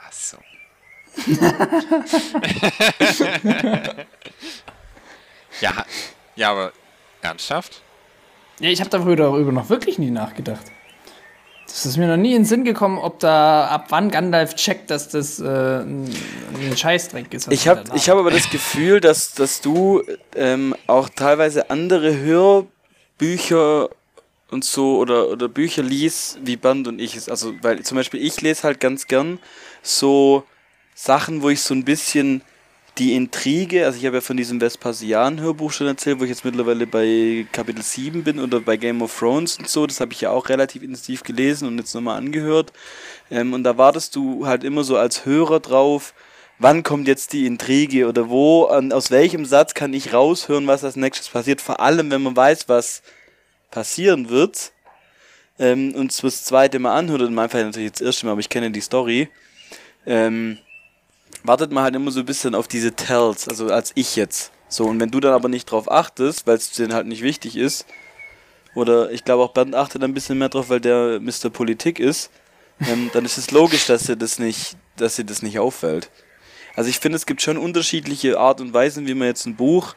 Ach 0.07 0.11
so. 0.11 0.37
Ja, 5.61 5.85
ja, 6.35 6.51
aber 6.51 6.71
ernsthaft? 7.21 7.81
Ja, 8.59 8.69
ich 8.69 8.79
habe 8.79 8.89
darüber 8.89 9.51
noch 9.51 9.69
wirklich 9.69 9.99
nie 9.99 10.11
nachgedacht. 10.11 10.65
Das 11.69 11.85
ist 11.85 11.97
mir 11.97 12.07
noch 12.07 12.17
nie 12.17 12.33
in 12.33 12.41
den 12.41 12.45
Sinn 12.45 12.63
gekommen, 12.63 12.97
ob 12.97 13.19
da 13.19 13.67
ab 13.67 13.85
wann 13.89 14.09
Gandalf 14.09 14.55
checkt, 14.55 14.89
dass 14.89 15.09
das 15.09 15.39
äh, 15.39 15.45
ein, 15.45 16.11
ein 16.59 16.75
Scheißdreck 16.75 17.33
ist. 17.33 17.51
Ich 17.51 17.67
habe 17.67 17.83
hab 17.91 18.17
aber 18.17 18.31
das 18.31 18.49
Gefühl, 18.49 18.99
dass, 18.99 19.33
dass 19.33 19.61
du 19.61 20.01
ähm, 20.35 20.75
auch 20.87 21.09
teilweise 21.09 21.69
andere 21.69 22.17
Hörbücher 22.17 23.89
und 24.49 24.65
so 24.65 24.97
oder, 24.97 25.29
oder 25.29 25.47
Bücher 25.47 25.83
liest 25.83 26.39
wie 26.43 26.57
Band 26.57 26.87
und 26.87 26.99
ich. 26.99 27.29
Also, 27.29 27.53
weil 27.61 27.83
zum 27.83 27.97
Beispiel 27.97 28.21
ich 28.25 28.41
lese 28.41 28.63
halt 28.63 28.79
ganz 28.79 29.07
gern 29.07 29.39
so 29.83 30.43
Sachen, 31.01 31.41
wo 31.41 31.49
ich 31.49 31.61
so 31.61 31.73
ein 31.73 31.85
bisschen 31.85 32.41
die 32.97 33.15
Intrige, 33.15 33.85
also 33.85 33.97
ich 33.97 34.05
habe 34.05 34.17
ja 34.17 34.21
von 34.21 34.35
diesem 34.35 34.59
Vespasian-Hörbuch 34.59 35.71
schon 35.71 35.87
erzählt, 35.87 36.19
wo 36.19 36.25
ich 36.25 36.29
jetzt 36.29 36.43
mittlerweile 36.43 36.85
bei 36.85 37.47
Kapitel 37.53 37.81
7 37.81 38.25
bin 38.25 38.37
oder 38.37 38.59
bei 38.59 38.75
Game 38.75 39.01
of 39.01 39.17
Thrones 39.17 39.57
und 39.57 39.69
so, 39.69 39.87
das 39.87 40.01
habe 40.01 40.11
ich 40.11 40.19
ja 40.19 40.31
auch 40.31 40.49
relativ 40.49 40.83
intensiv 40.83 41.23
gelesen 41.23 41.69
und 41.69 41.77
jetzt 41.77 41.95
nochmal 41.95 42.17
angehört. 42.17 42.73
Ähm, 43.31 43.53
und 43.53 43.63
da 43.63 43.77
wartest 43.77 44.17
du 44.17 44.45
halt 44.45 44.65
immer 44.65 44.83
so 44.83 44.97
als 44.97 45.25
Hörer 45.25 45.61
drauf, 45.61 46.13
wann 46.57 46.83
kommt 46.83 47.07
jetzt 47.07 47.31
die 47.31 47.45
Intrige 47.45 48.09
oder 48.09 48.27
wo, 48.27 48.65
aus 48.65 49.09
welchem 49.09 49.45
Satz 49.45 49.73
kann 49.73 49.93
ich 49.93 50.11
raushören, 50.13 50.67
was 50.67 50.83
als 50.83 50.97
nächstes 50.97 51.29
passiert, 51.29 51.61
vor 51.61 51.79
allem 51.79 52.11
wenn 52.11 52.23
man 52.23 52.35
weiß, 52.35 52.67
was 52.67 53.03
passieren 53.71 54.27
wird 54.27 54.73
ähm, 55.59 55.95
und 55.95 56.21
das 56.21 56.43
zweite 56.43 56.77
Mal 56.77 56.97
anhört, 56.97 57.21
in 57.21 57.33
meinem 57.33 57.49
Fall 57.49 57.63
natürlich 57.63 57.93
das 57.93 58.01
erste 58.01 58.25
Mal, 58.25 58.33
aber 58.33 58.41
ich 58.41 58.49
kenne 58.49 58.69
die 58.69 58.81
Story. 58.81 59.29
Ähm, 60.05 60.57
wartet 61.43 61.71
man 61.71 61.83
halt 61.83 61.95
immer 61.95 62.11
so 62.11 62.19
ein 62.19 62.25
bisschen 62.25 62.55
auf 62.55 62.67
diese 62.67 62.93
Tells, 62.93 63.47
also 63.47 63.67
als 63.67 63.91
ich 63.95 64.15
jetzt. 64.15 64.51
So, 64.67 64.85
und 64.85 64.99
wenn 64.99 65.11
du 65.11 65.19
dann 65.19 65.33
aber 65.33 65.49
nicht 65.49 65.65
drauf 65.65 65.91
achtest, 65.91 66.45
weil 66.45 66.57
es 66.57 66.71
denen 66.71 66.93
halt 66.93 67.07
nicht 67.07 67.23
wichtig 67.23 67.55
ist, 67.55 67.85
oder 68.75 69.11
ich 69.11 69.23
glaube 69.23 69.43
auch 69.43 69.51
Bernd 69.51 69.75
achtet 69.75 70.03
ein 70.03 70.13
bisschen 70.13 70.37
mehr 70.37 70.49
drauf, 70.49 70.69
weil 70.69 70.79
der 70.79 71.19
Mr. 71.19 71.49
Politik 71.49 71.99
ist, 71.99 72.29
ähm, 72.87 73.09
dann 73.13 73.25
ist 73.25 73.37
es 73.37 73.51
logisch, 73.51 73.87
dass 73.87 74.03
dir 74.03 74.15
das 74.15 74.39
nicht, 74.39 74.77
dass 74.95 75.15
dir 75.15 75.25
das 75.25 75.41
nicht 75.41 75.59
auffällt. 75.59 76.09
Also 76.75 76.89
ich 76.89 76.99
finde, 76.99 77.15
es 77.15 77.25
gibt 77.25 77.41
schon 77.41 77.57
unterschiedliche 77.57 78.39
Art 78.39 78.61
und 78.61 78.73
Weisen, 78.73 79.07
wie 79.07 79.15
man 79.15 79.27
jetzt 79.27 79.45
ein 79.45 79.55
Buch 79.55 79.95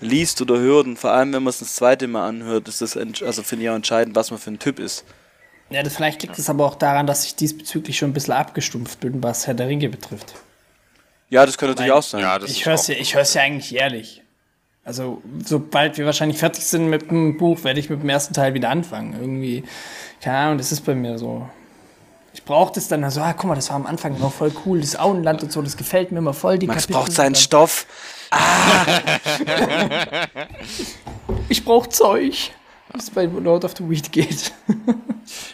liest 0.00 0.40
oder 0.40 0.58
hört 0.58 0.86
und 0.86 0.98
vor 0.98 1.10
allem, 1.10 1.32
wenn 1.32 1.42
man 1.42 1.50
es 1.50 1.58
das 1.58 1.74
zweite 1.74 2.06
Mal 2.06 2.28
anhört, 2.28 2.68
ist 2.68 2.80
das, 2.80 2.96
also 2.96 3.42
finde 3.42 3.64
ich 3.64 3.70
auch 3.70 3.74
entscheidend, 3.74 4.16
was 4.16 4.30
man 4.30 4.40
für 4.40 4.50
ein 4.50 4.58
Typ 4.58 4.78
ist. 4.78 5.04
Ja, 5.70 5.82
das 5.82 5.96
vielleicht 5.96 6.22
liegt 6.22 6.38
es 6.38 6.48
aber 6.48 6.66
auch 6.66 6.74
daran, 6.76 7.06
dass 7.06 7.24
ich 7.24 7.36
diesbezüglich 7.36 7.98
schon 7.98 8.10
ein 8.10 8.12
bisschen 8.12 8.34
abgestumpft 8.34 9.00
bin, 9.00 9.22
was 9.22 9.46
Herr 9.46 9.54
der 9.54 9.68
Ringe 9.68 9.88
betrifft. 9.88 10.34
Ja, 11.30 11.46
das 11.46 11.58
könnte 11.58 11.72
natürlich 11.72 11.92
auch 11.92 12.02
sein. 12.02 12.20
Ja, 12.20 12.40
ich 12.42 12.66
höre 12.66 12.74
es 12.74 12.86
ja, 12.88 12.94
ja 12.96 13.40
eigentlich 13.42 13.74
ehrlich. 13.74 14.22
Also, 14.84 15.22
sobald 15.42 15.96
wir 15.96 16.04
wahrscheinlich 16.04 16.38
fertig 16.38 16.64
sind 16.64 16.88
mit 16.88 17.10
dem 17.10 17.38
Buch, 17.38 17.64
werde 17.64 17.80
ich 17.80 17.88
mit 17.88 18.02
dem 18.02 18.08
ersten 18.08 18.34
Teil 18.34 18.52
wieder 18.52 18.68
anfangen. 18.68 19.14
Irgendwie, 19.18 19.64
keine 20.20 20.36
Ahnung, 20.38 20.58
das 20.58 20.72
ist 20.72 20.82
bei 20.82 20.94
mir 20.94 21.18
so. 21.18 21.48
Ich 22.34 22.44
brauche 22.44 22.74
das 22.74 22.88
dann, 22.88 23.02
also, 23.02 23.20
ah, 23.22 23.32
guck 23.32 23.48
mal, 23.48 23.54
das 23.54 23.70
war 23.70 23.76
am 23.76 23.86
Anfang 23.86 24.18
noch 24.18 24.32
voll 24.32 24.52
cool, 24.66 24.80
das 24.80 24.96
Auenland 24.96 25.42
und 25.42 25.52
so, 25.52 25.62
das 25.62 25.78
gefällt 25.78 26.12
mir 26.12 26.18
immer 26.18 26.34
voll. 26.34 26.58
Die 26.58 26.66
Max 26.66 26.82
Kapitel 26.82 27.00
braucht 27.00 27.12
seinen 27.12 27.34
Stoff. 27.34 27.86
Ah! 28.30 28.84
ich 31.48 31.64
brauche 31.64 31.88
Zeug, 31.88 32.50
was 32.92 33.10
bei 33.10 33.24
Lord 33.24 33.64
of 33.64 33.74
the 33.78 33.88
Weed 33.88 34.12
geht. 34.12 34.52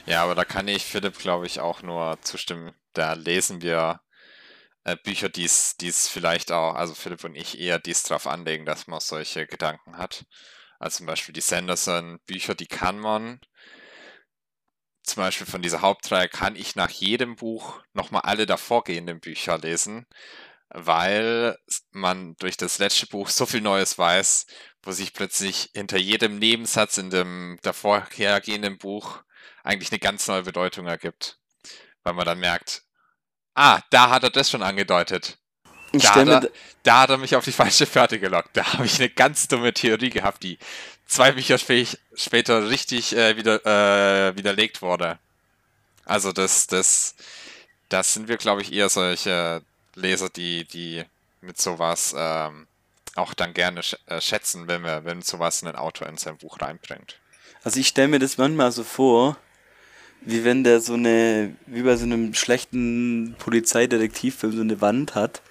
ja, 0.07 0.25
aber 0.25 0.35
da 0.35 0.45
kann 0.45 0.67
ich 0.67 0.85
Philipp, 0.85 1.19
glaube 1.19 1.47
ich, 1.47 1.61
auch 1.61 1.83
nur 1.83 2.19
zustimmen. 2.23 2.73
Da 2.95 3.13
lesen 3.13 3.63
wir 3.63 4.01
äh, 4.85 4.97
Bücher, 4.97 5.29
die 5.29 5.45
es 5.45 6.09
vielleicht 6.09 6.53
auch, 6.53 6.75
also 6.75 6.95
Philipp 6.95 7.25
und 7.25 7.35
ich 7.35 7.59
eher 7.59 7.79
dies 7.79 8.03
drauf 8.03 8.27
anlegen, 8.27 8.65
dass 8.65 8.87
man 8.87 9.01
solche 9.01 9.47
Gedanken 9.47 9.97
hat. 9.97 10.25
Also 10.79 10.99
zum 10.99 11.07
Beispiel 11.07 11.35
die 11.35 11.43
Sanderson-Bücher, 11.43 12.55
die 12.55 12.67
kann 12.67 12.99
man. 12.99 13.41
Zum 15.03 15.23
Beispiel 15.23 15.47
von 15.47 15.63
dieser 15.63 15.83
Hauptreihe 15.83 16.29
kann 16.29 16.57
ich 16.57 16.77
nach 16.77 16.91
jedem 16.91 17.37
Buch 17.37 17.83
nochmal 17.93 18.23
alle 18.23 18.47
davorgehenden 18.47 19.21
Bücher 19.21 19.59
lesen, 19.59 20.07
weil 20.69 21.57
man 21.91 22.35
durch 22.37 22.57
das 22.57 22.79
letzte 22.79 23.07
Buch 23.07 23.29
so 23.29 23.45
viel 23.47 23.61
Neues 23.61 23.99
weiß, 23.99 24.47
wo 24.83 24.93
sich 24.93 25.13
plötzlich 25.13 25.71
hinter 25.75 25.99
jedem 25.99 26.39
Nebensatz 26.39 26.97
in 26.97 27.11
dem 27.11 27.59
davorhergehenden 27.63 28.79
Buch 28.79 29.23
eigentlich 29.65 29.91
eine 29.91 29.99
ganz 29.99 30.27
neue 30.29 30.43
Bedeutung 30.45 30.87
ergibt. 30.87 31.39
Weil 32.03 32.15
man 32.15 32.25
dann 32.25 32.39
merkt, 32.39 32.85
Ah, 33.55 33.81
da 33.91 34.11
hat 34.11 34.23
er 34.23 34.31
das 34.31 34.51
schon 34.51 34.63
angedeutet. 34.63 35.39
Da 35.93 36.15
hat, 36.15 36.29
er, 36.29 36.51
da 36.85 37.01
hat 37.01 37.11
er 37.11 37.19
mich 37.19 37.35
auf 37.35 37.45
die 37.45 37.53
falsche 37.53 37.87
Fährte 37.87 38.21
gelockt. 38.21 38.57
Da 38.57 38.75
habe 38.75 38.87
ich 38.87 38.99
eine 38.99 39.11
ganz 39.11 39.49
dumme 39.49 39.73
Theorie 39.73 40.11
gehabt, 40.11 40.43
die 40.43 40.59
zwei 41.07 41.33
Bücher 41.33 41.59
später 41.59 42.71
richtig 42.71 43.15
äh, 43.17 43.37
wieder, 43.37 43.67
äh, 43.67 44.37
widerlegt 44.37 44.83
wurde. 44.83 45.19
Also 46.05 46.33
das, 46.33 46.69
das, 46.69 47.15
das 47.89 48.15
sind 48.15 48.29
wir, 48.29 48.37
glaube 48.37 48.63
ich, 48.63 48.73
eher 48.73 48.89
solche 48.89 49.63
Leser, 49.95 50.29
die, 50.29 50.65
die 50.65 51.05
mit 51.41 51.61
sowas 51.61 52.15
ähm, 52.17 52.67
auch 53.17 53.35
dann 53.35 53.55
gerne 53.55 53.83
sch 53.83 53.97
äh, 54.07 54.21
schätzen, 54.21 54.69
wenn 54.69 54.83
wir, 54.83 55.05
wenn 55.05 55.23
sowas 55.23 55.63
ein 55.63 55.75
Autor 55.75 56.07
in 56.09 56.17
sein 56.17 56.37
Buch 56.37 56.61
reinbringt. 56.61 57.19
Also 57.65 57.81
ich 57.81 57.89
stelle 57.89 58.09
mir 58.09 58.19
das 58.19 58.39
manchmal 58.39 58.73
so 58.73 58.85
vor, 58.85 59.37
wie 60.23 60.45
wenn 60.45 60.65
der 60.65 60.81
so 60.81 60.95
eine, 60.95 61.55
wie 61.67 61.83
bei 61.83 61.97
so 61.97 62.05
einem 62.05 62.35
schlechten 62.35 63.35
Polizeidetektivfilm, 63.39 64.53
so 64.53 64.61
eine 64.61 64.81
Wand 64.81 65.15
hat 65.15 65.43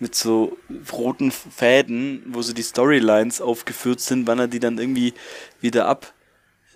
mit 0.00 0.14
so 0.14 0.56
roten 0.92 1.32
Fäden, 1.32 2.22
wo 2.28 2.42
so 2.42 2.52
die 2.52 2.62
Storylines 2.62 3.40
aufgeführt 3.40 4.00
sind, 4.00 4.26
wann 4.26 4.38
er 4.38 4.48
die 4.48 4.60
dann 4.60 4.78
irgendwie 4.78 5.14
wieder 5.60 5.86
ab 5.86 6.12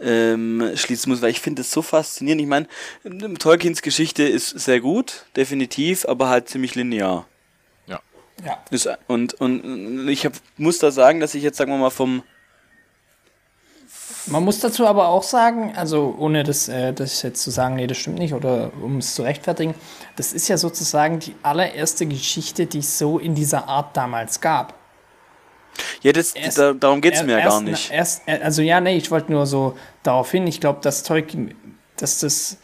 ähm, 0.01 0.73
schließen 0.75 1.11
muss, 1.11 1.23
weil 1.23 1.31
ich 1.31 1.41
finde 1.41 1.63
das 1.63 1.71
so 1.71 1.83
faszinierend. 1.83 2.43
Ich 2.43 2.49
meine, 2.49 2.67
Tolkiens 3.39 3.83
Geschichte 3.83 4.25
ist 4.25 4.49
sehr 4.49 4.81
gut, 4.81 5.27
definitiv, 5.37 6.05
aber 6.07 6.29
halt 6.29 6.49
ziemlich 6.49 6.75
linear. 6.75 7.29
Ja. 7.87 8.01
ja. 8.45 8.59
Ist, 8.71 8.89
und, 9.07 9.35
und 9.35 10.09
ich 10.09 10.27
hab, 10.27 10.33
muss 10.57 10.79
da 10.79 10.91
sagen, 10.91 11.21
dass 11.21 11.35
ich 11.35 11.45
jetzt, 11.45 11.59
sagen 11.59 11.71
wir 11.71 11.79
mal, 11.79 11.91
vom 11.91 12.25
man 14.27 14.45
muss 14.45 14.61
dazu 14.61 14.87
aber 14.87 15.09
auch 15.09 15.23
sagen, 15.23 15.73
also 15.77 16.14
ohne 16.18 16.45
das, 16.45 16.68
äh, 16.68 16.93
das 16.93 17.23
jetzt 17.23 17.43
zu 17.43 17.51
sagen, 17.51 17.77
nee, 17.77 17.87
das 17.87 17.99
stimmt 17.99 18.18
nicht, 18.18 18.35
oder 18.35 18.70
um 18.83 18.99
es 18.99 19.14
zu 19.14 19.23
rechtfertigen, 19.23 19.75
das 20.16 20.33
ist 20.33 20.49
ja 20.49 20.57
sozusagen 20.57 21.18
die 21.18 21.35
allererste 21.43 22.07
Geschichte, 22.07 22.66
die 22.66 22.79
es 22.79 22.99
so 22.99 23.18
in 23.18 23.35
dieser 23.35 23.68
Art 23.68 23.97
damals 23.97 24.41
gab. 24.41 24.75
Ja, 26.03 26.12
das, 26.12 26.33
erst, 26.33 26.59
da, 26.59 26.73
darum 26.73 27.01
geht 27.01 27.14
es 27.14 27.23
mir 27.23 27.39
ja 27.39 27.45
gar 27.49 27.61
nicht. 27.61 27.91
Erst, 27.91 28.23
also 28.29 28.62
ja, 28.62 28.81
nee, 28.81 28.97
ich 28.97 29.11
wollte 29.11 29.33
nur 29.33 29.47
so 29.47 29.77
darauf 30.03 30.31
hin, 30.31 30.47
ich 30.47 30.61
glaube, 30.61 30.81
dass 30.83 31.03
Tolkien, 31.03 31.55
dass 31.97 32.18
das, 32.18 32.59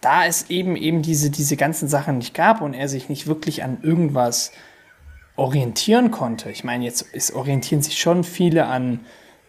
da 0.00 0.26
es 0.26 0.50
eben 0.50 0.76
eben 0.76 1.02
diese, 1.02 1.30
diese 1.30 1.56
ganzen 1.56 1.88
Sachen 1.88 2.18
nicht 2.18 2.34
gab 2.34 2.60
und 2.60 2.74
er 2.74 2.88
sich 2.88 3.08
nicht 3.08 3.26
wirklich 3.26 3.62
an 3.62 3.78
irgendwas 3.82 4.50
orientieren 5.36 6.10
konnte. 6.10 6.50
Ich 6.50 6.64
meine, 6.64 6.84
jetzt 6.84 7.06
es 7.12 7.32
orientieren 7.32 7.82
sich 7.82 7.98
schon 7.98 8.24
viele 8.24 8.66
an 8.66 9.00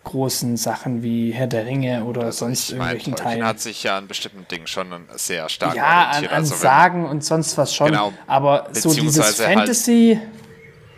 großen 0.04 0.58
Sachen 0.58 1.02
wie 1.04 1.32
Herr 1.32 1.48
der 1.48 1.66
Ringe 1.66 2.04
oder 2.04 2.32
sonst 2.32 2.70
ich 2.70 2.76
irgendwelchen 2.76 3.14
mein, 3.14 3.24
Teilen. 3.24 3.46
hat 3.46 3.60
sich 3.60 3.84
ja 3.84 3.98
an 3.98 4.08
bestimmten 4.08 4.48
Dingen 4.48 4.68
schon 4.68 5.08
sehr 5.16 5.50
stark 5.50 5.76
ja, 5.76 5.84
orientiert. 5.84 6.24
Ja, 6.24 6.30
an, 6.30 6.36
an 6.36 6.44
also 6.44 6.56
Sagen 6.56 7.06
und 7.06 7.24
sonst 7.24 7.58
was 7.58 7.74
schon. 7.74 7.88
Genau, 7.88 8.14
aber 8.28 8.68
so 8.72 8.94
dieses 8.94 9.40
halt 9.40 9.56
Fantasy 9.56 10.20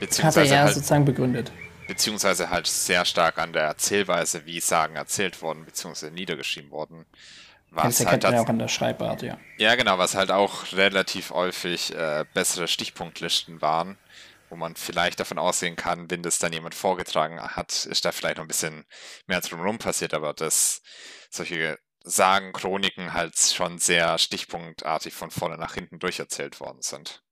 halt, 0.02 0.24
hat 0.24 0.38
er 0.38 0.44
ja 0.44 0.64
halt, 0.64 0.74
sozusagen 0.74 1.06
begründet. 1.06 1.52
Beziehungsweise 1.88 2.50
halt 2.50 2.68
sehr 2.68 3.06
stark 3.06 3.38
an 3.38 3.54
der 3.54 3.64
Erzählweise, 3.64 4.46
wie 4.46 4.60
Sagen 4.60 4.96
erzählt 4.96 5.42
wurden, 5.42 5.66
beziehungsweise 5.66 6.12
niedergeschrieben 6.12 6.72
wurden. 6.72 7.06
Was 7.70 7.98
das 7.98 8.08
halt 8.08 8.24
man 8.24 8.34
ja 8.34 8.42
auch 8.42 8.48
an 8.48 8.58
der 8.58 8.70
Schreibart, 8.70 9.22
ja. 9.22 9.38
Ja, 9.58 9.76
genau, 9.76 9.98
was 9.98 10.16
halt 10.16 10.32
auch 10.32 10.72
relativ 10.74 11.32
häufig 11.32 11.94
äh, 11.94 12.24
bessere 12.34 12.68
Stichpunktlisten 12.68 13.62
waren 13.62 13.98
wo 14.50 14.56
man 14.56 14.76
vielleicht 14.76 15.20
davon 15.20 15.40
ausgehen 15.40 15.76
kann, 15.76 16.10
wenn 16.10 16.24
das 16.24 16.40
dann 16.40 16.54
jemand 16.54 16.76
vorgetragen 16.76 17.42
hat, 17.42 17.86
ist 17.86 18.06
da 18.06 18.12
vielleicht 18.12 18.38
noch 18.38 18.44
ein 18.44 18.50
bisschen 18.50 18.86
mehr 19.28 19.42
drumherum 19.42 19.78
passiert, 19.78 20.14
aber 20.14 20.34
das 20.34 20.82
solche 21.30 21.78
Sagen, 22.08 22.54
Chroniken 22.54 23.14
halt 23.14 23.36
schon 23.36 23.80
sehr 23.80 24.20
stichpunktartig 24.20 25.12
von 25.12 25.32
vorne 25.32 25.58
nach 25.58 25.74
hinten 25.74 25.98
durcherzählt 25.98 26.60
worden 26.60 26.84
sind. 26.84 27.24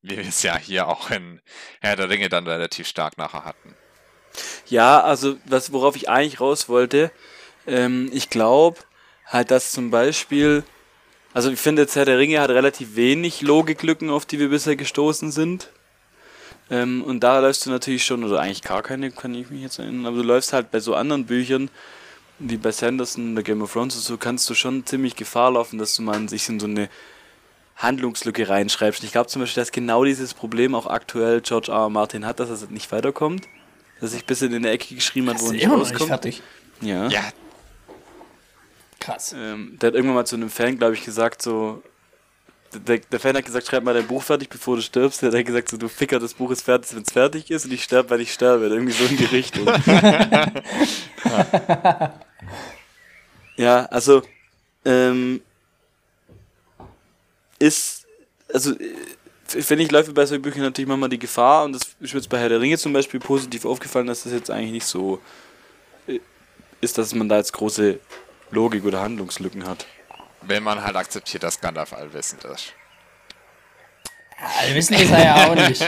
Wie 0.00 0.16
wir 0.16 0.26
es 0.26 0.42
ja 0.42 0.56
hier 0.56 0.88
auch 0.88 1.10
in 1.10 1.42
Herr 1.82 1.96
der 1.96 2.08
Ringe 2.08 2.30
dann 2.30 2.46
relativ 2.46 2.88
stark 2.88 3.18
nachher 3.18 3.44
hatten. 3.44 3.76
Ja, 4.66 5.02
also 5.02 5.36
was, 5.44 5.72
worauf 5.72 5.94
ich 5.94 6.08
eigentlich 6.08 6.40
raus 6.40 6.70
wollte, 6.70 7.12
ähm, 7.66 8.08
ich 8.14 8.30
glaube 8.30 8.78
halt, 9.26 9.50
dass 9.50 9.72
zum 9.72 9.90
Beispiel, 9.90 10.64
also 11.34 11.50
ich 11.50 11.58
finde 11.58 11.82
jetzt 11.82 11.96
Herr 11.96 12.04
der 12.04 12.18
Ringe 12.18 12.40
hat 12.40 12.50
relativ 12.50 12.96
wenig 12.96 13.42
Logiklücken, 13.42 14.10
auf 14.10 14.26
die 14.26 14.38
wir 14.38 14.48
bisher 14.48 14.76
gestoßen 14.76 15.30
sind. 15.30 15.70
Ähm, 16.70 17.02
und 17.02 17.20
da 17.20 17.38
läufst 17.38 17.64
du 17.66 17.70
natürlich 17.70 18.04
schon, 18.04 18.24
oder 18.24 18.40
eigentlich 18.40 18.62
gar 18.62 18.82
keine, 18.82 19.10
kann 19.10 19.34
ich 19.34 19.50
mich 19.50 19.62
jetzt 19.62 19.78
erinnern, 19.78 20.06
aber 20.06 20.16
du 20.16 20.22
läufst 20.22 20.52
halt 20.52 20.70
bei 20.70 20.80
so 20.80 20.94
anderen 20.94 21.24
Büchern, 21.26 21.70
wie 22.38 22.56
bei 22.56 22.70
Sanderson 22.72 23.32
oder 23.32 23.42
Game 23.42 23.62
of 23.62 23.72
Thrones 23.72 23.96
und 23.96 24.02
so, 24.02 24.16
kannst 24.16 24.48
du 24.50 24.54
schon 24.54 24.84
ziemlich 24.86 25.16
Gefahr 25.16 25.52
laufen, 25.52 25.78
dass 25.78 25.96
du 25.96 26.02
mal 26.02 26.28
sich 26.28 26.48
in 26.48 26.60
so 26.60 26.66
eine 26.66 26.88
Handlungslücke 27.76 28.48
reinschreibst. 28.48 29.02
Ich 29.04 29.12
glaube 29.12 29.28
zum 29.28 29.40
Beispiel, 29.40 29.62
dass 29.62 29.72
genau 29.72 30.04
dieses 30.04 30.34
Problem 30.34 30.74
auch 30.74 30.86
aktuell 30.86 31.40
George 31.40 31.70
R. 31.70 31.82
R. 31.82 31.90
Martin 31.90 32.26
hat, 32.26 32.40
dass 32.40 32.62
er 32.62 32.68
nicht 32.70 32.90
weiterkommt. 32.92 33.46
Dass 34.00 34.12
ich 34.12 34.22
ein 34.22 34.26
bisschen 34.26 34.52
in 34.52 34.62
der 34.62 34.72
Ecke 34.72 34.94
geschrieben 34.94 35.30
hat, 35.30 35.40
wo 35.40 35.46
er 35.46 35.52
nicht 35.52 35.68
rauskommt. 35.68 36.00
Nicht 36.00 36.08
fertig. 36.08 36.42
Ja. 36.80 37.08
ja. 37.08 37.22
Krass. 39.00 39.34
Ähm, 39.36 39.78
der 39.80 39.88
hat 39.88 39.94
irgendwann 39.94 40.16
mal 40.16 40.26
zu 40.26 40.36
einem 40.36 40.50
Fan, 40.50 40.78
glaube 40.78 40.94
ich, 40.94 41.04
gesagt, 41.04 41.42
so, 41.42 41.82
der, 42.72 42.98
der, 42.98 43.20
Fan 43.20 43.36
hat 43.36 43.44
gesagt, 43.44 43.66
schreib 43.66 43.82
mal 43.84 43.94
dein 43.94 44.06
Buch 44.06 44.22
fertig, 44.22 44.48
bevor 44.50 44.76
du 44.76 44.82
stirbst. 44.82 45.22
Der 45.22 45.32
hat 45.32 45.44
gesagt, 45.46 45.68
so, 45.68 45.76
du 45.76 45.88
Ficker, 45.88 46.18
das 46.18 46.34
Buch 46.34 46.50
ist 46.50 46.62
fertig, 46.62 46.94
wenn 46.94 47.02
es 47.02 47.12
fertig 47.12 47.50
ist 47.50 47.64
und 47.64 47.72
ich 47.72 47.82
sterbe, 47.84 48.10
weil 48.10 48.20
ich 48.20 48.32
sterbe. 48.32 48.66
Irgendwie 48.66 48.92
so 48.92 49.04
in 49.04 49.16
die 49.16 49.24
Richtung. 49.24 49.66
ja, 53.56 53.86
also, 53.86 54.22
ähm, 54.84 55.40
ist, 57.58 58.06
also, 58.52 58.74
finde 59.46 59.84
ich, 59.84 59.90
läuft 59.90 60.12
bei 60.14 60.26
solchen 60.26 60.42
Büchern 60.42 60.62
natürlich 60.62 60.88
manchmal 60.88 61.08
die 61.08 61.18
Gefahr 61.18 61.64
und 61.64 61.72
das 61.72 61.82
ist 62.00 62.12
mir 62.12 62.20
jetzt 62.20 62.28
bei 62.28 62.38
Herr 62.38 62.50
der 62.50 62.60
Ringe 62.60 62.76
zum 62.78 62.92
Beispiel 62.92 63.18
positiv 63.20 63.64
aufgefallen, 63.64 64.06
dass 64.06 64.24
das 64.24 64.32
jetzt 64.32 64.50
eigentlich 64.50 64.72
nicht 64.72 64.86
so 64.86 65.20
äh, 66.06 66.20
ist, 66.80 66.98
dass 66.98 67.14
man 67.14 67.28
da 67.28 67.38
jetzt 67.38 67.52
große 67.52 67.98
Logik 68.50 68.84
oder 68.84 69.00
Handlungslücken 69.00 69.66
hat. 69.66 69.86
Wenn 70.42 70.62
man 70.62 70.82
halt 70.82 70.96
akzeptiert, 70.96 71.42
dass 71.42 71.60
Gandalf 71.60 71.92
allwissend 71.92 72.44
ist. 72.44 72.72
Allwissend 74.60 75.00
ist 75.00 75.10
er 75.10 75.24
ja 75.24 75.48
auch 75.48 75.54
nicht. 75.54 75.84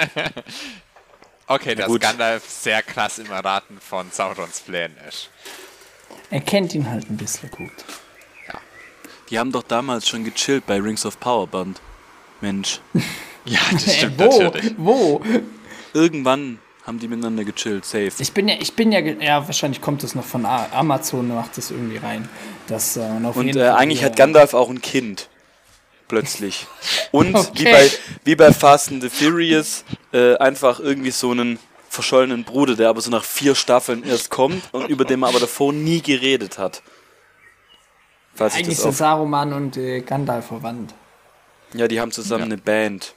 okay, 1.46 1.74
dass 1.74 1.86
Gut. 1.86 2.00
Gandalf 2.00 2.48
sehr 2.48 2.82
krass 2.82 3.18
im 3.18 3.30
Erraten 3.30 3.80
von 3.80 4.10
Saurons 4.10 4.60
Plänen 4.60 4.96
ist. 5.08 5.30
Er 6.30 6.40
kennt 6.40 6.74
ihn 6.74 6.88
halt 6.90 7.08
ein 7.08 7.16
bisschen 7.16 7.50
gut. 7.50 7.72
Ja. 8.48 8.60
Die 9.30 9.38
haben 9.38 9.52
doch 9.52 9.62
damals 9.62 10.08
schon 10.08 10.24
gechillt 10.24 10.66
bei 10.66 10.80
Rings 10.80 11.06
of 11.06 11.18
Power 11.20 11.46
Band. 11.46 11.80
Mensch. 12.40 12.80
ja, 13.44 13.60
das 13.72 13.96
stimmt 13.96 14.18
wo? 14.18 14.42
natürlich. 14.42 14.74
Wo? 14.76 15.22
Irgendwann 15.92 16.58
haben 16.90 16.98
die 16.98 17.06
miteinander 17.06 17.44
gechillt, 17.44 17.84
safe. 17.84 18.10
Ich 18.18 18.32
bin 18.32 18.48
ja, 18.48 18.56
ich 18.58 18.74
bin 18.74 18.90
ja, 18.90 18.98
ja, 18.98 19.46
wahrscheinlich 19.46 19.80
kommt 19.80 20.02
das 20.02 20.16
noch 20.16 20.24
von 20.24 20.44
Amazon, 20.44 21.28
macht 21.28 21.56
das 21.56 21.70
irgendwie 21.70 21.98
rein. 21.98 22.28
Das, 22.66 22.96
äh, 22.96 23.00
und, 23.00 23.54
äh, 23.54 23.68
eigentlich 23.68 24.02
hat 24.02 24.16
Gandalf 24.16 24.54
auch 24.54 24.68
ein 24.68 24.82
Kind. 24.82 25.28
Plötzlich. 26.08 26.66
Und 27.12 27.36
okay. 27.36 27.50
wie, 27.54 27.64
bei, 27.64 27.90
wie 28.24 28.34
bei 28.34 28.52
Fast 28.52 28.90
and 28.90 29.00
the 29.00 29.08
Furious, 29.08 29.84
äh, 30.12 30.36
einfach 30.38 30.80
irgendwie 30.80 31.12
so 31.12 31.30
einen 31.30 31.60
verschollenen 31.88 32.42
Bruder, 32.42 32.74
der 32.74 32.88
aber 32.88 33.00
so 33.00 33.12
nach 33.12 33.22
vier 33.22 33.54
Staffeln 33.54 34.02
erst 34.02 34.28
kommt 34.28 34.62
und 34.72 34.88
über 34.88 35.04
den 35.04 35.20
man 35.20 35.30
aber 35.30 35.38
davor 35.38 35.72
nie 35.72 36.00
geredet 36.02 36.58
hat. 36.58 36.82
Falls 38.34 38.56
eigentlich 38.56 38.78
sind 38.78 38.96
Saruman 38.96 39.52
und 39.52 39.76
äh, 39.76 40.00
Gandalf 40.00 40.46
verwandt. 40.46 40.94
Ja, 41.74 41.86
die 41.86 42.00
haben 42.00 42.10
zusammen 42.10 42.40
ja. 42.40 42.46
eine 42.46 42.58
Band. 42.58 43.14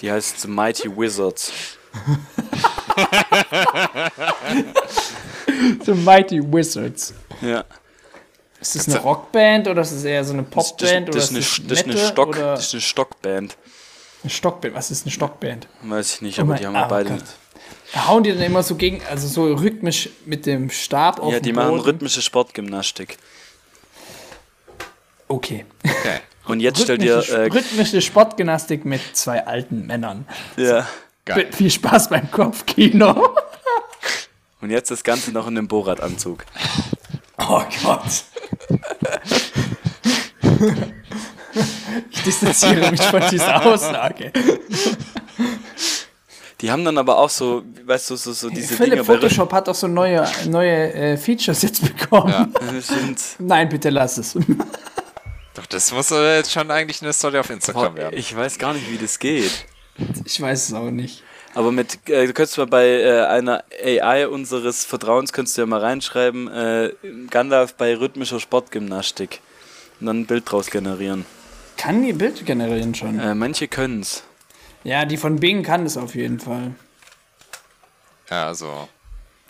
Die 0.00 0.10
heißt 0.10 0.40
The 0.40 0.48
Mighty 0.48 0.96
Wizards. 0.96 1.78
The 5.84 5.92
Mighty 5.92 6.40
Wizards. 6.42 7.14
Ja. 7.40 7.64
Ist 8.60 8.76
das 8.76 8.88
eine 8.88 9.00
Rockband 9.00 9.66
oder 9.66 9.82
ist 9.82 9.90
es 9.90 10.04
eher 10.04 10.24
so 10.24 10.32
eine 10.32 10.44
Popband? 10.44 11.08
Das, 11.08 11.16
das, 11.16 11.32
das, 11.32 11.32
ist, 11.32 11.58
eine, 11.58 11.68
das, 11.68 11.84
eine 11.84 11.98
Stock, 11.98 12.36
das 12.36 12.66
ist 12.66 12.74
eine 12.74 12.80
Stockband. 12.80 13.56
Eine 14.22 14.30
Stockband? 14.30 14.74
Was 14.74 14.92
ist 14.92 15.04
eine 15.04 15.10
Stockband? 15.10 15.66
Weiß 15.82 16.14
ich 16.14 16.22
nicht, 16.22 16.38
aber 16.38 16.54
oh 16.54 16.56
die 16.56 16.66
haben 16.66 16.74
wir 16.74 16.86
beide. 16.86 17.10
Gott. 17.10 17.24
Hauen 18.06 18.22
die 18.22 18.32
dann 18.32 18.42
immer 18.42 18.62
so 18.62 18.76
gegen, 18.76 19.02
also 19.10 19.26
so 19.26 19.52
rhythmisch 19.52 20.08
mit 20.24 20.46
dem 20.46 20.70
Stab 20.70 21.18
auf 21.20 21.32
Ja, 21.32 21.40
die 21.40 21.52
machen 21.52 21.80
rhythmische 21.80 22.22
Sportgymnastik. 22.22 23.18
Okay. 25.28 25.66
okay. 25.84 26.20
Und 26.46 26.60
jetzt 26.60 26.82
stellt 26.82 27.02
ihr. 27.02 27.16
Äh, 27.16 27.48
rhythmische 27.48 28.00
Sportgymnastik 28.00 28.84
mit 28.84 29.00
zwei 29.14 29.46
alten 29.46 29.86
Männern. 29.86 30.26
Ja. 30.56 30.86
Geil. 31.24 31.48
Viel 31.52 31.70
Spaß 31.70 32.08
beim 32.08 32.30
Kopfkino. 32.30 33.36
Und 34.60 34.70
jetzt 34.70 34.90
das 34.90 35.04
Ganze 35.04 35.32
noch 35.32 35.46
in 35.46 35.58
einem 35.58 35.68
Borat-Anzug. 35.68 36.44
Oh 37.38 37.62
Gott. 37.82 38.24
Ich 42.10 42.22
distanziere 42.22 42.90
mich 42.90 43.02
von 43.02 43.22
dieser 43.30 43.64
Aussage. 43.66 44.32
Die 46.60 46.70
haben 46.70 46.84
dann 46.84 46.96
aber 46.96 47.18
auch 47.18 47.28
so, 47.28 47.64
weißt 47.84 48.10
du, 48.10 48.16
so, 48.16 48.32
so 48.32 48.48
diese 48.48 48.76
Philipp 48.76 48.92
Dinge 48.92 49.04
Photoshop 49.04 49.52
hat 49.52 49.68
auch 49.68 49.74
so 49.74 49.88
neue, 49.88 50.24
neue 50.46 50.92
äh, 50.92 51.16
Features 51.16 51.62
jetzt 51.62 51.82
bekommen. 51.82 52.32
Ja, 52.32 52.48
Nein, 53.40 53.68
bitte 53.68 53.90
lass 53.90 54.18
es. 54.18 54.34
Doch, 55.54 55.66
das 55.66 55.92
muss 55.92 56.10
jetzt 56.10 56.52
schon 56.52 56.70
eigentlich 56.70 57.02
eine 57.02 57.12
Story 57.12 57.38
auf 57.38 57.50
Instagram 57.50 57.94
Boah, 57.94 58.00
werden. 58.00 58.16
Ich 58.16 58.34
weiß 58.34 58.58
gar 58.58 58.72
nicht, 58.74 58.90
wie 58.90 58.96
das 58.96 59.18
geht. 59.18 59.66
Ich 60.24 60.40
weiß 60.40 60.68
es 60.68 60.74
auch 60.74 60.90
nicht. 60.90 61.22
Aber 61.54 61.70
mit, 61.70 62.08
äh, 62.08 62.26
du 62.26 62.32
könntest 62.32 62.56
mal 62.56 62.66
bei 62.66 62.86
äh, 62.86 63.26
einer 63.26 63.64
AI 63.84 64.26
unseres 64.26 64.84
Vertrauens, 64.84 65.32
könntest 65.32 65.56
du 65.56 65.62
ja 65.62 65.66
mal 65.66 65.80
reinschreiben, 65.80 66.48
äh, 66.48 66.92
Gandalf 67.28 67.74
bei 67.74 67.94
rhythmischer 67.94 68.40
Sportgymnastik. 68.40 69.40
Und 70.00 70.06
dann 70.06 70.20
ein 70.20 70.26
Bild 70.26 70.50
draus 70.50 70.70
generieren. 70.70 71.26
Kann 71.76 72.02
die 72.02 72.12
Bild 72.12 72.44
generieren 72.46 72.94
schon? 72.94 73.18
Äh, 73.18 73.34
manche 73.34 73.68
können 73.68 74.00
es. 74.00 74.24
Ja, 74.84 75.04
die 75.04 75.16
von 75.16 75.36
Bing 75.36 75.62
kann 75.62 75.84
es 75.86 75.96
auf 75.96 76.14
jeden 76.14 76.40
Fall. 76.40 76.74
Ja, 78.30 78.46
also 78.46 78.88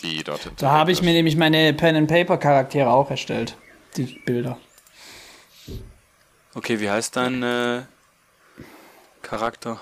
die 0.02 0.22
dort. 0.24 0.50
Da 0.56 0.72
habe 0.72 0.92
ich 0.92 1.02
mir 1.02 1.12
nämlich 1.12 1.36
meine 1.36 1.72
Pen-and-Paper-Charaktere 1.72 2.90
auch 2.90 3.10
erstellt. 3.10 3.56
Die 3.96 4.20
Bilder. 4.24 4.58
Okay, 6.54 6.80
wie 6.80 6.90
heißt 6.90 7.16
dein 7.16 7.42
äh, 7.42 7.82
Charakter? 9.22 9.80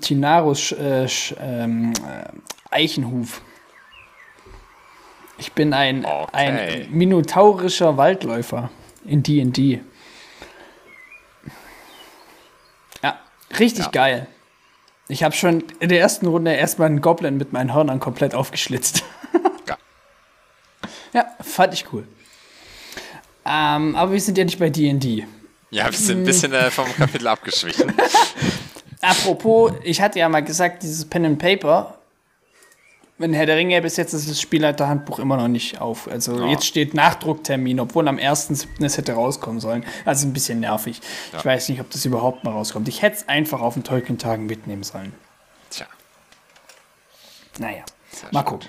Tinarus 0.00 0.72
äh, 0.72 1.06
ähm, 1.40 1.92
äh, 1.92 2.28
Eichenhuf. 2.70 3.40
Ich 5.38 5.52
bin 5.52 5.72
ein, 5.72 6.04
okay. 6.04 6.28
ein 6.32 6.86
minotaurischer 6.90 7.96
Waldläufer 7.96 8.70
in 9.04 9.22
D&D. 9.22 9.80
Ja, 13.02 13.18
richtig 13.58 13.86
ja. 13.86 13.90
geil. 13.90 14.26
Ich 15.08 15.22
habe 15.22 15.34
schon 15.34 15.64
in 15.80 15.88
der 15.88 16.00
ersten 16.00 16.26
Runde 16.26 16.52
erstmal 16.52 16.86
einen 16.86 17.00
Goblin 17.00 17.36
mit 17.36 17.52
meinen 17.52 17.74
Hörnern 17.74 18.00
komplett 18.00 18.34
aufgeschlitzt. 18.34 19.04
ja. 19.68 19.76
ja, 21.12 21.26
fand 21.42 21.74
ich 21.74 21.92
cool. 21.92 22.06
Ähm, 23.44 23.96
aber 23.96 24.12
wir 24.12 24.20
sind 24.20 24.38
ja 24.38 24.44
nicht 24.44 24.58
bei 24.58 24.70
D&D. 24.70 25.26
Ja, 25.70 25.86
wir 25.86 25.92
sind 25.92 26.20
ein 26.20 26.24
bisschen 26.24 26.52
äh, 26.52 26.70
vom 26.70 26.86
Kapitel 26.94 27.26
abgeschwichen. 27.28 27.92
Apropos, 29.04 29.72
ich 29.82 30.00
hatte 30.00 30.18
ja 30.18 30.28
mal 30.28 30.42
gesagt, 30.42 30.82
dieses 30.82 31.04
Pen 31.04 31.24
and 31.26 31.38
Paper, 31.38 31.98
wenn 33.18 33.32
Herr 33.32 33.46
der 33.46 33.56
Ringe 33.56 33.80
bis 33.80 33.96
jetzt 33.96 34.12
ist 34.12 34.28
das 34.28 34.40
Spielleiterhandbuch 34.40 35.18
immer 35.20 35.36
noch 35.36 35.48
nicht 35.48 35.80
auf. 35.80 36.08
Also 36.08 36.40
ja. 36.40 36.46
jetzt 36.48 36.66
steht 36.66 36.94
Nachdrucktermin, 36.94 37.78
obwohl 37.78 38.08
am 38.08 38.16
1.7. 38.16 38.84
es 38.84 38.98
hätte 38.98 39.12
rauskommen 39.12 39.60
sollen. 39.60 39.84
Also 40.04 40.26
ein 40.26 40.32
bisschen 40.32 40.60
nervig. 40.60 41.00
Ja. 41.32 41.38
Ich 41.38 41.44
weiß 41.44 41.68
nicht, 41.68 41.80
ob 41.80 41.90
das 41.90 42.04
überhaupt 42.04 42.42
mal 42.42 42.50
rauskommt. 42.50 42.88
Ich 42.88 43.02
hätte 43.02 43.16
es 43.18 43.28
einfach 43.28 43.60
auf 43.60 43.74
den 43.74 43.84
Tolkien-Tagen 43.84 44.46
mitnehmen 44.46 44.82
sollen. 44.82 45.12
Tja. 45.70 45.86
Naja, 47.58 47.84
Sehr 48.10 48.30
mal 48.32 48.42
gucken. 48.42 48.68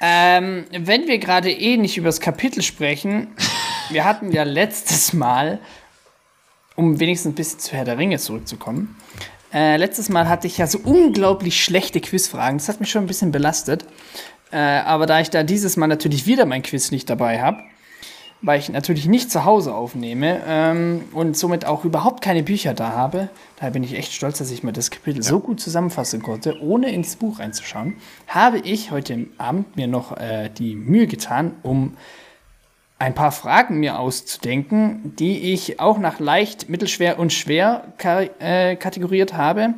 Ähm, 0.00 0.64
wenn 0.70 1.06
wir 1.06 1.18
gerade 1.18 1.50
eh 1.50 1.76
nicht 1.76 1.96
über 1.96 2.08
das 2.08 2.20
Kapitel 2.20 2.62
sprechen, 2.62 3.28
wir 3.90 4.04
hatten 4.04 4.32
ja 4.32 4.42
letztes 4.42 5.12
Mal 5.12 5.60
um 6.78 7.00
wenigstens 7.00 7.32
ein 7.32 7.34
bisschen 7.34 7.58
zu 7.58 7.72
Herr 7.72 7.84
der 7.84 7.98
Ringe 7.98 8.18
zurückzukommen. 8.18 8.96
Äh, 9.52 9.78
letztes 9.78 10.08
Mal 10.08 10.28
hatte 10.28 10.46
ich 10.46 10.58
ja 10.58 10.68
so 10.68 10.78
unglaublich 10.78 11.62
schlechte 11.62 12.00
Quizfragen. 12.00 12.58
Das 12.58 12.68
hat 12.68 12.78
mich 12.78 12.88
schon 12.88 13.02
ein 13.02 13.08
bisschen 13.08 13.32
belastet. 13.32 13.84
Äh, 14.52 14.58
aber 14.58 15.06
da 15.06 15.20
ich 15.20 15.28
da 15.28 15.42
dieses 15.42 15.76
Mal 15.76 15.88
natürlich 15.88 16.26
wieder 16.26 16.46
mein 16.46 16.62
Quiz 16.62 16.92
nicht 16.92 17.10
dabei 17.10 17.42
habe, 17.42 17.58
weil 18.42 18.60
ich 18.60 18.68
natürlich 18.68 19.06
nicht 19.06 19.28
zu 19.28 19.44
Hause 19.44 19.74
aufnehme 19.74 20.40
ähm, 20.46 21.02
und 21.12 21.36
somit 21.36 21.64
auch 21.64 21.84
überhaupt 21.84 22.22
keine 22.22 22.44
Bücher 22.44 22.74
da 22.74 22.92
habe. 22.92 23.28
Daher 23.56 23.72
bin 23.72 23.82
ich 23.82 23.94
echt 23.94 24.12
stolz, 24.12 24.38
dass 24.38 24.52
ich 24.52 24.62
mir 24.62 24.72
das 24.72 24.92
Kapitel 24.92 25.22
ja. 25.22 25.28
so 25.28 25.40
gut 25.40 25.60
zusammenfassen 25.60 26.22
konnte, 26.22 26.60
ohne 26.62 26.92
ins 26.92 27.16
Buch 27.16 27.40
reinzuschauen. 27.40 27.96
Habe 28.28 28.60
ich 28.60 28.92
heute 28.92 29.26
Abend 29.36 29.74
mir 29.74 29.88
noch 29.88 30.16
äh, 30.16 30.48
die 30.56 30.76
Mühe 30.76 31.08
getan, 31.08 31.56
um 31.64 31.96
ein 32.98 33.14
paar 33.14 33.32
Fragen 33.32 33.78
mir 33.78 33.98
auszudenken, 33.98 35.14
die 35.16 35.52
ich 35.52 35.78
auch 35.78 35.98
nach 35.98 36.18
leicht, 36.18 36.68
mittelschwer 36.68 37.18
und 37.18 37.32
schwer 37.32 37.92
äh, 38.40 38.76
kategoriert 38.76 39.34
habe. 39.34 39.74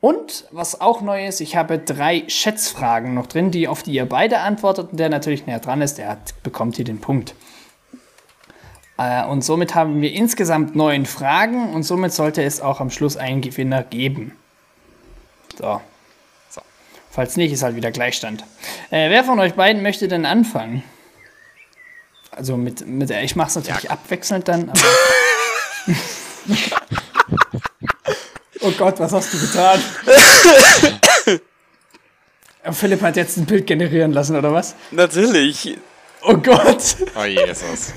Und 0.00 0.44
was 0.52 0.80
auch 0.80 1.00
neu 1.00 1.26
ist, 1.26 1.40
ich 1.40 1.56
habe 1.56 1.78
drei 1.78 2.22
Schätzfragen 2.28 3.14
noch 3.14 3.26
drin, 3.26 3.50
die 3.50 3.66
auf 3.66 3.82
die 3.82 3.92
ihr 3.92 4.06
beide 4.06 4.38
antwortet. 4.38 4.92
Und 4.92 5.00
der 5.00 5.08
natürlich 5.08 5.46
näher 5.46 5.58
dran 5.58 5.82
ist, 5.82 5.98
der 5.98 6.10
hat, 6.10 6.42
bekommt 6.44 6.76
hier 6.76 6.84
den 6.84 7.00
Punkt. 7.00 7.34
Äh, 8.96 9.24
und 9.24 9.42
somit 9.42 9.74
haben 9.74 10.00
wir 10.00 10.12
insgesamt 10.12 10.76
neun 10.76 11.06
Fragen 11.06 11.72
und 11.74 11.82
somit 11.82 12.12
sollte 12.12 12.44
es 12.44 12.60
auch 12.60 12.80
am 12.80 12.90
Schluss 12.90 13.16
einen 13.16 13.40
Gewinner 13.40 13.82
geben. 13.82 14.36
So. 15.58 15.80
so. 16.48 16.60
Falls 17.10 17.36
nicht, 17.36 17.52
ist 17.52 17.64
halt 17.64 17.74
wieder 17.74 17.90
Gleichstand. 17.90 18.44
Äh, 18.90 19.10
wer 19.10 19.24
von 19.24 19.40
euch 19.40 19.54
beiden 19.54 19.82
möchte 19.82 20.06
denn 20.06 20.24
anfangen? 20.24 20.84
Also 22.38 22.56
mit, 22.56 22.86
mit 22.86 23.10
ich 23.10 23.34
mache 23.34 23.48
es 23.48 23.56
natürlich 23.56 23.82
ja. 23.82 23.90
abwechselnd 23.90 24.46
dann. 24.46 24.70
oh 28.60 28.70
Gott, 28.78 29.00
was 29.00 29.12
hast 29.12 29.34
du 29.34 29.40
getan? 29.40 29.82
Philipp 32.70 33.02
hat 33.02 33.16
jetzt 33.16 33.38
ein 33.38 33.46
Bild 33.46 33.66
generieren 33.66 34.12
lassen, 34.12 34.36
oder 34.36 34.52
was? 34.52 34.76
Natürlich. 34.92 35.76
Oh 36.22 36.36
Gott. 36.36 36.94
Oh 37.20 37.24
Jesus. 37.24 37.92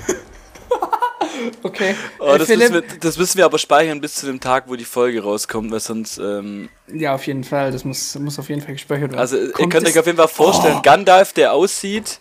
okay. 1.62 1.94
Oh, 2.18 2.34
das, 2.36 2.48
müssen 2.48 2.74
wir, 2.74 2.82
das, 2.98 3.16
müssen 3.18 3.38
wir, 3.38 3.44
aber 3.44 3.60
speichern 3.60 4.00
bis 4.00 4.16
zu 4.16 4.26
dem 4.26 4.40
Tag, 4.40 4.64
wo 4.66 4.74
die 4.74 4.84
Folge 4.84 5.22
rauskommt, 5.22 5.70
weil 5.70 5.78
sonst. 5.78 6.18
Ähm 6.18 6.68
ja, 6.92 7.14
auf 7.14 7.28
jeden 7.28 7.44
Fall. 7.44 7.70
Das 7.70 7.84
muss, 7.84 8.16
muss 8.16 8.40
auf 8.40 8.48
jeden 8.48 8.60
Fall 8.60 8.72
gespeichert 8.72 9.12
werden. 9.12 9.20
Also, 9.20 9.36
Kommt 9.36 9.60
ihr 9.60 9.68
könnt 9.68 9.86
euch 9.86 10.00
auf 10.00 10.06
jeden 10.06 10.18
Fall 10.18 10.26
vorstellen: 10.26 10.78
oh. 10.78 10.82
Gandalf, 10.82 11.32
der 11.32 11.52
aussieht 11.52 12.18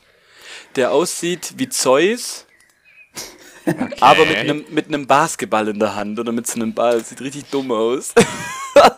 der 0.76 0.92
aussieht 0.92 1.54
wie 1.58 1.70
Zeus, 1.70 2.46
okay. 3.66 3.96
aber 4.00 4.26
mit 4.26 4.38
einem 4.38 4.66
mit 4.70 4.88
einem 4.88 5.08
Basketball 5.08 5.68
in 5.68 5.80
der 5.80 5.96
Hand 5.96 6.20
oder 6.20 6.32
mit 6.32 6.48
so 6.48 6.56
einem 6.56 6.74
Ball. 6.74 7.00
Das 7.00 7.10
sieht 7.10 7.22
richtig 7.22 7.46
dumm 7.46 7.72
aus. 7.72 8.14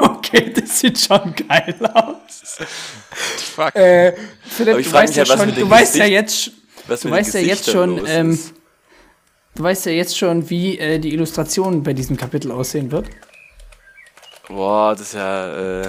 okay, 0.00 0.52
das 0.52 0.80
sieht 0.80 0.98
schon 0.98 1.34
geil 1.34 1.74
aus. 1.92 2.58
Fuck. 3.54 3.74
Äh, 3.76 4.14
Philipp, 4.42 4.84
du 4.84 4.92
weißt, 4.92 5.16
ja, 5.16 5.26
schon, 5.26 5.54
du 5.54 5.70
weißt 5.70 5.96
ja 5.96 6.06
jetzt, 6.06 6.50
du 6.88 7.10
weißt 7.10 7.34
ja 7.34 7.40
jetzt 7.40 7.70
schon, 7.70 8.04
ähm, 8.06 8.38
du 9.54 9.62
weißt 9.62 9.86
ja 9.86 9.92
jetzt 9.92 10.18
schon, 10.18 10.48
wie 10.50 10.78
äh, 10.78 10.98
die 10.98 11.12
Illustration 11.12 11.82
bei 11.82 11.92
diesem 11.92 12.16
Kapitel 12.16 12.50
aussehen 12.50 12.90
wird. 12.90 13.08
Boah, 14.48 14.92
das 14.92 15.08
ist 15.08 15.14
ja. 15.14 15.82
Äh 15.82 15.88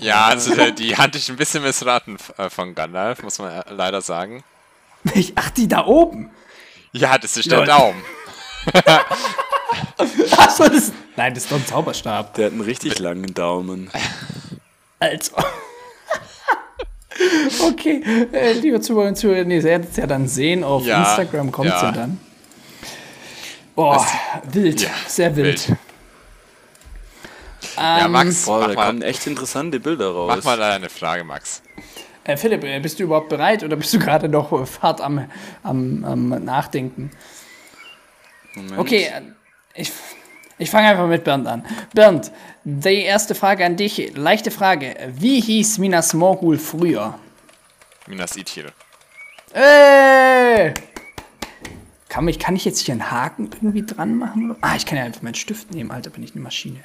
ja, 0.00 0.26
also 0.26 0.54
äh, 0.54 0.72
die 0.72 0.96
hatte 0.98 1.18
ich 1.18 1.28
ein 1.28 1.36
bisschen 1.36 1.62
missraten 1.62 2.16
äh, 2.36 2.50
von 2.50 2.74
Gandalf, 2.74 3.22
muss 3.22 3.38
man 3.38 3.52
äh, 3.52 3.62
leider 3.70 4.00
sagen. 4.00 4.42
Ach, 5.34 5.50
die 5.50 5.68
da 5.68 5.86
oben? 5.86 6.30
Ja, 6.92 7.18
das 7.18 7.36
ist 7.36 7.50
der 7.50 7.64
Daumen. 7.64 8.02
Achso, 10.36 10.68
das. 10.68 10.92
Nein, 11.16 11.34
das 11.34 11.44
ist 11.44 11.52
doch 11.52 11.56
ein 11.56 11.66
Zauberstab. 11.66 12.34
Der 12.34 12.46
hat 12.46 12.52
einen 12.52 12.60
richtig 12.60 12.98
langen 12.98 13.32
Daumen. 13.32 13.90
Also. 14.98 15.32
okay, 17.68 18.02
äh, 18.32 18.52
liebe 18.52 18.80
Zuhörer 18.80 19.08
und 19.08 19.16
Zuhörer, 19.16 19.46
ihr 19.46 19.62
werdet 19.62 19.90
es 19.90 19.96
ja 19.96 20.06
dann 20.06 20.28
sehen. 20.28 20.64
Auf 20.64 20.84
ja, 20.84 21.02
Instagram 21.02 21.52
kommt 21.52 21.68
es 21.68 21.74
ja. 21.74 21.84
ja. 21.84 21.92
dann. 21.92 22.20
Boah, 23.74 24.06
wild, 24.52 24.82
ja, 24.82 24.90
sehr 25.06 25.34
wild. 25.36 25.68
wild. 25.68 25.78
Ja, 27.76 28.04
ähm, 28.04 28.12
Max, 28.12 28.44
Boah, 28.46 28.60
da 28.60 28.74
mal, 28.74 28.86
kommen 28.86 29.02
echt 29.02 29.26
interessante 29.26 29.80
Bilder 29.80 30.10
raus. 30.10 30.32
Mach 30.36 30.44
mal 30.44 30.62
eine 30.62 30.88
Frage, 30.88 31.24
Max. 31.24 31.62
Äh, 32.24 32.36
Philipp, 32.36 32.64
äh, 32.64 32.80
bist 32.80 32.98
du 32.98 33.04
überhaupt 33.04 33.28
bereit 33.28 33.64
oder 33.64 33.76
bist 33.76 33.92
du 33.94 33.98
gerade 33.98 34.28
noch 34.28 34.52
hart 34.82 35.00
am, 35.00 35.26
am, 35.62 36.04
am 36.04 36.28
Nachdenken? 36.44 37.10
Moment. 38.54 38.78
Okay, 38.78 39.04
äh, 39.04 39.22
ich, 39.74 39.92
ich 40.58 40.70
fange 40.70 40.88
einfach 40.88 41.06
mit 41.06 41.24
Bernd 41.24 41.46
an. 41.46 41.64
Bernd, 41.94 42.30
die 42.64 43.02
erste 43.02 43.34
Frage 43.34 43.64
an 43.64 43.76
dich, 43.76 44.12
leichte 44.14 44.50
Frage. 44.50 44.94
Wie 45.14 45.40
hieß 45.40 45.78
Minas 45.78 46.12
Morgul 46.12 46.58
früher? 46.58 47.18
Minas 48.06 48.36
Ithil. 48.36 48.72
Ey! 49.52 50.74
Kann 52.08 52.26
ich, 52.26 52.38
kann 52.38 52.56
ich 52.56 52.64
jetzt 52.64 52.80
hier 52.80 52.92
einen 52.92 53.10
Haken 53.10 53.50
irgendwie 53.54 53.86
dran 53.86 54.16
machen? 54.16 54.56
Ah, 54.60 54.74
ich 54.76 54.84
kann 54.84 54.98
ja 54.98 55.04
einfach 55.04 55.22
meinen 55.22 55.34
Stift 55.34 55.70
nehmen. 55.72 55.90
Alter, 55.90 56.10
bin 56.10 56.24
ich 56.24 56.32
eine 56.32 56.42
Maschine. 56.42 56.80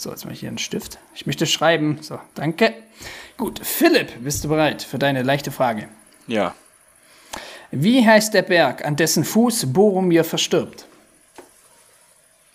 So, 0.00 0.08
jetzt 0.08 0.24
ich 0.24 0.40
hier 0.40 0.48
einen 0.48 0.56
Stift. 0.56 0.98
Ich 1.14 1.26
möchte 1.26 1.44
schreiben. 1.44 1.98
So, 2.00 2.18
danke. 2.34 2.72
Gut, 3.36 3.60
Philipp, 3.62 4.24
bist 4.24 4.42
du 4.42 4.48
bereit 4.48 4.82
für 4.82 4.98
deine 4.98 5.22
leichte 5.22 5.50
Frage? 5.50 5.90
Ja. 6.26 6.54
Wie 7.70 8.06
heißt 8.06 8.32
der 8.32 8.40
Berg, 8.40 8.82
an 8.82 8.96
dessen 8.96 9.24
Fuß 9.24 9.70
Boromir 9.74 10.24
verstirbt? 10.24 10.86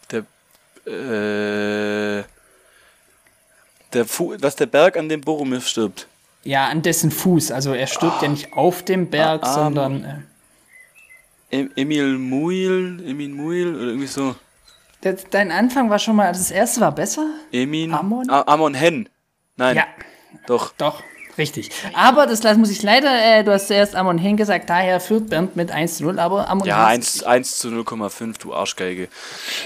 Der, 0.10 0.22
äh, 0.92 2.24
der 3.94 4.06
Fu 4.06 4.36
was 4.40 4.56
der 4.56 4.66
Berg, 4.66 4.98
an 4.98 5.08
dem 5.08 5.22
Boromir 5.22 5.62
stirbt? 5.62 6.08
Ja, 6.44 6.68
an 6.68 6.82
dessen 6.82 7.12
Fuß. 7.12 7.52
Also 7.52 7.74
er 7.74 7.86
stirbt 7.86 8.18
ah. 8.18 8.24
ja 8.24 8.30
nicht 8.30 8.54
auf 8.54 8.82
dem 8.82 9.12
Berg, 9.12 9.44
ah, 9.44 9.54
sondern. 9.54 10.26
Äh, 11.52 11.68
Emil 11.76 12.18
Muil, 12.18 13.04
Emil 13.06 13.30
Muil 13.30 13.76
oder 13.76 13.86
irgendwie 13.86 14.08
so. 14.08 14.36
Dein 15.30 15.52
Anfang 15.52 15.90
war 15.90 16.00
schon 16.00 16.16
mal, 16.16 16.32
das 16.32 16.50
erste 16.50 16.82
war 16.82 16.92
besser? 16.92 17.28
Emin. 17.52 17.94
Amon? 17.94 18.30
A 18.30 18.44
Amon 18.48 18.74
Hen. 18.74 19.08
Nein. 19.56 19.76
Ja. 19.76 19.84
Doch. 20.48 20.74
Doch, 20.78 21.04
richtig. 21.38 21.70
Aber 21.94 22.26
das 22.26 22.58
muss 22.58 22.72
ich 22.72 22.82
leider, 22.82 23.10
äh, 23.10 23.44
du 23.44 23.52
hast 23.52 23.68
zuerst 23.68 23.96
Amon 23.96 24.18
Hen 24.18 24.36
gesagt, 24.36 24.70
daher 24.70 25.00
führt 25.00 25.30
Bernd 25.30 25.56
mit 25.56 25.72
1 25.72 25.98
zu 25.98 26.06
0, 26.06 26.20
aber 26.20 26.50
Amon 26.50 26.68
Ja, 26.68 26.88
1, 26.88 27.24
1 27.24 27.60
zu 27.60 27.70
0,5, 27.70 28.40
du 28.40 28.54
Arschgeige. 28.54 29.08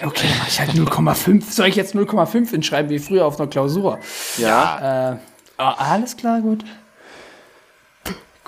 Okay, 0.06 0.28
mach 0.40 0.48
ich 0.48 0.60
halt 0.60 0.72
0,5. 0.72 1.52
Soll 1.52 1.68
ich 1.68 1.76
jetzt 1.76 1.96
0,5 1.96 2.50
hinschreiben, 2.50 2.92
wie 2.92 3.00
früher 3.00 3.26
auf 3.26 3.40
einer 3.40 3.50
Klausur? 3.50 4.00
Ja. 4.38 5.14
Äh, 5.14 5.18
oh, 5.58 5.64
alles 5.64 6.18
klar, 6.18 6.42
gut. 6.42 6.66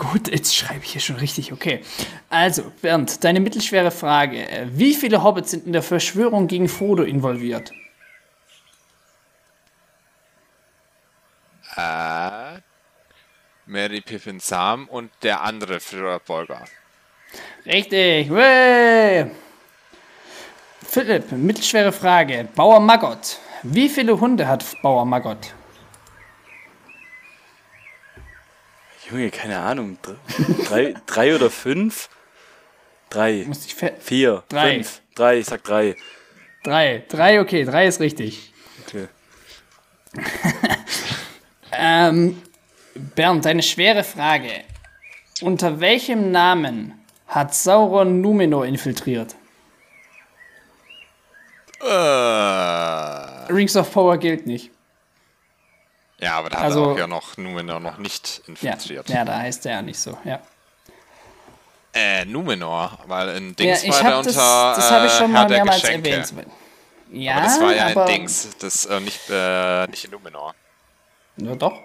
Gut, 0.02 0.30
jetzt 0.30 0.56
schreibe 0.56 0.84
ich 0.84 0.94
hier 0.94 1.02
schon 1.02 1.18
richtig, 1.18 1.54
okay. 1.54 1.84
Also, 2.28 2.72
Bernd, 2.82 3.24
deine 3.24 3.40
mittelschwere 3.40 3.92
Frage. 3.92 4.48
Wie 4.74 4.96
viele 4.96 5.22
Hobbits 5.22 5.52
sind 5.52 5.68
in 5.68 5.74
der 5.74 5.84
Verschwörung 5.84 6.48
gegen 6.48 6.68
Frodo 6.68 7.04
involviert? 7.04 7.72
Äh, 11.76 12.62
Mary 13.68 14.02
Pippin 14.02 14.40
Sam 14.40 14.88
und 14.88 15.12
der 15.22 15.42
andere 15.42 15.80
Führerfolger. 15.80 16.64
Richtig, 17.68 18.32
Wee! 18.32 19.30
Philipp, 20.84 21.32
mittelschwere 21.32 21.92
Frage. 21.92 22.48
Bauer 22.56 22.80
Maggot. 22.80 23.38
Wie 23.62 23.88
viele 23.88 24.20
Hunde 24.20 24.48
hat 24.48 24.66
Bauer 24.82 25.06
Maggot? 25.06 25.54
Junge, 29.12 29.30
keine 29.30 29.60
Ahnung. 29.60 29.98
Drei, 30.68 30.94
drei 31.06 31.36
oder 31.36 31.50
fünf? 31.50 32.10
Drei. 33.10 33.46
Vier. 34.00 34.44
Drei. 34.48 34.76
Fünf. 34.76 35.02
Drei, 35.16 35.40
ich 35.40 35.46
sag 35.46 35.64
drei. 35.64 35.96
Drei. 36.64 37.04
Drei, 37.10 37.42
okay, 37.42 37.66
drei 37.66 37.88
ist 37.88 38.00
richtig. 38.00 38.54
Okay. 38.86 39.08
ähm, 41.74 42.42
Bernd, 42.96 43.46
eine 43.48 43.64
schwere 43.64 44.04
Frage. 44.04 44.64
Unter 45.42 45.80
welchem 45.82 46.32
Namen 46.32 46.94
hat 47.28 47.54
Sauron 47.54 48.22
Numenor 48.22 48.66
infiltriert? 48.66 49.36
Uh. 51.82 53.52
Rings 53.52 53.76
of 53.76 53.92
Power 53.92 54.18
gilt 54.18 54.46
nicht. 54.46 54.72
Ja, 56.22 56.38
aber 56.38 56.52
da 56.52 56.58
hat 56.58 56.66
also, 56.66 56.84
er 56.84 56.92
auch 56.92 56.98
ja 57.00 57.08
noch 57.08 57.36
Numenor 57.38 57.80
noch 57.80 57.98
nicht 57.98 58.44
infiltriert. 58.46 59.10
Ja, 59.10 59.16
ja, 59.16 59.26
da 59.26 59.40
heißt 59.40 59.66
er 59.66 59.72
ja 59.74 59.82
nicht 59.82 60.00
so, 60.00 60.18
ja. 60.24 60.40
Äh, 61.94 62.26
Numenor, 62.26 63.00
weil 63.08 63.30
in 63.30 63.56
Dings 63.56 63.84
ja, 63.84 63.92
war 63.92 64.04
der 64.04 64.18
unter. 64.20 64.32
Das, 64.32 64.78
das 64.78 64.92
habe 64.92 65.08
ich 65.08 65.14
schon 65.14 65.32
mal 65.32 65.50
mehrmals 65.50 65.84
erwähnt. 65.84 66.34
Ja, 67.12 67.34
aber 67.34 67.42
das 67.42 67.60
war 67.60 67.76
ja 67.76 67.90
in 67.90 68.06
Dings, 68.06 68.50
das 68.60 68.86
äh, 68.86 69.00
nicht, 69.00 69.20
äh, 69.30 69.88
nicht 69.88 70.06
in 70.06 70.12
Numenor. 70.12 70.54
Ja, 71.38 71.56
doch. 71.56 71.78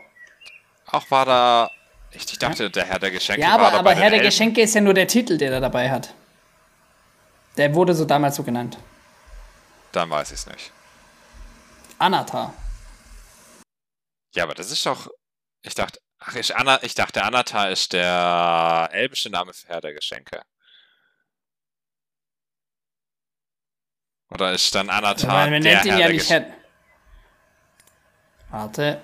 Auch 0.92 1.10
war 1.10 1.24
da. 1.24 1.70
Ich, 2.12 2.30
ich 2.30 2.38
dachte, 2.38 2.70
der 2.70 2.84
Herr 2.84 2.98
der 2.98 3.10
Geschenke 3.10 3.40
ja, 3.40 3.54
aber, 3.54 3.64
war 3.64 3.74
aber 3.74 3.94
Herr 3.94 4.10
der 4.10 4.20
Geschenke 4.20 4.60
ist 4.60 4.74
ja 4.74 4.80
nur 4.80 4.94
der 4.94 5.08
Titel, 5.08 5.38
der 5.38 5.50
er 5.50 5.60
dabei 5.60 5.90
hat. 5.90 6.14
Der 7.56 7.74
wurde 7.74 7.94
so 7.94 8.04
damals 8.04 8.36
so 8.36 8.42
genannt. 8.42 8.76
Dann 9.92 10.10
weiß 10.10 10.30
ich 10.30 10.38
es 10.38 10.46
nicht. 10.46 10.70
Anatar. 11.98 12.52
Ja, 14.36 14.44
aber 14.44 14.54
das 14.54 14.70
ist 14.70 14.86
doch. 14.86 15.08
Ich 15.62 15.74
dachte, 15.74 15.98
Ach, 16.18 16.34
ich, 16.34 16.56
Anna, 16.56 16.82
ich 16.82 16.94
dachte, 16.94 17.22
Anatar 17.22 17.70
ist 17.70 17.92
der 17.92 18.88
elbische 18.92 19.30
Name 19.30 19.52
für 19.52 19.68
Herr 19.68 19.80
der 19.80 19.92
Geschenke. 19.92 20.42
Oder 24.30 24.52
ist 24.52 24.74
dann 24.74 24.90
Anatar 24.90 25.44
ja, 25.44 25.50
der 25.50 25.60
nennt 25.60 25.84
ihn 25.84 25.92
Herr 25.92 26.00
ja 26.00 26.08
nicht 26.08 26.30
Herr... 26.30 26.46
Warte. 28.50 29.00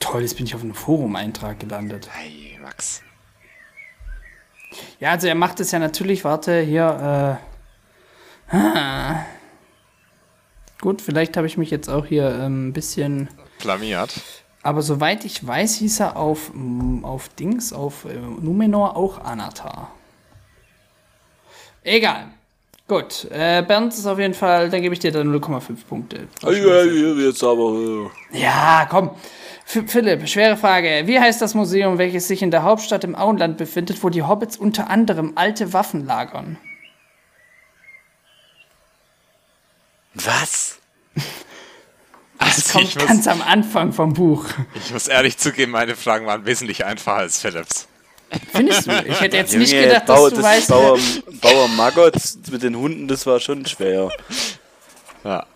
Toll, 0.00 0.22
jetzt 0.22 0.36
bin 0.36 0.46
ich 0.46 0.54
auf 0.54 0.62
einem 0.62 0.74
Forum-Eintrag 0.74 1.60
gelandet. 1.60 2.08
Hey, 2.12 2.58
Max. 2.60 3.02
Ja, 5.00 5.12
also 5.12 5.28
er 5.28 5.34
macht 5.34 5.60
es 5.60 5.70
ja 5.70 5.78
natürlich, 5.78 6.24
warte, 6.24 6.60
hier, 6.60 7.40
äh. 8.52 9.37
Gut, 10.80 11.02
vielleicht 11.02 11.36
habe 11.36 11.46
ich 11.46 11.56
mich 11.56 11.70
jetzt 11.70 11.88
auch 11.88 12.06
hier 12.06 12.30
ähm, 12.40 12.68
ein 12.68 12.72
bisschen. 12.72 13.28
Blamiert. 13.60 14.14
Aber 14.62 14.82
soweit 14.82 15.24
ich 15.24 15.46
weiß, 15.46 15.76
hieß 15.76 16.00
er 16.00 16.16
auf, 16.16 16.52
mm, 16.54 17.04
auf 17.04 17.28
Dings, 17.30 17.72
auf 17.72 18.04
äh, 18.04 18.14
Numenor 18.14 18.96
auch 18.96 19.24
Anatar. 19.24 19.92
Egal. 21.82 22.26
Gut, 22.86 23.26
äh, 23.30 23.62
Bernd 23.62 23.92
ist 23.92 24.06
auf 24.06 24.18
jeden 24.18 24.34
Fall, 24.34 24.70
dann 24.70 24.80
gebe 24.80 24.94
ich 24.94 24.98
dir 24.98 25.12
dann 25.12 25.34
0,5 25.34 25.84
Punkte. 25.86 26.28
Ja, 26.42 26.82
jetzt 26.82 27.44
aber. 27.44 28.10
Ja, 28.32 28.86
komm. 28.88 29.10
F 29.66 29.84
Philipp, 29.86 30.26
schwere 30.26 30.56
Frage. 30.56 31.02
Wie 31.04 31.20
heißt 31.20 31.42
das 31.42 31.54
Museum, 31.54 31.98
welches 31.98 32.28
sich 32.28 32.40
in 32.40 32.50
der 32.50 32.62
Hauptstadt 32.62 33.04
im 33.04 33.14
Auenland 33.14 33.58
befindet, 33.58 34.02
wo 34.02 34.08
die 34.08 34.22
Hobbits 34.22 34.56
unter 34.56 34.88
anderem 34.88 35.32
alte 35.34 35.74
Waffen 35.74 36.06
lagern? 36.06 36.56
Was? 40.24 40.78
Das 41.14 41.24
also 42.38 42.78
kommt 42.78 42.94
muss, 42.94 43.06
ganz 43.06 43.26
am 43.28 43.42
Anfang 43.42 43.92
vom 43.92 44.14
Buch. 44.14 44.46
Ich 44.74 44.90
muss 44.92 45.08
ehrlich 45.08 45.38
zugeben, 45.38 45.72
meine 45.72 45.96
Fragen 45.96 46.26
waren 46.26 46.44
wesentlich 46.46 46.84
einfacher 46.84 47.18
als 47.18 47.40
Philipps. 47.40 47.88
Findest 48.52 48.86
du? 48.86 49.04
Ich 49.06 49.20
hätte 49.20 49.36
jetzt 49.36 49.54
nicht 49.54 49.72
gedacht, 49.72 50.06
Bauer, 50.06 50.30
dass 50.30 50.38
du 50.38 50.42
das 50.42 50.44
weißt. 50.44 50.68
Bauer, 50.68 50.98
Bauer 51.40 51.68
Maggot 51.68 52.14
mit 52.50 52.62
den 52.62 52.76
Hunden, 52.76 53.08
das 53.08 53.26
war 53.26 53.40
schon 53.40 53.64
schwer. 53.64 54.10
Ja. 55.24 55.46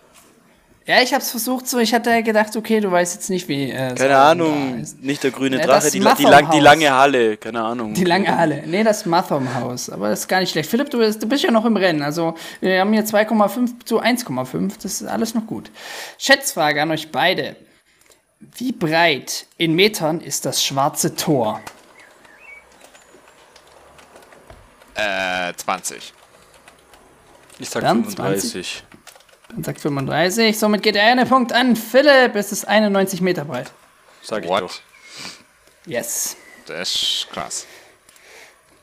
Ja, 0.85 1.01
ich 1.01 1.15
hab's 1.15 1.31
versucht 1.31 1.69
so. 1.69 1.79
Ich 1.79 1.95
hatte 1.95 2.23
gedacht, 2.25 2.57
okay, 2.57 2.81
du 2.81 2.91
weißt 2.91 3.15
jetzt 3.15 3.31
nicht, 3.31 3.47
wie. 3.49 3.71
Äh, 3.71 3.95
Keine 3.95 4.17
Ahnung, 4.17 4.85
nicht 5.01 5.23
der 5.23 5.31
grüne 5.31 5.59
ja, 5.59 5.67
Drache, 5.67 5.91
die, 5.91 6.01
die, 6.01 6.25
lang, 6.25 6.51
die, 6.51 6.59
lange 6.59 6.93
Halle. 6.93 7.37
Keine 7.37 7.63
Ahnung. 7.63 7.95
Die 7.95 8.05
lange 8.05 8.37
Halle. 8.37 8.65
Nee, 8.67 8.83
das 8.83 9.07
Mathom 9.07 9.55
Haus. 9.55 9.89
Aber 9.91 10.09
das 10.09 10.21
ist 10.21 10.29
gar 10.29 10.41
nicht 10.41 10.51
schlecht. 10.51 10.69
Philipp, 10.69 10.91
du 10.91 10.99
bist, 10.99 11.23
du 11.23 11.29
bist 11.29 11.45
ja 11.45 11.53
noch 11.53 11.65
im 11.65 11.77
Rennen. 11.77 12.03
Also, 12.03 12.35
wir 12.61 12.81
haben 12.81 12.93
hier 12.93 13.05
2,5 13.05 13.85
zu 13.85 14.03
1,5. 14.03 14.73
Das 14.83 15.01
ist 15.01 15.07
alles 15.07 15.35
noch 15.35 15.47
gut. 15.47 15.71
Schätzfrage 16.19 16.83
an 16.83 16.91
euch 16.91 17.13
beide. 17.13 17.55
Wie 18.57 18.73
breit 18.73 19.47
in 19.57 19.75
Metern 19.75 20.21
ist 20.21 20.45
das 20.47 20.65
schwarze 20.65 21.15
Tor? 21.15 21.61
Äh, 24.95 25.53
20. 25.55 26.13
Ich 27.61 27.71
sag 27.71 27.83
Dann 27.83 28.05
35. 28.05 28.53
20? 28.53 28.85
Dann 29.55 29.65
sagt 29.65 29.81
35. 29.81 30.59
Somit 30.59 30.83
geht 30.83 30.95
der 30.95 31.05
eine 31.05 31.27
Punkt 31.27 31.53
an 31.53 31.77
Philipp. 31.77 32.35
Es 32.35 32.53
ist 32.53 32.67
91 32.67 33.21
Meter 33.21 33.45
breit. 33.45 33.71
Sag 34.23 34.45
ich 34.45 34.51
What? 34.51 34.63
doch. 34.63 34.75
Yes. 35.87 36.37
Das 36.67 36.95
ist 36.95 37.27
krass. 37.33 37.67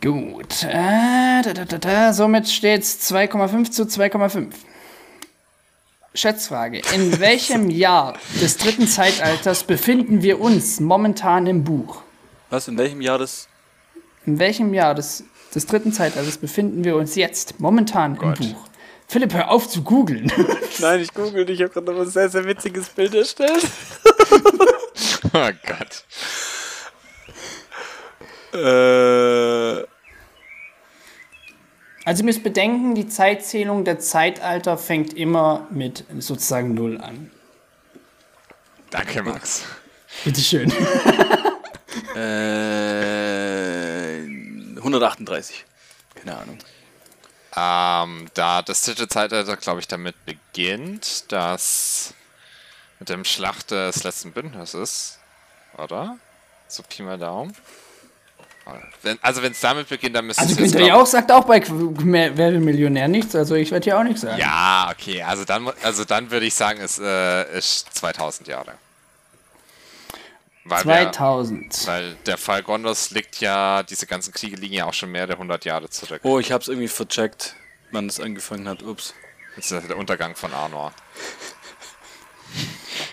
Gut. 0.01 0.63
Äh, 0.63 1.41
da, 1.41 1.53
da, 1.53 1.65
da, 1.65 1.77
da. 1.77 2.13
Somit 2.13 2.49
steht 2.49 2.83
es 2.83 3.11
2,5 3.11 3.71
zu 3.71 3.83
2,5. 3.83 4.47
Schätzfrage. 6.13 6.81
In 6.93 7.19
welchem 7.19 7.69
Jahr 7.69 8.17
des 8.41 8.57
dritten 8.57 8.87
Zeitalters 8.87 9.63
befinden 9.63 10.21
wir 10.21 10.39
uns 10.39 10.79
momentan 10.79 11.47
im 11.47 11.63
Buch? 11.63 12.01
Was? 12.49 12.67
In 12.67 12.77
welchem 12.77 13.01
Jahr 13.01 13.17
des? 13.17 13.47
In 14.25 14.39
welchem 14.39 14.73
Jahr 14.73 14.95
des, 14.95 15.23
des 15.55 15.65
dritten 15.65 15.93
Zeitalters 15.93 16.37
befinden 16.37 16.83
wir 16.83 16.95
uns 16.95 17.15
jetzt 17.15 17.59
momentan 17.59 18.17
oh 18.19 18.23
im 18.23 18.33
Buch? 18.33 18.68
Philipp, 19.09 19.33
hör 19.33 19.49
auf 19.49 19.67
zu 19.67 19.81
googeln. 19.83 20.31
Nein, 20.79 20.99
ich 20.99 21.11
google 21.11 21.43
nicht. 21.43 21.59
Ich 21.59 21.63
habe 21.63 21.73
gerade 21.73 21.91
noch 21.91 22.01
ein 22.01 22.09
sehr, 22.09 22.29
sehr 22.29 22.45
witziges 22.45 22.89
Bild 22.89 23.15
erstellt. 23.15 23.67
oh 25.33 25.49
Gott. 25.65 26.05
Äh. 28.53 29.87
Also 32.05 32.21
ihr 32.21 32.25
müsst 32.25 32.43
bedenken, 32.43 32.93
die 32.93 33.07
Zeitzählung 33.07 33.83
der 33.83 33.97
Zeitalter 33.97 34.77
fängt 34.77 35.15
immer 35.15 35.67
mit 35.71 36.05
sozusagen 36.19 36.75
Null 36.75 37.01
an. 37.01 37.31
Danke, 38.91 39.23
Max. 39.23 39.63
Bitteschön. 40.23 40.71
äh, 42.15 42.19
138. 44.77 45.65
Keine 46.13 46.37
Ahnung. 46.37 46.59
Ähm, 47.55 48.29
da 48.33 48.61
das 48.61 48.81
dritte 48.81 49.07
Zeitalter, 49.07 49.57
glaube 49.57 49.79
ich, 49.79 49.87
damit 49.87 50.15
beginnt, 50.25 51.31
dass 51.31 52.13
mit 52.99 53.09
dem 53.09 53.25
Schlacht 53.25 53.71
des 53.71 54.03
letzten 54.03 54.31
Bündnisses, 54.31 55.19
oder? 55.77 56.17
So 56.67 56.83
Pi 56.83 57.01
mal 57.01 57.17
Daumen. 57.17 57.55
Wenn, 59.01 59.17
also 59.21 59.41
wenn 59.41 59.53
es 59.53 59.59
damit 59.59 59.89
beginnt, 59.89 60.15
dann 60.15 60.27
müsste 60.27 60.41
also 60.41 60.53
es. 60.53 60.61
Also 60.61 60.77
Günther 60.77 60.95
auch 60.95 61.05
sagt 61.05 61.31
auch 61.31 61.45
bei 61.45 61.63
Wer 61.67 62.51
Millionär 62.51 63.07
nichts, 63.07 63.35
also 63.35 63.55
ich 63.55 63.71
werde 63.71 63.87
ja 63.87 63.99
auch 63.99 64.03
nichts 64.03 64.21
sagen. 64.21 64.39
Ja, 64.39 64.91
okay, 64.91 65.23
also 65.23 65.45
dann, 65.45 65.71
also 65.81 66.05
dann 66.05 66.29
würde 66.29 66.45
ich 66.45 66.53
sagen, 66.53 66.79
es 66.81 66.99
äh, 66.99 67.57
ist 67.57 67.91
2000 67.95 68.47
Jahre. 68.47 68.73
Weil 70.69 70.83
2000. 70.83 71.87
Der, 71.87 71.93
weil 71.93 72.15
der 72.25 72.37
Fall 72.37 72.63
Gondos 72.63 73.11
liegt 73.11 73.41
ja, 73.41 73.83
diese 73.83 74.05
ganzen 74.05 74.33
Kriege 74.33 74.55
liegen 74.55 74.75
ja 74.75 74.85
auch 74.85 74.93
schon 74.93 75.11
mehr 75.11 75.27
der 75.27 75.37
100 75.37 75.65
Jahre 75.65 75.89
zurück. 75.89 76.21
Oh, 76.23 76.39
ich 76.39 76.51
hab's 76.51 76.67
irgendwie 76.67 76.87
vercheckt, 76.87 77.55
wann 77.91 78.07
es 78.07 78.19
angefangen 78.19 78.67
hat. 78.67 78.83
Ups. 78.83 79.13
Das 79.55 79.71
ist 79.71 79.89
der 79.89 79.97
Untergang 79.97 80.35
von 80.35 80.53
Arnor. 80.53 80.93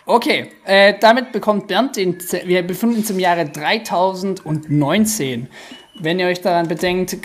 Okay, 0.05 0.53
äh, 0.65 0.95
damit 1.01 1.33
bekommt 1.33 1.67
Bernd 1.67 1.97
den. 1.97 2.21
Z 2.21 2.47
wir 2.47 2.63
befinden 2.63 2.99
uns 2.99 3.11
im 3.11 3.19
Jahre 3.19 3.47
3019. 3.47 5.49
Wenn 5.99 6.19
ihr 6.19 6.27
euch 6.27 6.43
daran 6.43 6.69
bedenkt, 6.69 7.17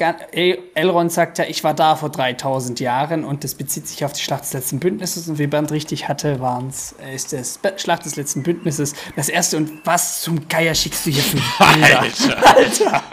Elrond 0.74 1.12
sagt 1.12 1.38
ja, 1.40 1.46
ich 1.46 1.64
war 1.64 1.74
da 1.74 1.96
vor 1.96 2.10
3000 2.10 2.80
Jahren 2.80 3.26
und 3.26 3.44
das 3.44 3.56
bezieht 3.56 3.88
sich 3.88 4.06
auf 4.06 4.14
die 4.14 4.22
Schlacht 4.22 4.44
des 4.44 4.54
letzten 4.54 4.80
Bündnisses 4.80 5.28
und 5.28 5.40
wie 5.40 5.48
Bernd 5.48 5.72
richtig 5.72 6.08
hatte, 6.08 6.40
waren's, 6.40 6.96
äh, 7.04 7.14
ist 7.14 7.34
das 7.34 7.60
Schlacht 7.78 8.06
des 8.06 8.16
letzten 8.16 8.44
Bündnisses 8.44 8.94
das 9.16 9.28
erste 9.28 9.58
und 9.58 9.86
was 9.86 10.22
zum 10.22 10.48
Geier 10.48 10.74
schickst 10.74 11.06
du 11.06 11.12
hier 11.12 11.24
für 11.24 11.38
Bilder? 11.74 12.00
Alter! 12.00 12.56
Alter. 12.56 13.04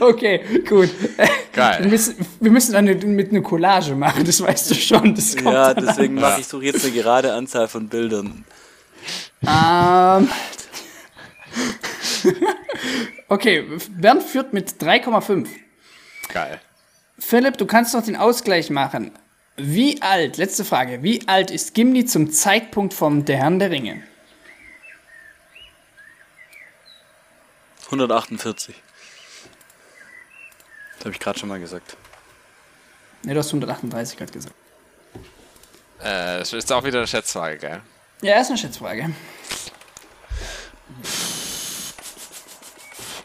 okay, 0.00 0.40
gut. 0.68 0.90
Geil. 1.52 1.82
Wir 1.82 1.90
müssen, 1.90 2.26
wir 2.40 2.50
müssen 2.50 2.74
eine, 2.74 2.94
mit 2.94 3.30
einer 3.30 3.42
Collage 3.42 3.94
machen, 3.94 4.24
das 4.24 4.40
weißt 4.40 4.70
du 4.70 4.74
schon. 4.74 5.14
ja, 5.44 5.74
deswegen 5.74 6.14
mache 6.14 6.40
ich 6.40 6.46
so 6.46 6.60
jetzt 6.60 6.84
eine 6.84 6.94
gerade 6.94 7.34
Anzahl 7.34 7.68
von 7.68 7.88
Bildern. 7.88 8.44
Ähm, 9.46 10.28
okay, 13.28 13.66
Bernd 13.90 14.22
führt 14.22 14.52
mit 14.52 14.70
3,5. 14.82 15.48
Geil. 16.32 16.60
Philipp, 17.18 17.58
du 17.58 17.66
kannst 17.66 17.94
doch 17.94 18.02
den 18.02 18.16
Ausgleich 18.16 18.70
machen. 18.70 19.12
Wie 19.56 20.00
alt, 20.00 20.38
letzte 20.38 20.64
Frage, 20.64 21.02
wie 21.02 21.28
alt 21.28 21.50
ist 21.50 21.74
Gimli 21.74 22.04
zum 22.06 22.32
Zeitpunkt 22.32 22.94
vom 22.94 23.24
Der 23.24 23.36
Herrn 23.36 23.58
der 23.58 23.70
Ringe? 23.70 24.02
148. 27.86 28.74
Das 30.96 31.04
habe 31.04 31.10
ich 31.12 31.20
gerade 31.20 31.38
schon 31.38 31.48
mal 31.50 31.60
gesagt. 31.60 31.96
Ne, 33.24 33.34
du 33.34 33.38
hast 33.38 33.48
138 33.48 34.16
gerade 34.16 34.32
gesagt. 34.32 34.54
Äh, 36.00 36.38
das 36.38 36.52
ist 36.52 36.72
auch 36.72 36.82
wieder 36.84 36.98
eine 36.98 37.06
Schätzfrage, 37.06 37.58
gell? 37.58 37.82
Ja, 38.22 38.40
ist 38.40 38.48
eine 38.48 38.58
Schätzfrage. 38.58 39.14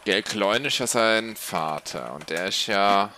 Gelkleun 0.07 0.63
ist 0.63 0.77
ja 0.77 0.87
sein 0.87 1.35
Vater 1.35 2.13
und 2.13 2.29
der 2.29 2.45
ist 2.45 2.67
ja 2.67 3.11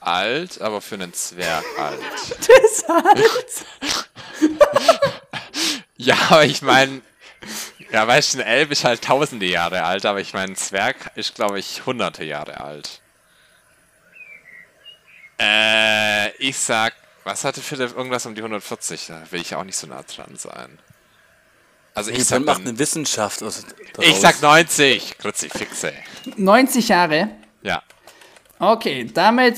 alt, 0.00 0.58
aber 0.62 0.80
für 0.80 0.94
einen 0.94 1.12
Zwerg 1.12 1.66
alt. 1.78 2.00
Der 2.48 2.64
ist 2.64 2.88
alt. 2.88 3.66
ja, 5.98 6.16
aber 6.30 6.46
ich 6.46 6.62
meine, 6.62 7.02
ja, 7.90 8.08
weißt 8.08 8.32
du, 8.32 8.38
ein 8.38 8.46
Elb 8.46 8.70
ist 8.70 8.84
halt 8.84 9.02
tausende 9.04 9.44
Jahre 9.44 9.84
alt, 9.84 10.06
aber 10.06 10.20
ich 10.20 10.32
meine, 10.32 10.52
ein 10.52 10.56
Zwerg 10.56 10.96
ist, 11.14 11.34
glaube 11.34 11.58
ich, 11.58 11.84
hunderte 11.84 12.24
Jahre 12.24 12.62
alt. 12.62 13.02
Äh, 15.38 16.30
ich 16.38 16.58
sag, 16.58 16.94
was 17.24 17.44
hatte 17.44 17.60
Philipp? 17.60 17.94
Irgendwas 17.94 18.24
um 18.24 18.34
die 18.34 18.40
140? 18.40 19.08
Da 19.08 19.30
will 19.30 19.42
ich 19.42 19.54
auch 19.54 19.64
nicht 19.64 19.76
so 19.76 19.86
nah 19.86 20.02
dran 20.04 20.36
sein. 20.36 20.78
Also 21.94 22.10
ich 22.10 22.24
sag 22.24 22.44
macht 22.44 22.62
eine 22.62 22.78
Wissenschaft 22.78 23.42
aus. 23.42 23.64
Ich 24.00 24.16
sag 24.16 24.40
90. 24.40 25.18
Kruzifixe. 25.18 25.92
90 26.36 26.88
Jahre? 26.88 27.30
Ja. 27.62 27.82
Okay, 28.58 29.10
damit 29.12 29.56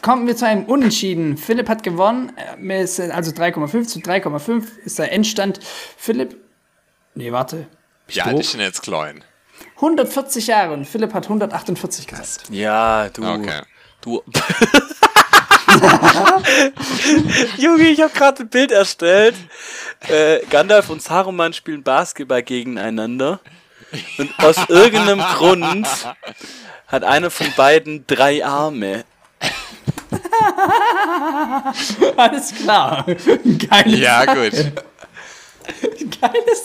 kommen 0.00 0.26
wir 0.26 0.36
zu 0.36 0.46
einem 0.46 0.64
Unentschieden. 0.64 1.36
Philipp 1.36 1.68
hat 1.68 1.82
gewonnen, 1.82 2.32
also 2.36 3.32
3,5 3.32 3.86
zu 3.86 3.98
3,5 3.98 4.78
ist 4.84 4.98
der 4.98 5.12
Endstand. 5.12 5.58
Philipp, 5.96 6.36
nee, 7.14 7.32
warte. 7.32 7.66
Wie 8.06 8.20
alt 8.20 8.38
ist 8.38 8.54
denn 8.54 8.60
jetzt 8.60 8.82
klein? 8.82 9.24
140 9.76 10.46
Jahre 10.46 10.72
und 10.72 10.86
Philipp 10.86 11.12
hat 11.14 11.24
148 11.24 12.06
gesagt. 12.06 12.42
Ja, 12.50 13.08
du. 13.08 13.24
Okay. 13.26 13.62
Du. 14.00 14.22
Junge, 17.58 17.88
ich 17.88 18.00
habe 18.00 18.12
gerade 18.12 18.42
ein 18.42 18.48
Bild 18.48 18.72
erstellt. 18.72 19.34
Äh, 20.08 20.40
Gandalf 20.50 20.90
und 20.90 21.02
Saruman 21.02 21.52
spielen 21.52 21.82
Basketball 21.82 22.42
gegeneinander. 22.42 23.40
Und 24.18 24.30
aus 24.38 24.56
irgendeinem 24.68 25.20
Grund 25.20 25.86
hat 26.86 27.04
einer 27.04 27.30
von 27.30 27.46
beiden 27.56 28.06
drei 28.06 28.44
Arme. 28.44 29.04
Alles 32.16 32.54
klar. 32.54 33.04
Geiles 33.06 34.00
Ja, 34.00 34.24
gut. 34.24 34.52
Geiles. 36.20 36.64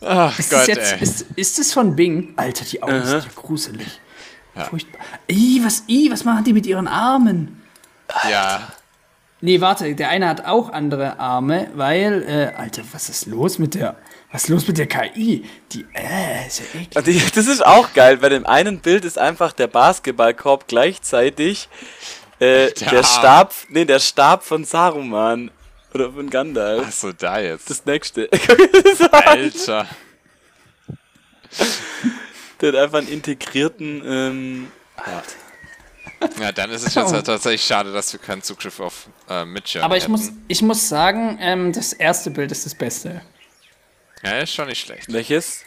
Ach 0.00 0.38
ist 0.38 0.50
Gott, 0.50 0.68
jetzt, 0.68 0.92
ey. 0.92 1.02
Ist, 1.02 1.26
ist 1.34 1.58
das 1.58 1.72
von 1.72 1.96
Bing? 1.96 2.34
Alter, 2.36 2.64
die 2.64 2.82
Augen 2.82 2.92
uh 2.92 2.96
-huh. 2.96 3.06
sind 3.06 3.24
ja 3.24 3.30
gruselig. 3.34 4.00
Ja. 4.58 4.64
Furchtbar. 4.64 5.00
Ih, 5.28 5.64
was, 5.64 5.84
ih, 5.86 6.10
was 6.10 6.24
machen 6.24 6.44
die 6.44 6.52
mit 6.52 6.66
ihren 6.66 6.88
Armen? 6.88 7.62
Ja. 8.28 8.68
Nee, 9.40 9.60
warte, 9.60 9.94
der 9.94 10.08
eine 10.08 10.28
hat 10.28 10.46
auch 10.46 10.70
andere 10.70 11.20
Arme, 11.20 11.70
weil, 11.74 12.24
äh, 12.24 12.58
Alter, 12.58 12.82
was 12.90 13.08
ist 13.08 13.26
los 13.26 13.60
mit 13.60 13.76
der, 13.76 13.94
was 14.32 14.44
ist 14.44 14.48
los 14.48 14.66
mit 14.66 14.78
der 14.78 14.88
KI? 14.88 15.44
Die, 15.72 15.86
äh, 15.94 16.46
ist 16.46 16.58
ja 16.58 16.80
eklig. 16.80 17.32
Das 17.32 17.46
ist 17.46 17.64
auch 17.64 17.92
geil, 17.94 18.16
bei 18.16 18.30
dem 18.30 18.46
einen 18.46 18.80
Bild 18.80 19.04
ist 19.04 19.16
einfach 19.16 19.52
der 19.52 19.68
Basketballkorb 19.68 20.66
gleichzeitig 20.66 21.68
äh, 22.40 22.72
der, 22.72 22.90
der 22.90 23.04
Stab, 23.04 23.54
nee, 23.68 23.84
der 23.84 24.00
Stab 24.00 24.42
von 24.42 24.64
Saruman. 24.64 25.52
Oder 25.94 26.12
von 26.12 26.28
Gandalf. 26.28 26.86
Achso, 26.86 27.12
da 27.12 27.38
jetzt. 27.38 27.70
Das 27.70 27.86
nächste. 27.86 28.28
Alter. 29.12 29.86
Der 32.60 32.72
hat 32.72 32.76
einfach 32.76 32.98
einen 32.98 33.08
integrierten 33.08 34.02
ähm, 34.04 34.72
ja. 35.06 35.22
Ja, 36.40 36.52
dann 36.52 36.70
ist 36.70 36.86
es 36.86 36.94
jetzt 36.94 37.12
halt 37.12 37.26
tatsächlich 37.26 37.62
schade, 37.62 37.92
dass 37.92 38.12
wir 38.12 38.18
keinen 38.18 38.42
Zugriff 38.42 38.80
auf 38.80 39.08
äh, 39.28 39.44
Mitchell 39.44 39.82
Aber 39.82 39.96
ich 39.96 40.08
muss, 40.08 40.32
ich 40.48 40.62
muss 40.62 40.88
sagen, 40.88 41.38
ähm, 41.40 41.72
das 41.72 41.92
erste 41.92 42.30
Bild 42.30 42.50
ist 42.50 42.66
das 42.66 42.74
Beste. 42.74 43.22
Ja, 44.24 44.38
ist 44.40 44.52
schon 44.52 44.66
nicht 44.66 44.80
schlecht. 44.80 45.12
Welches? 45.12 45.62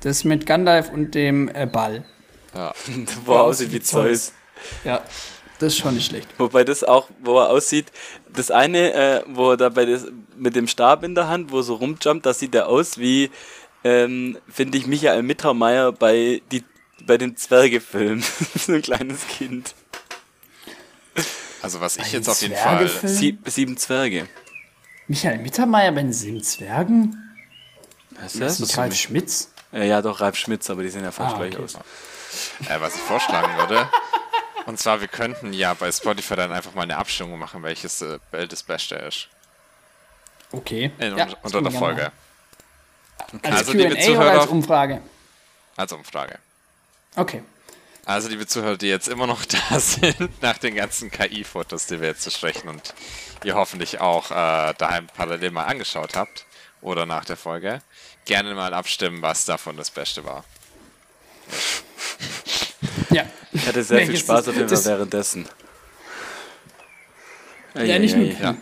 Das 0.00 0.24
mit 0.24 0.44
Gandalf 0.44 0.90
und 0.90 1.14
dem 1.14 1.48
äh, 1.54 1.66
Ball. 1.66 2.04
Ja. 2.54 2.74
wo 3.24 3.34
er 3.34 3.42
aussieht 3.42 3.72
wie 3.72 3.80
Zeus. 3.80 4.32
Ja, 4.84 5.02
das 5.58 5.74
ist 5.74 5.78
schon 5.78 5.94
nicht 5.94 6.06
schlecht. 6.06 6.28
Wobei 6.38 6.64
das 6.64 6.82
auch, 6.82 7.08
wo 7.20 7.38
er 7.38 7.50
aussieht, 7.50 7.86
das 8.32 8.50
eine, 8.50 8.92
äh, 8.92 9.22
wo 9.26 9.52
er 9.52 9.56
dabei 9.56 9.84
das, 9.84 10.06
mit 10.36 10.56
dem 10.56 10.66
Stab 10.66 11.04
in 11.04 11.14
der 11.14 11.28
Hand, 11.28 11.52
wo 11.52 11.58
er 11.58 11.62
so 11.62 11.74
rumjumpt, 11.74 12.26
das 12.26 12.40
sieht 12.40 12.54
er 12.54 12.68
aus 12.68 12.98
wie, 12.98 13.30
ähm, 13.86 14.38
finde 14.48 14.78
ich, 14.78 14.86
Michael 14.86 15.22
Mittermeier 15.22 15.92
bei 15.92 16.42
die 16.50 16.64
bei 17.06 17.18
den 17.18 17.36
Zwergefilmen. 17.36 18.24
so 18.56 18.72
ein 18.72 18.82
kleines 18.82 19.26
Kind. 19.28 19.74
Also 21.62 21.80
was 21.80 21.96
ich 21.96 22.12
jetzt 22.12 22.28
auf 22.28 22.40
jeden 22.42 22.56
Fall... 22.56 22.88
Sie, 22.88 23.38
sieben 23.44 23.76
Zwerge. 23.76 24.28
Michael 25.06 25.38
Mittermeier 25.38 25.92
bei 25.92 26.02
den 26.02 26.12
sieben 26.12 26.42
Zwergen? 26.42 27.16
Was 28.20 28.34
ist 28.34 28.40
das? 28.40 28.58
das 28.58 28.78
Ralf 28.78 28.94
Schmitz? 28.94 29.52
Äh, 29.72 29.88
ja, 29.88 30.02
doch, 30.02 30.20
Ralf 30.20 30.36
Schmitz, 30.36 30.68
aber 30.70 30.82
die 30.82 30.88
sehen 30.88 31.04
ja 31.04 31.12
fast 31.12 31.36
ah, 31.36 31.38
gleich 31.38 31.56
aus. 31.58 31.74
Äh, 31.74 32.80
was 32.80 32.96
ich 32.96 33.00
vorschlagen 33.02 33.56
würde, 33.56 33.88
und 34.66 34.78
zwar, 34.78 35.00
wir 35.00 35.08
könnten 35.08 35.52
ja 35.52 35.74
bei 35.74 35.90
Spotify 35.92 36.34
dann 36.34 36.52
einfach 36.52 36.74
mal 36.74 36.82
eine 36.82 36.96
Abstimmung 36.96 37.38
machen, 37.38 37.62
welches 37.62 38.02
äh, 38.02 38.18
Bild 38.32 38.52
das 38.52 38.62
Beste 38.62 38.96
ist. 38.96 39.28
Okay. 40.50 40.90
In, 40.98 41.16
ja, 41.16 41.28
unter 41.42 41.62
der 41.62 41.72
Folge. 41.72 42.12
Okay. 43.18 43.50
Als 43.50 43.68
also, 43.68 43.72
Q&A 43.72 44.10
oder 44.10 44.40
als 44.40 44.46
Umfrage? 44.46 45.00
Als 45.76 45.92
Umfrage. 45.92 46.38
Okay. 47.16 47.42
Also, 48.04 48.28
liebe 48.28 48.46
Zuhörer, 48.46 48.76
die 48.76 48.86
jetzt 48.86 49.08
immer 49.08 49.26
noch 49.26 49.44
da 49.70 49.80
sind, 49.80 50.42
nach 50.42 50.58
den 50.58 50.74
ganzen 50.76 51.10
KI-Fotos, 51.10 51.86
die 51.86 52.00
wir 52.00 52.08
jetzt 52.08 52.24
besprechen 52.24 52.68
und 52.68 52.94
ihr 53.44 53.54
hoffentlich 53.54 54.00
auch 54.00 54.30
äh, 54.30 54.74
daheim 54.78 55.08
parallel 55.08 55.50
mal 55.50 55.64
angeschaut 55.64 56.14
habt 56.14 56.46
oder 56.80 57.06
nach 57.06 57.24
der 57.24 57.36
Folge, 57.36 57.82
gerne 58.24 58.54
mal 58.54 58.74
abstimmen, 58.74 59.22
was 59.22 59.44
davon 59.44 59.76
das 59.76 59.90
Beste 59.90 60.24
war. 60.24 60.44
Ja. 63.10 63.24
Ich 63.52 63.66
hatte 63.66 63.82
sehr 63.82 64.00
nee, 64.00 64.06
viel 64.06 64.16
Spaß 64.16 64.48
auf 64.48 64.56
jeden 64.56 64.68
Fall 64.68 64.84
währenddessen. 64.84 65.48
Ja, 67.74 67.98
nicht 67.98 68.16
nur. 68.16 68.26
Ja. 68.26 68.56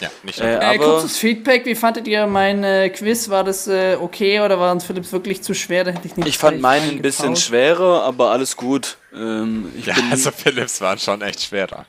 Ja, 0.00 0.10
nicht 0.22 0.40
äh, 0.40 0.74
äh, 0.74 0.78
kurzes 0.78 1.16
Feedback, 1.16 1.64
wie 1.66 1.74
fandet 1.74 2.06
ihr 2.08 2.26
mein 2.26 2.64
äh, 2.64 2.90
Quiz? 2.90 3.28
War 3.28 3.44
das 3.44 3.66
äh, 3.66 3.96
okay 4.00 4.40
oder 4.40 4.58
war 4.58 4.72
uns 4.72 4.84
Philips 4.84 5.12
wirklich 5.12 5.42
zu 5.42 5.54
schwer? 5.54 5.84
Da 5.84 5.92
hätte 5.92 6.06
ich 6.06 6.16
nicht 6.16 6.28
Ich 6.28 6.38
fand 6.38 6.60
meinen 6.60 6.90
ein 6.90 7.02
bisschen 7.02 7.36
schwerer, 7.36 8.02
aber 8.04 8.30
alles 8.30 8.56
gut. 8.56 8.96
Ähm, 9.14 9.72
ja, 9.84 9.94
also 10.10 10.30
Philips 10.30 10.80
waren 10.80 10.98
schon 10.98 11.22
echt 11.22 11.42
schwerer. 11.42 11.86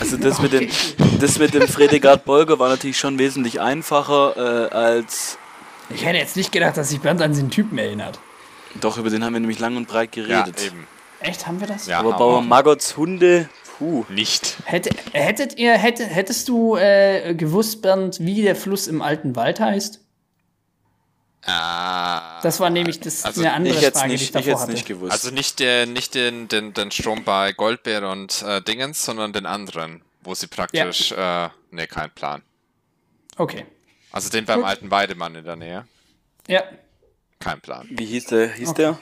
Also 0.00 0.16
das 0.16 0.40
mit 0.40 0.52
dem, 0.52 0.68
das 1.20 1.38
mit 1.38 1.52
dem 1.54 1.66
Fredegard 1.66 2.24
Bolger 2.24 2.58
war 2.58 2.68
natürlich 2.68 2.98
schon 2.98 3.18
wesentlich 3.18 3.60
einfacher 3.60 4.70
äh, 4.70 4.74
als. 4.74 5.38
Ich 5.90 6.04
hätte 6.04 6.18
jetzt 6.18 6.36
nicht 6.36 6.52
gedacht, 6.52 6.76
dass 6.76 6.90
sich 6.90 7.00
Bernd 7.00 7.20
an 7.20 7.34
den 7.34 7.50
Typen 7.50 7.76
erinnert. 7.78 8.18
Doch, 8.80 8.98
über 8.98 9.10
den 9.10 9.24
haben 9.24 9.32
wir 9.32 9.40
nämlich 9.40 9.58
lang 9.58 9.76
und 9.76 9.88
breit 9.88 10.12
geredet. 10.12 10.60
Ja, 10.60 10.66
eben. 10.66 10.86
Echt, 11.20 11.46
haben 11.46 11.60
wir 11.60 11.66
das? 11.66 11.86
Ja, 11.86 12.00
aber 12.00 12.12
Bauer 12.12 12.42
Magots 12.42 12.96
Hunde 12.96 13.48
Puh. 13.78 14.04
Nicht. 14.08 14.56
Hätte, 14.64 14.90
hättet 15.12 15.58
ihr, 15.58 15.72
hätte, 15.72 16.04
hättest 16.06 16.48
du 16.48 16.76
äh, 16.76 17.34
gewusst, 17.34 17.82
Bernd, 17.82 18.20
wie 18.20 18.42
der 18.42 18.54
Fluss 18.54 18.86
im 18.86 19.02
alten 19.02 19.34
Wald 19.34 19.58
heißt? 19.58 20.00
Ah. 21.46 22.40
Das 22.42 22.60
war 22.60 22.70
nämlich 22.70 23.00
das 23.00 23.24
also 23.24 23.40
eine 23.40 23.52
andere 23.52 23.78
ich 23.78 23.86
Frage, 23.86 24.08
nicht, 24.08 24.20
die 24.20 24.24
ich 24.24 24.32
davor 24.32 24.52
ich 24.52 24.58
hatte. 24.60 24.72
Nicht 24.72 24.86
gewusst. 24.86 25.12
Also 25.12 25.30
nicht, 25.30 25.58
der, 25.58 25.86
nicht 25.86 26.14
den, 26.14 26.48
den, 26.48 26.72
den 26.72 26.90
Strom 26.90 27.24
bei 27.24 27.52
Goldbeer 27.52 28.08
und 28.08 28.42
äh, 28.42 28.62
Dingens, 28.62 29.04
sondern 29.04 29.32
den 29.32 29.44
anderen, 29.44 30.02
wo 30.22 30.34
sie 30.34 30.46
praktisch, 30.46 31.10
ja. 31.10 31.46
äh, 31.46 31.50
ne, 31.70 31.86
kein 31.86 32.10
Plan. 32.10 32.42
Okay. 33.36 33.66
Also 34.12 34.30
den 34.30 34.44
beim 34.44 34.60
Gut. 34.60 34.68
alten 34.68 34.90
Weidemann 34.90 35.34
in 35.34 35.44
der 35.44 35.56
Nähe. 35.56 35.84
Ja. 36.46 36.62
Kein 37.40 37.60
Plan. 37.60 37.88
Wie 37.90 38.06
hieß 38.06 38.26
der? 38.26 38.52
Hieß 38.52 38.70
okay. 38.70 38.94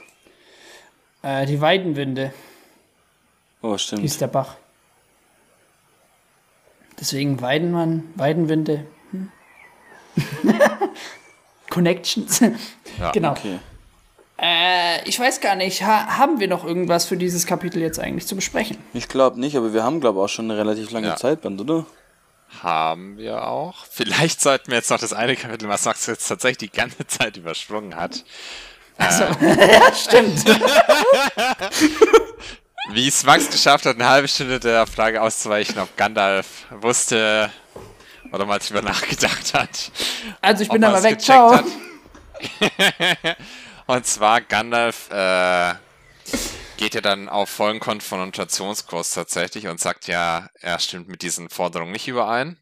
der? 1.22 1.42
Äh, 1.42 1.46
die 1.46 1.60
Weidenwinde. 1.60 2.32
Oh, 3.60 3.78
stimmt. 3.78 4.02
Hieß 4.02 4.18
der 4.18 4.26
Bach. 4.28 4.56
Deswegen 7.02 7.40
Weidenmann, 7.40 8.04
Weidenwinde. 8.14 8.86
Hm? 9.10 9.32
Connections. 11.68 12.40
Ja, 13.00 13.10
genau. 13.10 13.32
Okay. 13.32 13.58
Äh, 14.40 15.08
ich 15.08 15.18
weiß 15.18 15.40
gar 15.40 15.56
nicht, 15.56 15.82
ha 15.82 16.16
haben 16.18 16.38
wir 16.38 16.46
noch 16.46 16.64
irgendwas 16.64 17.06
für 17.06 17.16
dieses 17.16 17.44
Kapitel 17.44 17.82
jetzt 17.82 17.98
eigentlich 17.98 18.28
zu 18.28 18.36
besprechen? 18.36 18.78
Ich 18.94 19.08
glaube 19.08 19.40
nicht, 19.40 19.56
aber 19.56 19.74
wir 19.74 19.82
haben, 19.82 20.00
glaube 20.00 20.20
ich, 20.20 20.24
auch 20.24 20.28
schon 20.28 20.48
eine 20.48 20.56
relativ 20.56 20.92
lange 20.92 21.08
ja. 21.08 21.16
Zeitband, 21.16 21.60
oder? 21.60 21.86
Haben 22.62 23.16
wir 23.18 23.48
auch. 23.48 23.84
Vielleicht 23.90 24.40
sollten 24.40 24.70
wir 24.70 24.76
jetzt 24.76 24.90
noch 24.90 25.00
das 25.00 25.12
eine 25.12 25.34
Kapitel, 25.34 25.68
was 25.68 25.84
Max 25.84 26.06
jetzt 26.06 26.28
tatsächlich 26.28 26.70
die 26.70 26.76
ganze 26.76 27.04
Zeit 27.08 27.36
übersprungen 27.36 27.96
hat. 27.96 28.24
Achso, 28.96 29.24
äh. 29.40 29.72
ja, 29.72 29.92
stimmt. 29.92 30.44
Wie 32.90 33.08
es 33.08 33.24
Max 33.24 33.50
geschafft 33.50 33.86
hat, 33.86 33.96
eine 33.96 34.08
halbe 34.08 34.28
Stunde 34.28 34.58
der 34.58 34.86
Frage 34.86 35.22
auszuweichen, 35.22 35.78
ob 35.78 35.96
Gandalf 35.96 36.66
wusste 36.70 37.50
oder 38.32 38.44
mal 38.44 38.58
drüber 38.58 38.82
nachgedacht 38.82 39.54
hat. 39.54 39.92
Also 40.40 40.64
ich 40.64 40.68
bin 40.68 40.82
da 40.82 40.90
mal 40.90 41.02
weg, 41.02 41.20
ciao. 41.20 41.60
Und 43.86 44.06
zwar 44.06 44.40
Gandalf 44.40 45.10
äh, 45.10 45.74
geht 46.76 46.94
ja 46.94 47.00
dann 47.00 47.28
auf 47.28 47.48
vollen 47.48 47.78
Konfrontationskurs 47.78 49.12
tatsächlich 49.12 49.68
und 49.68 49.80
sagt 49.80 50.08
ja, 50.08 50.48
er 50.54 50.78
stimmt 50.78 51.08
mit 51.08 51.22
diesen 51.22 51.48
Forderungen 51.50 51.92
nicht 51.92 52.08
überein. 52.08 52.58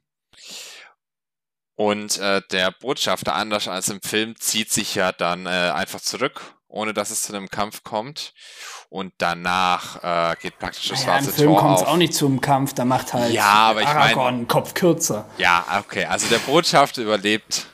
Und 1.77 2.19
äh, 2.19 2.43
der 2.51 2.73
Botschafter, 2.73 3.35
anders 3.35 3.69
als 3.69 3.89
im 3.89 4.03
Film, 4.03 4.37
zieht 4.39 4.71
sich 4.71 4.95
ja 4.95 5.13
dann 5.13 5.47
äh, 5.47 5.73
einfach 5.75 6.01
zurück, 6.01 6.55
ohne 6.71 6.95
dass 6.95 7.11
es 7.11 7.23
zu 7.23 7.35
einem 7.35 7.51
Kampf 7.51 7.83
kommt 7.83 8.33
und 8.89 9.13
danach 9.19 10.33
äh, 10.33 10.37
geht 10.41 10.59
praktisch 10.59 10.89
das 10.89 11.01
naja, 11.01 11.13
schwarze 11.13 11.31
im 11.31 11.37
Film 11.37 11.51
Tor 11.51 11.61
kommt 11.61 11.79
es 11.79 11.85
auch 11.85 11.97
nicht 11.97 12.15
zum 12.15 12.41
Kampf, 12.41 12.75
da 12.75 12.85
macht 12.85 13.13
halt 13.13 13.33
ja, 13.33 13.45
aber 13.45 13.83
ich 13.83 13.89
Aragorn 13.89 14.37
mein, 14.39 14.49
Kopf 14.49 14.75
kürzer. 14.75 15.27
Ja, 15.37 15.65
okay, 15.81 16.05
also 16.07 16.29
der 16.29 16.39
Botschafter 16.39 17.03
überlebt 17.03 17.67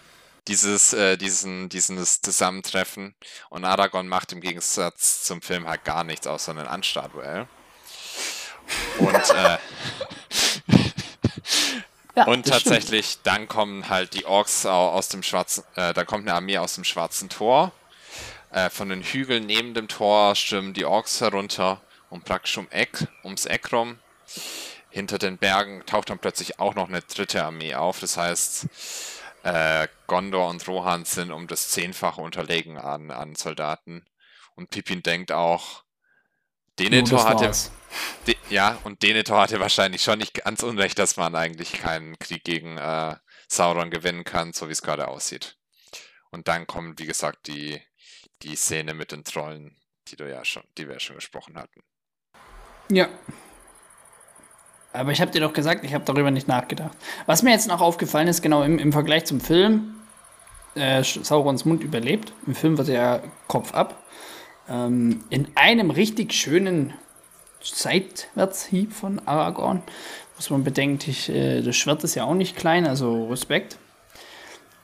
dieses, 0.49 0.92
äh, 0.92 1.16
diesen, 1.16 1.68
dieses 1.68 2.20
Zusammentreffen 2.22 3.14
und 3.51 3.64
Aragorn 3.64 4.09
macht 4.09 4.32
im 4.32 4.40
Gegensatz 4.40 5.24
zum 5.24 5.42
Film 5.42 5.68
halt 5.68 5.84
gar 5.84 6.05
nichts 6.05 6.26
außer 6.26 6.53
einen 6.53 6.66
Anstarduell. 6.66 7.47
Und 8.99 9.14
äh, 9.14 9.59
ja, 12.16 12.24
und 12.26 12.47
tatsächlich, 12.47 13.07
stimmt. 13.07 13.26
dann 13.26 13.49
kommen 13.49 13.88
halt 13.88 14.14
die 14.14 14.24
Orks 14.24 14.64
aus 14.66 15.09
dem 15.09 15.22
schwarzen, 15.22 15.64
äh, 15.74 15.92
da 15.92 16.05
kommt 16.05 16.26
eine 16.26 16.34
Armee 16.34 16.59
aus 16.59 16.74
dem 16.74 16.84
schwarzen 16.84 17.28
Tor 17.28 17.72
Äh, 18.51 18.70
von 18.70 18.88
den 18.88 19.03
Hügeln 19.03 19.47
neben 19.47 19.74
dem 19.74 19.88
Tor 19.88 20.34
stürmen 20.34 20.72
die 20.72 20.84
Orks 20.84 21.20
herunter 21.20 21.82
und 22.11 22.24
praktisch 22.24 22.57
um 22.59 22.68
Eck, 22.70 23.07
ums 23.24 23.47
Eck 23.47 23.72
rum. 23.72 23.99
Hinter 24.90 25.18
den 25.18 25.38
Bergen 25.38 25.84
taucht 25.86 26.11
dann 26.11 26.18
plötzlich 26.18 26.59
auch 26.59 26.74
noch 26.74 26.88
eine 26.88 27.03
dritte 27.03 27.44
Armee 27.44 27.74
auf. 27.74 28.01
Das 28.01 28.16
heißt, 28.16 28.66
äh, 29.42 29.88
Gondor 30.07 30.49
und 30.49 30.66
Rohan 30.66 31.05
sind 31.05 31.30
um 31.30 31.47
das 31.47 31.70
Zehnfache 31.70 32.20
unterlegen 32.20 32.78
an, 32.78 33.11
an 33.11 33.34
Soldaten. 33.34 34.07
Und 34.55 34.70
Pippin 34.70 35.03
denkt 35.03 35.32
auch, 35.32 35.84
Denethor 36.78 37.24
hatte. 37.24 37.53
De, 38.26 38.36
ja, 38.51 38.78
und 38.84 39.03
Denethor 39.03 39.42
hatte 39.42 39.61
wahrscheinlich 39.61 40.03
schon 40.03 40.18
nicht 40.18 40.34
ganz 40.34 40.62
unrecht, 40.62 40.99
dass 40.99 41.16
man 41.16 41.34
eigentlich 41.34 41.72
keinen 41.72 42.18
Krieg 42.18 42.44
gegen 42.44 42.76
äh, 42.76 43.16
Sauron 43.49 43.90
gewinnen 43.90 44.24
kann, 44.24 44.53
so 44.53 44.68
wie 44.68 44.72
es 44.72 44.82
gerade 44.82 45.09
aussieht. 45.09 45.57
Und 46.30 46.49
dann 46.49 46.66
kommt, 46.66 46.99
wie 46.99 47.07
gesagt, 47.07 47.47
die, 47.47 47.80
die 48.43 48.57
Szene 48.57 48.95
mit 48.95 49.12
den 49.12 49.24
Trollen, 49.24 49.76
die 50.09 50.16
du 50.16 50.28
ja 50.28 50.45
schon, 50.45 50.62
die 50.78 50.87
wir 50.87 50.95
ja 50.95 51.01
schon 51.01 51.16
gesprochen 51.16 51.57
hatten. 51.57 51.80
Ja. 52.91 53.09
Aber 54.93 55.12
ich 55.12 55.20
habe 55.20 55.30
dir 55.30 55.41
doch 55.41 55.53
gesagt, 55.53 55.84
ich 55.84 55.93
habe 55.93 56.05
darüber 56.05 56.30
nicht 56.30 56.49
nachgedacht. 56.49 56.97
Was 57.26 57.43
mir 57.43 57.51
jetzt 57.51 57.68
noch 57.68 57.80
aufgefallen 57.80 58.28
ist, 58.28 58.43
genau 58.43 58.62
im, 58.62 58.78
im 58.78 58.93
Vergleich 58.93 59.26
zum 59.26 59.41
Film, 59.41 59.95
äh, 60.74 61.03
Saurons 61.03 61.64
Mund 61.64 61.82
überlebt. 61.82 62.32
Im 62.47 62.55
Film 62.55 62.78
wird 62.78 62.89
er 62.89 63.22
Kopf 63.49 63.74
ab. 63.74 64.03
Ähm, 64.68 65.24
in 65.30 65.49
einem 65.55 65.91
richtig 65.91 66.32
schönen 66.32 66.95
Seitwärtshieb 67.62 68.93
von 68.93 69.20
Aragorn. 69.26 69.82
Muss 70.37 70.51
man 70.51 70.64
bedenken, 70.64 71.11
ich, 71.11 71.28
äh, 71.28 71.62
das 71.62 71.76
Schwert 71.76 72.05
ist 72.05 72.14
ja 72.14 72.24
auch 72.24 72.34
nicht 72.34 72.57
klein, 72.57 72.87
also 72.87 73.28
Respekt. 73.28 73.78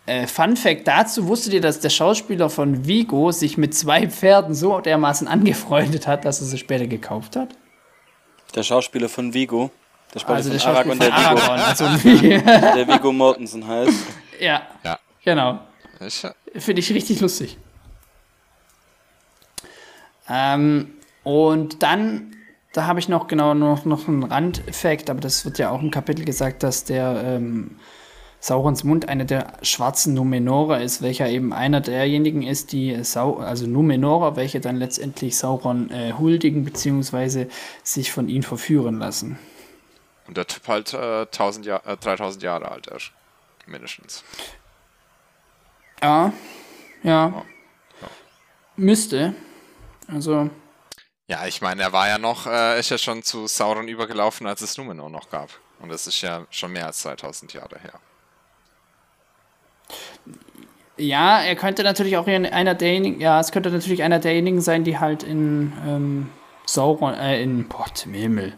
Äh, 0.07 0.27
Fun 0.27 0.57
Fact 0.57 0.89
dazu: 0.89 1.29
Wusstet 1.29 1.55
ihr, 1.55 1.61
dass 1.61 1.81
der 1.81 1.91
Schauspieler 1.91 2.51
von 2.51 2.87
Vigo 2.87 3.31
sich 3.31 3.57
mit 3.57 3.75
zwei 3.75 4.09
Pferden 4.09 4.55
so 4.55 4.81
dermaßen 4.81 5.29
angefreundet 5.29 6.07
hat, 6.07 6.25
dass 6.25 6.41
er 6.41 6.47
sie 6.47 6.59
später 6.59 6.87
gekauft 6.87 7.37
hat? 7.37 7.51
Der 8.55 8.63
Schauspieler 8.63 9.09
von 9.09 9.33
Vigo? 9.33 9.71
Der 10.13 10.21
Schauspieler 10.21 10.67
also 10.67 10.91
von 10.91 10.99
der 10.99 11.15
Aragorn, 11.15 11.59
der 11.79 12.05
Vigo. 12.05 12.49
Aragorn, 12.51 12.61
also 12.61 12.75
der 12.77 12.89
Vigo 12.89 13.13
Mortensen 13.13 13.67
heißt. 13.67 14.07
Ja, 14.41 14.63
ja. 14.85 14.99
genau. 15.25 15.61
Finde 16.57 16.81
ich 16.81 16.93
richtig 16.93 17.21
lustig. 17.21 17.57
Ähm, 20.29 20.95
und 21.23 21.83
dann, 21.83 22.37
da 22.73 22.87
habe 22.87 22.99
ich 22.99 23.09
noch 23.09 23.29
genau 23.29 23.55
noch, 23.55 23.85
noch 23.85 24.09
einen 24.09 24.25
Randeffekt, 24.25 25.11
aber 25.11 25.21
das 25.21 25.45
wird 25.45 25.59
ja 25.59 25.71
auch 25.71 25.81
im 25.81 25.91
Kapitel 25.91 26.25
gesagt, 26.25 26.63
dass 26.63 26.85
der 26.85 27.23
ähm, 27.25 27.77
Saurons 28.43 28.82
Mund 28.82 29.09
einer 29.09 29.24
der 29.24 29.53
schwarzen 29.62 30.14
Numenora 30.14 30.78
ist, 30.78 31.01
welcher 31.01 31.28
eben 31.28 31.53
einer 31.53 31.80
derjenigen 31.80 32.43
ist, 32.43 32.72
die 32.72 33.05
Sau 33.05 33.36
also 33.36 33.68
Numenora, 33.68 34.34
welche 34.34 34.59
dann 34.59 34.78
letztendlich 34.78 35.38
Sauron 35.38 35.90
äh, 35.93 36.12
huldigen 36.18 36.64
bzw. 36.64 37.47
sich 37.84 38.11
von 38.11 38.28
ihm 38.28 38.43
verführen 38.43 38.99
lassen. 38.99 39.38
Und 40.26 40.36
der 40.36 40.49
Typ 40.49 40.66
halt 40.66 40.93
äh, 40.93 41.20
1000 41.20 41.66
Jahr, 41.66 41.86
äh, 41.86 41.97
3000 41.97 42.43
Jahre 42.43 42.68
alt 42.68 42.88
ist, 42.88 43.12
mindestens. 43.66 44.24
Ja, 46.03 46.32
ja. 47.05 47.28
ja. 47.28 47.45
Müsste. 48.74 49.36
Also. 50.09 50.51
Ja, 51.28 51.47
ich 51.47 51.61
meine, 51.61 51.82
er 51.82 51.93
war 51.93 52.09
ja 52.09 52.18
noch, 52.18 52.49
äh, 52.49 52.80
ist 52.80 52.90
ja 52.90 52.99
schon 52.99 53.22
zu 53.22 53.47
Sauron 53.47 53.86
übergelaufen, 53.86 54.49
als 54.49 54.62
es 54.62 54.76
Numenor 54.76 55.11
noch 55.11 55.30
gab. 55.30 55.49
Und 55.78 55.90
das 55.90 56.09
ist 56.09 56.20
ja 56.22 56.45
schon 56.51 56.72
mehr 56.72 56.86
als 56.86 56.99
2000 57.03 57.53
Jahre 57.53 57.78
her. 57.78 58.01
Ja, 60.97 61.40
er 61.40 61.57
könnte 61.57 61.82
natürlich 61.82 62.16
auch 62.16 62.26
einer 62.26 62.74
derjenigen, 62.74 63.20
ja, 63.20 63.40
es 63.40 63.51
könnte 63.51 63.70
natürlich 63.70 64.03
einer 64.03 64.18
derjenigen 64.18 64.61
sein, 64.61 64.84
die 64.84 64.99
halt 64.99 65.22
in 65.22 65.72
ähm, 65.86 66.28
Sauron, 66.66 67.14
äh, 67.14 67.43
in, 67.43 67.66
boah, 67.66 67.86
zum 67.95 68.12
Himmel, 68.12 68.55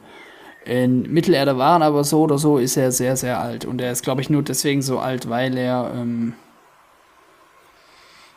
in 0.65 1.03
Mittelerde 1.03 1.57
waren, 1.59 1.83
aber 1.83 2.05
so 2.05 2.23
oder 2.23 2.39
so 2.39 2.59
ist 2.59 2.77
er 2.77 2.91
sehr, 2.93 3.17
sehr 3.17 3.41
alt. 3.41 3.65
Und 3.65 3.81
er 3.81 3.93
ist, 3.93 4.03
glaube 4.03 4.21
ich, 4.21 4.31
nur 4.31 4.43
deswegen 4.43 4.83
so 4.83 4.99
alt, 4.99 5.29
weil 5.29 5.57
er, 5.57 5.93
ähm, 5.95 6.35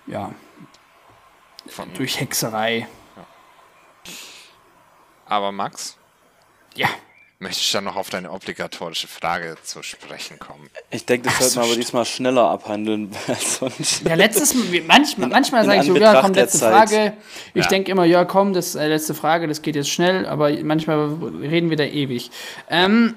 ja, 0.06 0.32
Von, 1.68 1.94
durch 1.96 2.20
Hexerei 2.20 2.88
aber 5.28 5.52
Max? 5.52 5.98
Ja. 6.76 6.88
Möchte 7.40 7.62
ich 7.62 7.72
dann 7.72 7.84
noch 7.84 7.96
auf 7.96 8.10
deine 8.10 8.32
obligatorische 8.32 9.08
Frage 9.08 9.58
zu 9.62 9.84
sprechen 9.84 10.40
kommen? 10.40 10.72
Ich 10.90 11.06
denke, 11.06 11.30
das 11.30 11.38
sollten 11.38 11.56
wir 11.56 11.64
aber 11.66 11.76
diesmal 11.76 12.04
schneller 12.06 12.50
abhandeln, 12.50 13.16
als 13.28 13.58
sonst. 13.58 14.02
Ja, 14.08 14.16
letztes 14.16 14.56
Mal, 14.56 14.82
manchmal, 14.88 15.30
manchmal 15.30 15.64
sage 15.64 15.82
ich 15.82 15.86
so, 15.86 15.96
ja, 15.96 16.20
komm, 16.20 16.34
letzte 16.34 16.58
Frage. 16.58 17.14
Ich 17.54 17.66
ja. 17.66 17.70
denke 17.70 17.92
immer, 17.92 18.06
ja, 18.06 18.26
komm, 18.26 18.54
das 18.54 18.74
äh, 18.74 18.88
letzte 18.88 19.14
Frage, 19.14 19.48
das 19.48 19.62
geht 19.62 19.76
jetzt 19.76 19.90
schnell, 19.90 20.26
aber 20.26 20.52
manchmal 20.64 21.14
reden 21.42 21.70
wir 21.70 21.78
da 21.78 21.84
ewig. 21.84 22.32
Ähm, 22.72 23.14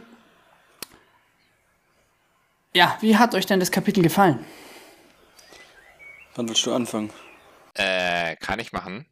ja, 2.75 2.99
wie 3.01 3.17
hat 3.17 3.35
euch 3.35 3.47
denn 3.47 3.59
das 3.59 3.71
Kapitel 3.71 4.03
gefallen? 4.03 4.45
Wann 6.35 6.47
willst 6.47 6.67
du 6.67 6.75
anfangen? 6.75 7.11
Äh, 7.73 8.37
kann 8.37 8.59
ich 8.59 8.73
machen. 8.73 9.07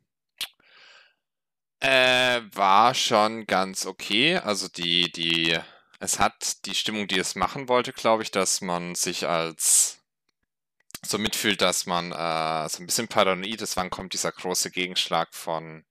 Äh, 1.80 2.40
war 2.54 2.94
schon 2.94 3.46
ganz 3.46 3.86
okay. 3.86 4.36
Also 4.38 4.68
die, 4.68 5.12
die, 5.12 5.58
es 6.00 6.18
hat 6.18 6.66
die 6.66 6.74
Stimmung, 6.74 7.06
die 7.08 7.18
es 7.18 7.34
machen 7.34 7.68
wollte, 7.68 7.92
glaube 7.92 8.22
ich, 8.22 8.30
dass 8.30 8.60
man 8.60 8.94
sich 8.94 9.26
als 9.26 9.98
so 11.06 11.18
mitfühlt, 11.18 11.60
dass 11.60 11.86
man 11.86 12.12
äh, 12.12 12.68
so 12.68 12.82
ein 12.82 12.86
bisschen 12.86 13.08
paranoid 13.08 13.62
ist, 13.62 13.76
wann 13.76 13.90
kommt 13.90 14.12
dieser 14.12 14.32
große 14.32 14.70
Gegenschlag 14.70 15.34
von 15.34 15.84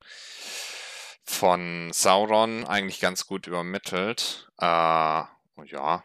von 1.24 1.92
Sauron 1.94 2.66
eigentlich 2.66 3.00
ganz 3.02 3.28
gut 3.28 3.48
übermittelt. 3.48 4.50
Äh, 4.60 4.66
ja. 4.66 6.04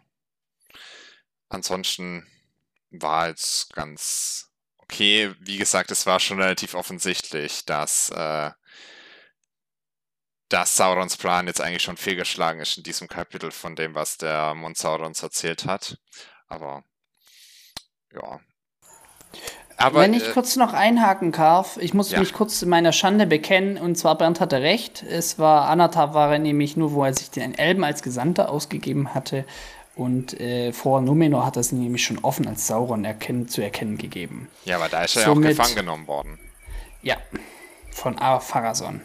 Ansonsten 1.49 2.27
war 2.91 3.29
es 3.29 3.69
ganz 3.73 4.51
okay. 4.79 5.35
Wie 5.39 5.59
gesagt, 5.59 5.91
es 5.91 6.07
war 6.07 6.19
schon 6.19 6.41
relativ 6.41 6.75
offensichtlich, 6.75 7.65
dass 7.65 8.11
äh, 8.11 8.51
dass 10.53 10.77
Saurons 10.77 11.17
Plan 11.17 11.47
jetzt 11.47 11.61
eigentlich 11.61 11.83
schon 11.83 11.97
fehlgeschlagen 11.97 12.61
ist 12.61 12.77
in 12.77 12.83
diesem 12.83 13.09
Kapitel 13.09 13.51
von 13.51 13.75
dem, 13.75 13.95
was 13.95 14.19
der 14.19 14.55
Mund 14.55 14.77
Saurons 14.77 15.23
erzählt 15.23 15.65
hat. 15.65 15.99
Aber 16.49 16.85
ja. 18.13 18.41
Aber, 19.79 20.01
Wenn 20.01 20.15
ich 20.15 20.29
äh, 20.29 20.33
kurz 20.33 20.57
noch 20.57 20.75
einhaken 20.75 21.33
darf, 21.33 21.79
ich 21.79 21.95
muss 21.95 22.11
ja. 22.11 22.21
mich 22.21 22.35
kurz 22.35 22.61
in 22.63 22.69
meiner 22.69 22.93
Schande 22.93 23.27
bekennen, 23.27 23.79
und 23.79 23.97
zwar 23.97 24.19
Bernd 24.19 24.41
hatte 24.41 24.61
recht. 24.61 25.03
Es 25.03 25.39
war 25.39 25.69
Anatar 25.69 26.13
war 26.15 26.33
er 26.33 26.39
nämlich 26.39 26.77
nur, 26.77 26.93
wo 26.93 27.05
er 27.05 27.15
sich 27.15 27.31
den 27.31 27.57
Elben 27.57 27.83
als 27.83 28.03
Gesandter 28.03 28.51
ausgegeben 28.51 29.15
hatte. 29.15 29.45
Und 29.97 30.39
äh, 30.41 30.73
vor 30.73 31.01
Numenor 31.01 31.47
hat 31.47 31.57
er 31.57 31.61
es 31.61 31.73
nämlich 31.73 32.05
schon 32.05 32.19
offen 32.19 32.47
als 32.47 32.67
Sauron 32.67 33.05
erkennen, 33.05 33.49
zu 33.49 33.63
erkennen 33.63 33.99
gegeben. 33.99 34.49
Ja, 34.65 34.77
aber 34.77 34.89
da 34.89 35.03
ist 35.03 35.17
er 35.17 35.25
Somit, 35.25 35.45
ja 35.45 35.51
auch 35.51 35.57
gefangen 35.57 35.77
genommen 35.77 36.07
worden. 36.07 36.39
Ja, 37.03 37.17
von 37.91 38.19
Pharason. 38.19 39.03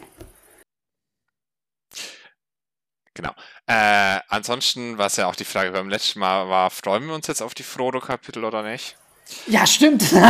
Genau. 3.18 3.34
Äh, 3.66 4.20
ansonsten, 4.28 4.96
was 4.96 5.16
ja 5.16 5.26
auch 5.26 5.34
die 5.34 5.44
Frage 5.44 5.72
beim 5.72 5.88
letzten 5.88 6.20
Mal 6.20 6.48
war, 6.48 6.70
freuen 6.70 7.04
wir 7.08 7.14
uns 7.16 7.26
jetzt 7.26 7.42
auf 7.42 7.52
die 7.52 7.64
Frodo-Kapitel 7.64 8.44
oder 8.44 8.62
nicht? 8.62 8.94
Ja, 9.48 9.66
stimmt. 9.66 10.02
ich 10.04 10.20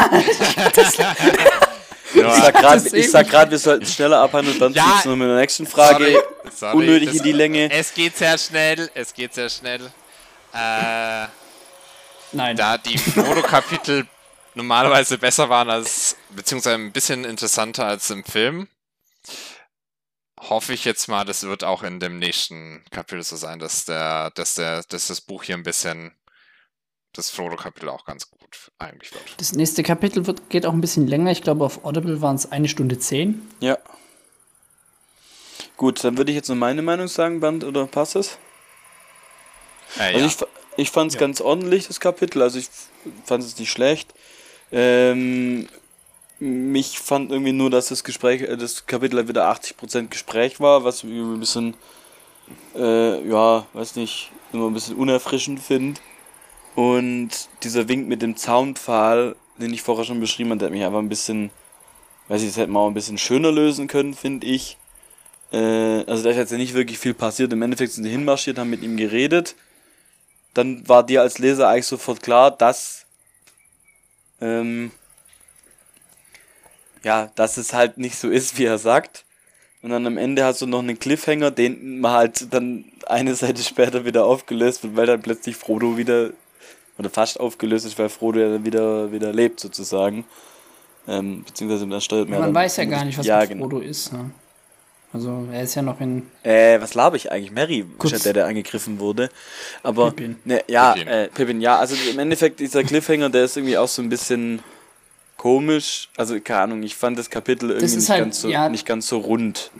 sag 3.10 3.28
gerade, 3.28 3.50
wir 3.50 3.58
sollten 3.58 3.84
schneller 3.84 4.20
abhandeln, 4.20 4.58
dann 4.58 4.72
ja, 4.72 5.02
nur 5.04 5.16
mit 5.16 5.28
der 5.28 5.36
nächsten 5.36 5.66
Frage. 5.66 6.12
Sorry, 6.12 6.24
sorry, 6.50 6.76
Unnötig 6.76 7.16
in 7.16 7.22
die 7.22 7.32
Länge. 7.32 7.70
Es 7.70 7.92
geht 7.92 8.16
sehr 8.16 8.38
schnell, 8.38 8.90
es 8.94 9.12
geht 9.12 9.34
sehr 9.34 9.50
schnell. 9.50 9.92
Äh, 10.54 11.26
Nein. 12.32 12.56
Da 12.56 12.78
die 12.78 12.96
Frodo-Kapitel 12.96 14.06
normalerweise 14.54 15.18
besser 15.18 15.50
waren 15.50 15.68
als, 15.68 16.16
beziehungsweise 16.30 16.76
ein 16.76 16.92
bisschen 16.92 17.26
interessanter 17.26 17.84
als 17.84 18.08
im 18.08 18.24
Film, 18.24 18.66
hoffe 20.40 20.72
ich 20.72 20.84
jetzt 20.84 21.08
mal, 21.08 21.24
das 21.24 21.42
wird 21.44 21.64
auch 21.64 21.82
in 21.82 22.00
dem 22.00 22.18
nächsten 22.18 22.84
Kapitel 22.90 23.22
so 23.22 23.36
sein, 23.36 23.58
dass 23.58 23.84
der, 23.84 24.30
dass 24.30 24.54
der, 24.54 24.82
dass 24.88 25.08
das 25.08 25.20
Buch 25.20 25.44
hier 25.44 25.56
ein 25.56 25.62
bisschen 25.62 26.12
das 27.12 27.30
Frodo-Kapitel 27.30 27.88
auch 27.88 28.04
ganz 28.04 28.30
gut 28.30 28.70
eigentlich 28.78 29.12
wird. 29.12 29.24
Das 29.38 29.52
nächste 29.52 29.82
Kapitel 29.82 30.26
wird, 30.26 30.50
geht 30.50 30.66
auch 30.66 30.72
ein 30.72 30.80
bisschen 30.80 31.06
länger. 31.06 31.30
Ich 31.30 31.42
glaube, 31.42 31.64
auf 31.64 31.84
Audible 31.84 32.20
waren 32.20 32.36
es 32.36 32.50
eine 32.52 32.68
Stunde 32.68 32.98
zehn. 32.98 33.48
Ja. 33.60 33.78
Gut, 35.76 36.02
dann 36.04 36.16
würde 36.16 36.30
ich 36.30 36.36
jetzt 36.36 36.48
nur 36.48 36.56
meine 36.56 36.82
Meinung 36.82 37.08
sagen, 37.08 37.40
Band, 37.40 37.64
oder 37.64 37.86
passt 37.86 38.16
es? 38.16 38.38
Äh, 39.98 40.14
also 40.14 40.18
ja. 40.18 40.26
ich, 40.26 40.36
ich 40.76 40.90
fand 40.90 41.10
es 41.10 41.14
ja. 41.14 41.20
ganz 41.20 41.40
ordentlich, 41.40 41.86
das 41.86 42.00
Kapitel. 42.00 42.42
Also 42.42 42.58
ich 42.58 42.68
fand 43.24 43.42
es 43.42 43.58
nicht 43.58 43.70
schlecht. 43.70 44.12
Ähm, 44.70 45.68
mich 46.40 46.98
fand 46.98 47.30
irgendwie 47.30 47.52
nur, 47.52 47.70
dass 47.70 47.88
das 47.88 48.04
Gespräch, 48.04 48.42
äh, 48.42 48.56
das 48.56 48.86
Kapitel 48.86 49.28
wieder 49.28 49.50
80% 49.50 50.08
Gespräch 50.08 50.60
war, 50.60 50.84
was 50.84 51.04
ich 51.04 51.10
ein 51.10 51.40
bisschen, 51.40 51.74
äh, 52.76 53.28
ja, 53.28 53.66
weiß 53.72 53.96
nicht, 53.96 54.30
immer 54.52 54.66
ein 54.66 54.74
bisschen 54.74 54.96
unerfrischend 54.96 55.60
finde. 55.60 56.00
Und 56.74 57.30
dieser 57.62 57.88
Wink 57.88 58.08
mit 58.08 58.22
dem 58.22 58.36
Zaunpfahl, 58.36 59.36
den 59.58 59.72
ich 59.72 59.82
vorher 59.82 60.04
schon 60.04 60.20
beschrieben 60.20 60.50
habe, 60.50 60.58
der 60.58 60.66
hat 60.66 60.72
mich 60.72 60.84
einfach 60.84 61.00
ein 61.00 61.08
bisschen 61.08 61.50
weiß 62.28 62.42
ich, 62.42 62.48
das 62.48 62.58
hätte 62.58 62.70
man 62.70 62.82
auch 62.82 62.88
ein 62.88 62.94
bisschen 62.94 63.18
schöner 63.18 63.50
lösen 63.50 63.88
können, 63.88 64.14
finde 64.14 64.46
ich. 64.46 64.76
Äh, 65.50 66.04
also 66.06 66.22
da 66.22 66.30
ist 66.30 66.36
jetzt 66.36 66.52
ja 66.52 66.58
nicht 66.58 66.74
wirklich 66.74 66.98
viel 66.98 67.14
passiert. 67.14 67.52
Im 67.52 67.62
Endeffekt 67.62 67.92
sind 67.92 68.04
sie 68.04 68.10
hinmarschiert, 68.10 68.58
haben 68.58 68.70
mit 68.70 68.82
ihm 68.82 68.96
geredet. 68.96 69.56
Dann 70.54 70.86
war 70.88 71.04
dir 71.04 71.22
als 71.22 71.38
Leser 71.38 71.68
eigentlich 71.68 71.86
sofort 71.86 72.22
klar, 72.22 72.50
dass 72.50 73.06
ähm, 74.40 74.92
ja, 77.04 77.30
dass 77.34 77.56
es 77.56 77.72
halt 77.72 77.98
nicht 77.98 78.16
so 78.16 78.28
ist, 78.28 78.58
wie 78.58 78.64
er 78.64 78.78
sagt. 78.78 79.24
Und 79.82 79.90
dann 79.90 80.06
am 80.06 80.18
Ende 80.18 80.44
hast 80.44 80.60
du 80.60 80.66
noch 80.66 80.80
einen 80.80 80.98
Cliffhanger, 80.98 81.50
den 81.50 82.00
man 82.00 82.12
halt 82.12 82.52
dann 82.52 82.84
eine 83.06 83.34
Seite 83.34 83.62
später 83.62 84.04
wieder 84.04 84.24
aufgelöst 84.24 84.82
wird, 84.82 84.96
weil 84.96 85.06
dann 85.06 85.22
plötzlich 85.22 85.56
Frodo 85.56 85.96
wieder, 85.96 86.30
oder 86.98 87.10
fast 87.10 87.38
aufgelöst 87.38 87.86
ist, 87.86 87.98
weil 87.98 88.08
Frodo 88.08 88.40
ja 88.40 88.48
dann 88.48 88.64
wieder, 88.64 89.12
wieder 89.12 89.32
lebt 89.32 89.60
sozusagen. 89.60 90.24
Ähm, 91.06 91.44
beziehungsweise 91.44 91.86
dann 91.86 92.00
steuert 92.00 92.28
man. 92.28 92.40
Ja, 92.40 92.44
man 92.46 92.54
weiß 92.54 92.76
ja 92.76 92.84
gar 92.84 93.04
nicht, 93.04 93.16
was 93.16 93.24
ja, 93.24 93.44
genau. 93.44 93.62
Frodo 93.62 93.78
ist. 93.78 94.12
Ne? 94.12 94.30
Also 95.12 95.48
er 95.50 95.62
ist 95.62 95.74
ja 95.74 95.82
noch 95.82 96.00
in. 96.00 96.26
Äh, 96.42 96.80
was 96.80 96.94
laber 96.94 97.16
ich 97.16 97.32
eigentlich? 97.32 97.50
Mary 97.50 97.86
Kurz. 97.96 98.12
ist 98.12 98.26
ja 98.26 98.32
der, 98.32 98.42
der 98.42 98.46
angegriffen 98.46 99.00
wurde. 99.00 99.30
Aber. 99.82 100.10
Pippin. 100.10 100.36
Ne, 100.44 100.62
ja, 100.68 100.92
Pippin. 100.92 101.08
Äh, 101.08 101.28
Pippin, 101.28 101.60
ja, 101.62 101.78
also 101.78 101.94
im 102.10 102.18
Endeffekt 102.18 102.60
dieser 102.60 102.84
Cliffhanger, 102.84 103.30
der 103.30 103.44
ist 103.44 103.56
irgendwie 103.56 103.78
auch 103.78 103.88
so 103.88 104.02
ein 104.02 104.10
bisschen 104.10 104.62
komisch. 105.38 106.10
Also, 106.18 106.38
keine 106.40 106.60
Ahnung, 106.60 106.82
ich 106.82 106.94
fand 106.94 107.18
das 107.18 107.30
Kapitel 107.30 107.70
irgendwie 107.70 107.86
das 107.86 107.96
nicht, 107.96 108.10
halt, 108.10 108.20
ganz 108.20 108.40
so, 108.42 108.48
ja, 108.50 108.68
nicht 108.68 108.84
ganz 108.84 109.06
so 109.08 109.18
rund. 109.18 109.70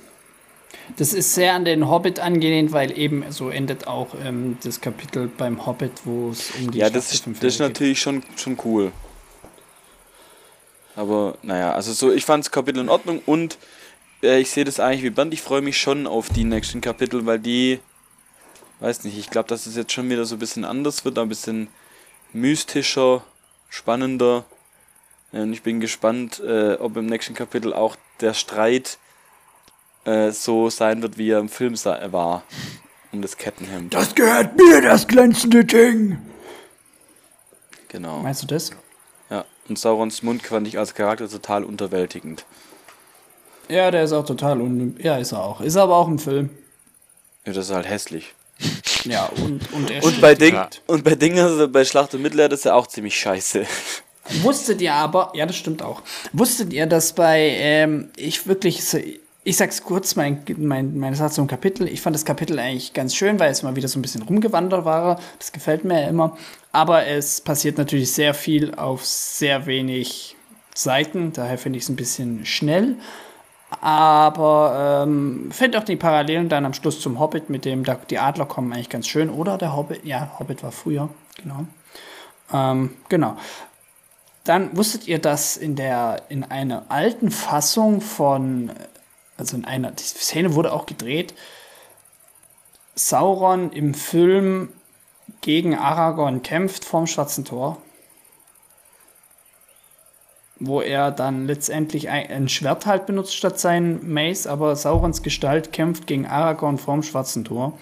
Das 0.96 1.12
ist 1.12 1.34
sehr 1.34 1.52
an 1.52 1.66
den 1.66 1.90
Hobbit 1.90 2.18
angelehnt, 2.18 2.72
weil 2.72 2.96
eben 2.96 3.24
so 3.30 3.50
endet 3.50 3.86
auch 3.86 4.08
ähm, 4.24 4.56
das 4.62 4.80
Kapitel 4.80 5.28
beim 5.28 5.66
Hobbit, 5.66 5.92
wo 6.04 6.30
es 6.30 6.50
um 6.58 6.70
die 6.70 6.78
Ja, 6.78 6.88
das, 6.88 7.12
ist, 7.12 7.26
das 7.26 7.44
ist 7.44 7.60
natürlich 7.60 8.00
schon, 8.00 8.22
schon 8.36 8.56
cool. 8.64 8.92
Aber 10.96 11.36
naja, 11.42 11.72
also 11.72 11.92
so, 11.92 12.10
ich 12.10 12.24
fand 12.24 12.44
das 12.44 12.50
Kapitel 12.50 12.80
in 12.80 12.88
Ordnung 12.88 13.20
und 13.26 13.58
äh, 14.22 14.40
ich 14.40 14.50
sehe 14.50 14.64
das 14.64 14.80
eigentlich 14.80 15.02
wie 15.02 15.10
Band. 15.10 15.32
Ich 15.34 15.42
freue 15.42 15.60
mich 15.60 15.78
schon 15.78 16.06
auf 16.06 16.28
die 16.30 16.44
nächsten 16.44 16.80
Kapitel, 16.80 17.26
weil 17.26 17.38
die, 17.38 17.80
weiß 18.80 19.04
nicht, 19.04 19.18
ich 19.18 19.30
glaube, 19.30 19.48
dass 19.48 19.66
es 19.66 19.76
jetzt 19.76 19.92
schon 19.92 20.08
wieder 20.08 20.24
so 20.24 20.36
ein 20.36 20.38
bisschen 20.38 20.64
anders 20.64 21.04
wird, 21.04 21.18
ein 21.18 21.28
bisschen 21.28 21.68
mystischer, 22.32 23.22
spannender. 23.68 24.44
Und 25.32 25.52
ich 25.52 25.62
bin 25.62 25.80
gespannt, 25.80 26.40
äh, 26.40 26.74
ob 26.74 26.96
im 26.96 27.06
nächsten 27.06 27.34
Kapitel 27.34 27.72
auch 27.74 27.96
der 28.20 28.34
Streit 28.34 28.98
äh, 30.04 30.30
so 30.30 30.70
sein 30.70 31.02
wird, 31.02 31.18
wie 31.18 31.30
er 31.30 31.38
im 31.38 31.48
Film 31.48 31.74
war. 31.74 32.42
Um 33.12 33.22
das 33.22 33.36
Kettenhemd. 33.36 33.94
Das 33.94 34.14
gehört 34.14 34.56
mir, 34.56 34.82
das 34.82 35.06
glänzende 35.06 35.64
Ding! 35.64 36.18
Genau. 37.88 38.18
Meinst 38.18 38.42
du 38.42 38.46
das? 38.46 38.70
Ja, 39.30 39.44
und 39.68 39.78
Saurons 39.78 40.22
Mund 40.22 40.42
fand 40.42 40.68
ich 40.68 40.78
als 40.78 40.94
Charakter 40.94 41.28
total 41.28 41.64
unterwältigend. 41.64 42.44
Ja, 43.68 43.90
der 43.90 44.04
ist 44.04 44.12
auch 44.12 44.24
total 44.24 44.60
un... 44.60 44.96
Ja, 45.00 45.16
ist 45.16 45.32
er 45.32 45.42
auch. 45.42 45.60
Ist 45.60 45.76
er 45.76 45.82
aber 45.82 45.96
auch 45.96 46.08
im 46.08 46.18
Film. 46.18 46.50
Ja, 47.46 47.52
das 47.52 47.68
ist 47.68 47.74
halt 47.74 47.88
hässlich. 47.88 48.34
Ja, 49.04 49.26
und, 49.26 49.72
und 49.72 49.90
er 49.90 50.02
und 50.02 50.20
bei 50.20 50.34
Ding 50.34 50.58
Und 50.86 51.04
bei 51.04 51.14
Dingen, 51.14 51.38
also 51.38 51.68
bei 51.68 51.84
Schlacht 51.84 52.14
um 52.14 52.20
Mittelerde 52.20 52.56
ist 52.56 52.66
er 52.66 52.74
auch 52.74 52.88
ziemlich 52.88 53.18
scheiße. 53.18 53.64
Wusstet 54.42 54.80
ihr 54.80 54.94
aber, 54.94 55.32
ja, 55.34 55.46
das 55.46 55.56
stimmt 55.56 55.82
auch. 55.82 56.02
Wusstet 56.32 56.72
ihr, 56.72 56.86
dass 56.86 57.12
bei, 57.12 57.40
ähm, 57.58 58.10
ich 58.16 58.46
wirklich, 58.46 58.82
ich 59.44 59.56
sag's 59.56 59.82
kurz, 59.82 60.16
mein, 60.16 60.42
mein, 60.56 60.98
meine 60.98 61.16
Sache 61.16 61.32
zum 61.32 61.46
Kapitel. 61.46 61.88
Ich 61.88 62.00
fand 62.00 62.14
das 62.14 62.24
Kapitel 62.24 62.58
eigentlich 62.58 62.92
ganz 62.92 63.14
schön, 63.14 63.40
weil 63.40 63.50
es 63.50 63.62
mal 63.62 63.76
wieder 63.76 63.88
so 63.88 63.98
ein 63.98 64.02
bisschen 64.02 64.22
rumgewandert 64.22 64.84
war. 64.84 65.20
Das 65.38 65.52
gefällt 65.52 65.84
mir 65.84 66.02
ja 66.02 66.08
immer. 66.08 66.36
Aber 66.72 67.06
es 67.06 67.40
passiert 67.40 67.78
natürlich 67.78 68.12
sehr 68.12 68.34
viel 68.34 68.74
auf 68.74 69.04
sehr 69.04 69.66
wenig 69.66 70.36
Seiten. 70.74 71.32
Daher 71.32 71.58
finde 71.58 71.78
ich 71.78 71.84
es 71.84 71.88
ein 71.88 71.96
bisschen 71.96 72.44
schnell. 72.44 72.96
Aber 73.80 75.04
ähm, 75.06 75.50
finde 75.50 75.78
auch 75.78 75.84
die 75.84 75.96
Parallelen 75.96 76.48
dann 76.48 76.64
am 76.64 76.72
Schluss 76.72 77.00
zum 77.00 77.20
Hobbit, 77.20 77.50
mit 77.50 77.64
dem 77.64 77.84
da, 77.84 77.96
die 78.08 78.18
Adler 78.18 78.46
kommen, 78.46 78.72
eigentlich 78.72 78.88
ganz 78.88 79.06
schön. 79.06 79.28
Oder 79.28 79.58
der 79.58 79.76
Hobbit, 79.76 80.04
ja, 80.04 80.30
Hobbit 80.38 80.62
war 80.62 80.72
früher, 80.72 81.10
genau. 81.36 81.66
Ähm, 82.52 82.94
genau. 83.08 83.36
Dann 84.48 84.74
wusstet 84.78 85.06
ihr, 85.06 85.18
dass 85.18 85.58
in 85.58 85.76
der 85.76 86.22
in 86.30 86.42
einer 86.42 86.86
alten 86.88 87.30
Fassung 87.30 88.00
von, 88.00 88.72
also 89.36 89.54
in 89.58 89.66
einer, 89.66 89.90
die 89.90 90.02
Szene 90.02 90.54
wurde 90.54 90.72
auch 90.72 90.86
gedreht, 90.86 91.34
Sauron 92.94 93.70
im 93.72 93.92
Film 93.92 94.70
gegen 95.42 95.76
Aragorn 95.76 96.42
kämpft 96.42 96.86
vorm 96.86 97.06
Schwarzen 97.06 97.44
Tor. 97.44 97.76
Wo 100.58 100.80
er 100.80 101.10
dann 101.10 101.46
letztendlich 101.46 102.08
ein, 102.08 102.48
Schwert 102.48 102.86
halt 102.86 103.04
benutzt 103.04 103.36
statt 103.36 103.60
sein 103.60 104.00
Mace, 104.10 104.46
aber 104.46 104.76
Saurons 104.76 105.22
Gestalt 105.22 105.74
kämpft 105.74 106.06
gegen 106.06 106.24
Aragorn 106.24 106.78
vorm 106.78 107.02
Schwarzen 107.02 107.44
Tor. 107.44 107.78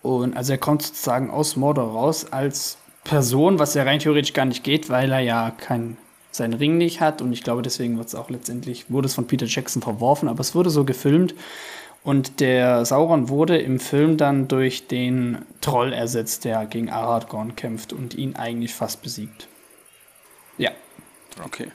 Und 0.00 0.36
also 0.36 0.52
er 0.52 0.58
kommt 0.58 0.82
sozusagen 0.82 1.28
aus 1.28 1.56
Mordor 1.56 1.90
raus 1.90 2.30
als 2.30 2.78
Person, 3.04 3.58
was 3.58 3.74
ja 3.74 3.82
rein 3.82 3.98
theoretisch 3.98 4.32
gar 4.32 4.44
nicht 4.44 4.64
geht, 4.64 4.88
weil 4.88 5.10
er 5.12 5.20
ja 5.20 5.50
kein, 5.50 5.96
seinen 6.30 6.54
Ring 6.54 6.78
nicht 6.78 7.00
hat 7.00 7.20
und 7.20 7.32
ich 7.32 7.42
glaube, 7.42 7.62
deswegen 7.62 7.98
wird 7.98 8.08
es 8.08 8.14
auch 8.14 8.30
letztendlich, 8.30 8.90
wurde 8.90 9.06
es 9.06 9.14
von 9.14 9.26
Peter 9.26 9.46
Jackson 9.46 9.82
verworfen, 9.82 10.28
aber 10.28 10.40
es 10.40 10.54
wurde 10.54 10.70
so 10.70 10.84
gefilmt 10.84 11.34
und 12.04 12.40
der 12.40 12.84
Sauron 12.84 13.28
wurde 13.28 13.58
im 13.58 13.78
Film 13.78 14.16
dann 14.16 14.48
durch 14.48 14.88
den 14.88 15.38
Troll 15.60 15.92
ersetzt, 15.92 16.44
der 16.44 16.66
gegen 16.66 16.90
Aragorn 16.90 17.54
kämpft 17.54 17.92
und 17.92 18.14
ihn 18.14 18.34
eigentlich 18.34 18.74
fast 18.74 19.02
besiegt. 19.02 19.46
Ja. 20.58 20.70
Okay. 21.44 21.68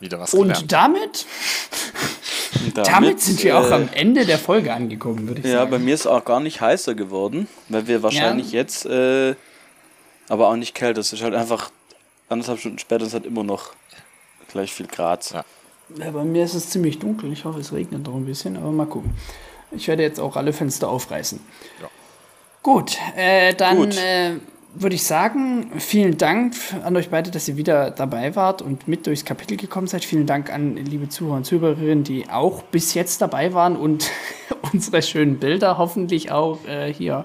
Wieder 0.00 0.18
was 0.18 0.32
gelernt. 0.32 0.62
Und 0.62 0.72
damit, 0.72 1.26
damit, 2.74 2.88
damit, 2.88 3.20
sind 3.20 3.44
wir 3.44 3.58
auch 3.58 3.70
äh, 3.70 3.74
am 3.74 3.88
Ende 3.92 4.26
der 4.26 4.38
Folge 4.38 4.72
angekommen, 4.72 5.28
würde 5.28 5.40
ich 5.40 5.46
ja, 5.46 5.58
sagen. 5.58 5.70
Ja, 5.72 5.78
bei 5.78 5.82
mir 5.82 5.94
ist 5.94 6.00
es 6.00 6.06
auch 6.06 6.24
gar 6.24 6.40
nicht 6.40 6.60
heißer 6.60 6.94
geworden, 6.94 7.46
weil 7.68 7.86
wir 7.86 8.02
wahrscheinlich 8.02 8.52
ja. 8.52 8.60
jetzt 8.60 8.86
äh, 8.86 9.34
aber 10.30 10.48
auch 10.48 10.56
nicht 10.56 10.74
kälter. 10.74 11.00
Es 11.00 11.12
ist 11.12 11.22
halt 11.22 11.34
einfach 11.34 11.70
anderthalb 12.28 12.60
Stunden 12.60 12.78
später, 12.78 13.04
es 13.04 13.12
hat 13.12 13.26
immer 13.26 13.42
noch 13.42 13.72
gleich 14.48 14.72
viel 14.72 14.86
Grad. 14.86 15.32
Ja. 15.32 15.44
ja. 15.98 16.10
bei 16.12 16.24
mir 16.24 16.44
ist 16.44 16.54
es 16.54 16.70
ziemlich 16.70 17.00
dunkel. 17.00 17.32
Ich 17.32 17.44
hoffe, 17.44 17.60
es 17.60 17.72
regnet 17.72 18.06
noch 18.06 18.14
ein 18.14 18.24
bisschen, 18.24 18.56
aber 18.56 18.70
mal 18.70 18.86
gucken. 18.86 19.12
Ich 19.72 19.88
werde 19.88 20.02
jetzt 20.02 20.20
auch 20.20 20.36
alle 20.36 20.52
Fenster 20.52 20.88
aufreißen. 20.88 21.40
Ja. 21.82 21.88
Gut, 22.62 22.96
äh, 23.16 23.54
dann 23.54 23.90
äh, 23.90 24.36
würde 24.74 24.94
ich 24.94 25.02
sagen, 25.02 25.72
vielen 25.78 26.16
Dank 26.16 26.54
an 26.84 26.96
euch 26.96 27.10
beide, 27.10 27.30
dass 27.30 27.48
ihr 27.48 27.56
wieder 27.56 27.90
dabei 27.90 28.36
wart 28.36 28.62
und 28.62 28.86
mit 28.86 29.06
durchs 29.06 29.24
Kapitel 29.24 29.56
gekommen 29.56 29.88
seid. 29.88 30.04
Vielen 30.04 30.26
Dank 30.26 30.52
an 30.52 30.76
liebe 30.76 31.08
Zuhörer 31.08 31.38
und 31.38 31.44
Zuhörerinnen, 31.44 32.04
die 32.04 32.28
auch 32.28 32.62
bis 32.62 32.94
jetzt 32.94 33.20
dabei 33.20 33.52
waren 33.52 33.76
und 33.76 34.10
unsere 34.72 35.02
schönen 35.02 35.40
Bilder 35.40 35.76
hoffentlich 35.76 36.30
auch 36.30 36.64
äh, 36.66 36.92
hier 36.92 37.24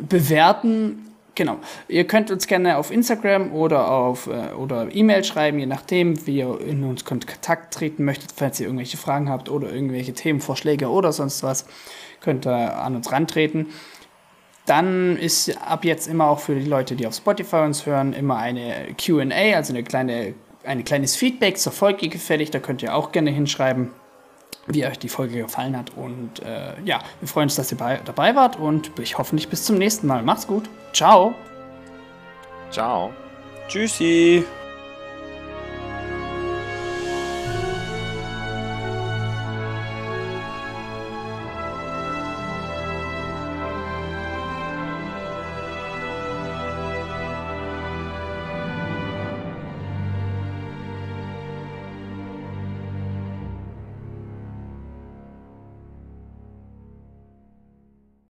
bewerten. 0.00 1.11
Genau. 1.34 1.56
Ihr 1.88 2.06
könnt 2.06 2.30
uns 2.30 2.46
gerne 2.46 2.76
auf 2.76 2.90
Instagram 2.90 3.52
oder 3.52 3.90
auf 3.90 4.26
äh, 4.26 4.52
oder 4.52 4.94
E-Mail 4.94 5.24
schreiben, 5.24 5.58
je 5.58 5.66
nachdem, 5.66 6.26
wie 6.26 6.38
ihr 6.38 6.60
in 6.60 6.84
uns 6.84 7.04
Kontakt 7.06 7.72
treten 7.72 8.04
möchtet, 8.04 8.32
falls 8.36 8.60
ihr 8.60 8.66
irgendwelche 8.66 8.98
Fragen 8.98 9.30
habt 9.30 9.48
oder 9.48 9.72
irgendwelche 9.72 10.12
Themenvorschläge 10.12 10.90
oder 10.90 11.12
sonst 11.12 11.42
was, 11.42 11.66
könnt 12.20 12.46
ihr 12.46 12.76
an 12.76 12.96
uns 12.96 13.10
rantreten. 13.10 13.68
Dann 14.66 15.16
ist 15.16 15.56
ab 15.66 15.84
jetzt 15.84 16.06
immer 16.06 16.26
auch 16.26 16.38
für 16.38 16.54
die 16.54 16.68
Leute, 16.68 16.96
die 16.96 17.06
auf 17.06 17.14
Spotify 17.14 17.56
uns 17.56 17.86
hören, 17.86 18.12
immer 18.12 18.36
eine 18.36 18.94
QA, 19.02 19.56
also 19.56 19.72
eine 19.72 19.82
kleine, 19.82 20.34
ein 20.64 20.84
kleines 20.84 21.16
Feedback 21.16 21.56
zur 21.56 21.72
Folge 21.72 22.08
gefällig. 22.08 22.50
Da 22.50 22.60
könnt 22.60 22.82
ihr 22.82 22.94
auch 22.94 23.10
gerne 23.10 23.30
hinschreiben 23.30 23.90
wie 24.66 24.86
euch 24.86 24.98
die 24.98 25.08
Folge 25.08 25.38
gefallen 25.38 25.76
hat. 25.76 25.90
Und 25.96 26.40
äh, 26.42 26.80
ja, 26.84 27.00
wir 27.20 27.28
freuen 27.28 27.44
uns, 27.44 27.56
dass 27.56 27.72
ihr 27.72 27.78
bei, 27.78 28.00
dabei 28.04 28.34
wart 28.34 28.56
und 28.56 28.90
ich 29.00 29.18
hoffentlich 29.18 29.48
bis 29.48 29.64
zum 29.64 29.76
nächsten 29.76 30.06
Mal. 30.06 30.22
Macht's 30.22 30.46
gut. 30.46 30.68
Ciao. 30.92 31.34
Ciao. 32.70 33.12
Tschüssi. 33.68 34.44